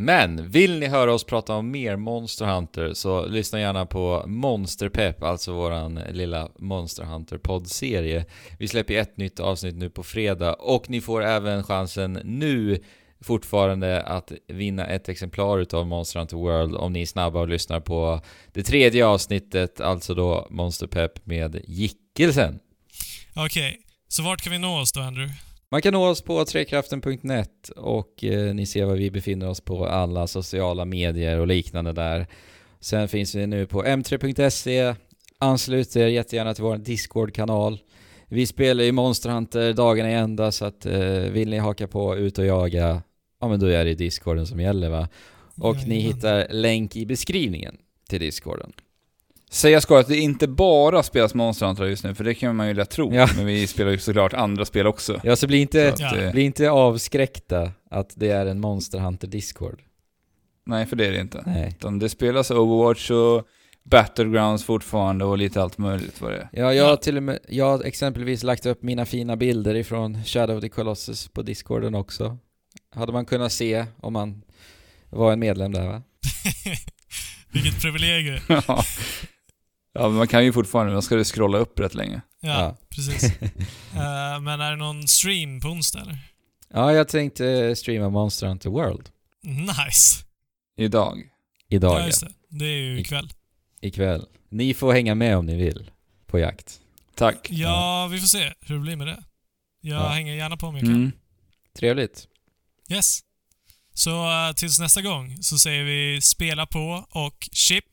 Men 0.00 0.50
vill 0.50 0.78
ni 0.78 0.86
höra 0.86 1.14
oss 1.14 1.24
prata 1.24 1.54
om 1.54 1.70
mer 1.70 1.96
Monster 1.96 2.46
Hunter 2.46 2.94
så 2.94 3.26
lyssna 3.26 3.60
gärna 3.60 3.86
på 3.86 4.24
Monsterpepp, 4.26 5.22
alltså 5.22 5.52
våran 5.52 6.00
lilla 6.10 6.48
Monster 6.58 7.04
Hunter 7.04 7.38
poddserie. 7.38 8.24
Vi 8.58 8.68
släpper 8.68 8.94
ett 8.94 9.16
nytt 9.16 9.40
avsnitt 9.40 9.74
nu 9.74 9.90
på 9.90 10.02
fredag 10.02 10.54
och 10.54 10.90
ni 10.90 11.00
får 11.00 11.24
även 11.24 11.64
chansen 11.64 12.20
nu 12.24 12.82
fortfarande 13.20 14.02
att 14.02 14.32
vinna 14.48 14.86
ett 14.86 15.08
exemplar 15.08 15.58
utav 15.58 15.86
Monster 15.86 16.18
Hunter 16.18 16.36
World 16.36 16.74
om 16.74 16.92
ni 16.92 17.02
är 17.02 17.06
snabba 17.06 17.40
och 17.40 17.48
lyssnar 17.48 17.80
på 17.80 18.20
det 18.52 18.62
tredje 18.62 19.06
avsnittet, 19.06 19.80
alltså 19.80 20.14
då 20.14 20.46
Monsterpepp 20.50 21.26
med 21.26 21.60
Gickelsen. 21.64 22.58
Okej, 23.36 23.78
så 24.08 24.22
vart 24.22 24.42
kan 24.42 24.52
vi 24.52 24.58
nå 24.58 24.80
oss 24.80 24.92
då, 24.92 25.00
Andrew? 25.00 25.47
Man 25.70 25.82
kan 25.82 25.92
nå 25.92 26.06
oss 26.06 26.22
på 26.22 26.44
trekraften.net 26.44 27.68
och 27.76 28.24
eh, 28.24 28.54
ni 28.54 28.66
ser 28.66 28.84
var 28.84 28.96
vi 28.96 29.10
befinner 29.10 29.48
oss 29.48 29.60
på 29.60 29.86
alla 29.86 30.26
sociala 30.26 30.84
medier 30.84 31.38
och 31.38 31.46
liknande 31.46 31.92
där. 31.92 32.26
Sen 32.80 33.08
finns 33.08 33.34
vi 33.34 33.46
nu 33.46 33.66
på 33.66 33.84
m3.se. 33.84 34.94
Anslut 35.38 35.96
er 35.96 36.06
jättegärna 36.06 36.54
till 36.54 36.64
vår 36.64 36.76
Discord-kanal. 36.76 37.78
Vi 38.28 38.46
spelar 38.46 38.84
ju 38.84 38.92
Monster 38.92 39.30
Hunter 39.30 39.72
dagarna 39.72 40.10
i 40.10 40.14
ända 40.14 40.52
så 40.52 40.64
att 40.64 40.86
eh, 40.86 41.00
vill 41.10 41.50
ni 41.50 41.58
haka 41.58 41.88
på 41.88 42.16
ut 42.16 42.38
och 42.38 42.46
jaga, 42.46 43.02
ja 43.40 43.48
men 43.48 43.60
då 43.60 43.66
är 43.66 43.84
det 43.84 43.94
Discorden 43.94 44.46
som 44.46 44.60
gäller 44.60 44.88
va. 44.88 45.08
Och 45.56 45.76
ni 45.76 45.94
Jajamän. 45.94 46.14
hittar 46.14 46.46
länk 46.50 46.96
i 46.96 47.06
beskrivningen 47.06 47.76
till 48.08 48.20
Discorden. 48.20 48.72
Säga 49.50 49.80
ska 49.80 49.98
att 49.98 50.08
det 50.08 50.16
inte 50.16 50.48
bara 50.48 51.02
spelas 51.02 51.34
Monster 51.34 51.66
Hunter 51.66 51.84
just 51.84 52.04
nu, 52.04 52.14
för 52.14 52.24
det 52.24 52.34
kan 52.34 52.56
man 52.56 52.68
ju 52.68 52.74
lätt 52.74 52.90
tro. 52.90 53.14
Ja. 53.14 53.28
Men 53.36 53.46
vi 53.46 53.66
spelar 53.66 53.90
ju 53.90 53.98
såklart 53.98 54.34
andra 54.34 54.64
spel 54.64 54.86
också. 54.86 55.20
Ja, 55.24 55.36
så 55.36 55.46
bli 55.46 55.58
inte, 55.58 55.88
Så 55.96 56.04
att, 56.06 56.12
Ja. 56.16 56.22
eh, 56.22 56.32
bli 56.32 56.42
inte 56.42 56.70
avskräckta 56.70 57.72
att 57.90 58.12
det 58.16 58.30
är 58.30 58.46
en 58.46 58.60
Monster 58.60 58.98
Hunter 58.98 59.28
Discord. 59.28 59.82
Nej, 60.66 60.86
för 60.86 60.96
det 60.96 61.06
är 61.06 61.12
det 61.12 61.20
inte. 61.20 61.42
Nej. 61.46 61.68
Utan 61.78 61.98
det 61.98 62.08
spelas 62.08 62.50
Overwatch 62.50 63.10
och 63.10 63.44
Battlegrounds 63.84 64.64
fortfarande 64.64 65.24
och 65.24 65.38
lite 65.38 65.62
allt 65.62 65.78
möjligt 65.78 66.20
vad 66.20 66.30
det 66.32 66.36
är. 66.38 66.48
Ja, 66.52 66.74
jag 66.74 66.84
har 66.84 66.96
till 66.96 67.16
och 67.16 67.22
med, 67.22 67.38
jag 67.48 67.64
har 67.64 67.84
exempelvis 67.84 68.42
lagt 68.42 68.66
upp 68.66 68.82
mina 68.82 69.06
fina 69.06 69.36
bilder 69.36 69.74
ifrån 69.74 70.24
Shadow 70.24 70.56
of 70.56 70.62
the 70.62 70.68
Colossus 70.68 71.28
på 71.28 71.42
Discorden 71.42 71.94
också. 71.94 72.38
Hade 72.94 73.12
man 73.12 73.24
kunnat 73.24 73.52
se 73.52 73.86
om 74.00 74.12
man 74.12 74.42
var 75.10 75.32
en 75.32 75.38
medlem 75.40 75.72
där 75.72 75.86
va? 75.86 76.02
Vilket 77.52 77.80
privilegium. 77.82 78.38
ja, 78.68 78.84
men 80.02 80.12
man 80.12 80.28
kan 80.28 80.44
ju 80.44 80.52
fortfarande, 80.52 80.92
man 80.92 81.02
ska 81.02 81.16
ju 81.18 81.24
scrolla 81.24 81.58
upp 81.58 81.78
rätt 81.80 81.94
länge. 81.94 82.20
Ja, 82.40 82.48
Ja. 82.60 82.76
precis. 82.88 83.32
Eh, 83.94 84.40
men 84.40 84.60
är 84.60 84.70
det 84.70 84.76
någon 84.76 85.08
stream 85.08 85.60
på 85.60 85.68
onsdag 85.68 86.00
eller? 86.00 86.18
Ja, 86.74 86.92
jag 86.92 87.08
tänkte 87.08 87.76
streama 87.76 88.08
Monster 88.08 88.46
Hunter 88.46 88.70
World 88.70 89.08
Nice. 89.42 90.24
Idag. 90.76 91.22
idag 91.68 91.94
Ja, 91.96 92.00
ja, 92.00 92.06
just 92.06 92.20
det. 92.20 92.32
Det 92.48 92.64
är 92.64 92.76
ju 92.78 93.00
ikväll. 93.00 93.30
ikväll. 93.80 94.26
Ni 94.48 94.74
får 94.74 94.92
hänga 94.92 95.14
med 95.14 95.36
om 95.36 95.46
ni 95.46 95.56
vill 95.56 95.90
på 96.26 96.38
jakt. 96.38 96.80
Tack. 97.14 97.46
Ja, 97.50 98.08
vi 98.12 98.20
får 98.20 98.26
se 98.26 98.52
hur 98.60 98.74
det 98.74 98.80
blir 98.80 98.96
med 98.96 99.06
det. 99.06 99.22
Jag 99.80 100.02
Ja. 100.02 100.08
hänger 100.08 100.34
gärna 100.34 100.56
på 100.56 100.66
om 100.66 100.74
jag 100.74 100.84
kan. 100.84 100.94
Mm. 100.94 101.12
Trevligt. 101.78 102.26
Yes. 102.90 103.20
Så 103.94 104.10
eh, 104.30 104.52
tills 104.52 104.78
nästa 104.80 105.02
gång 105.02 105.36
så 105.42 105.58
säger 105.58 105.84
vi 105.84 106.20
spela 106.20 106.66
på 106.66 107.06
och 107.10 107.48
chip. 107.52 107.84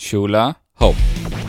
Shula. 0.00 0.54
hope. 0.76 1.43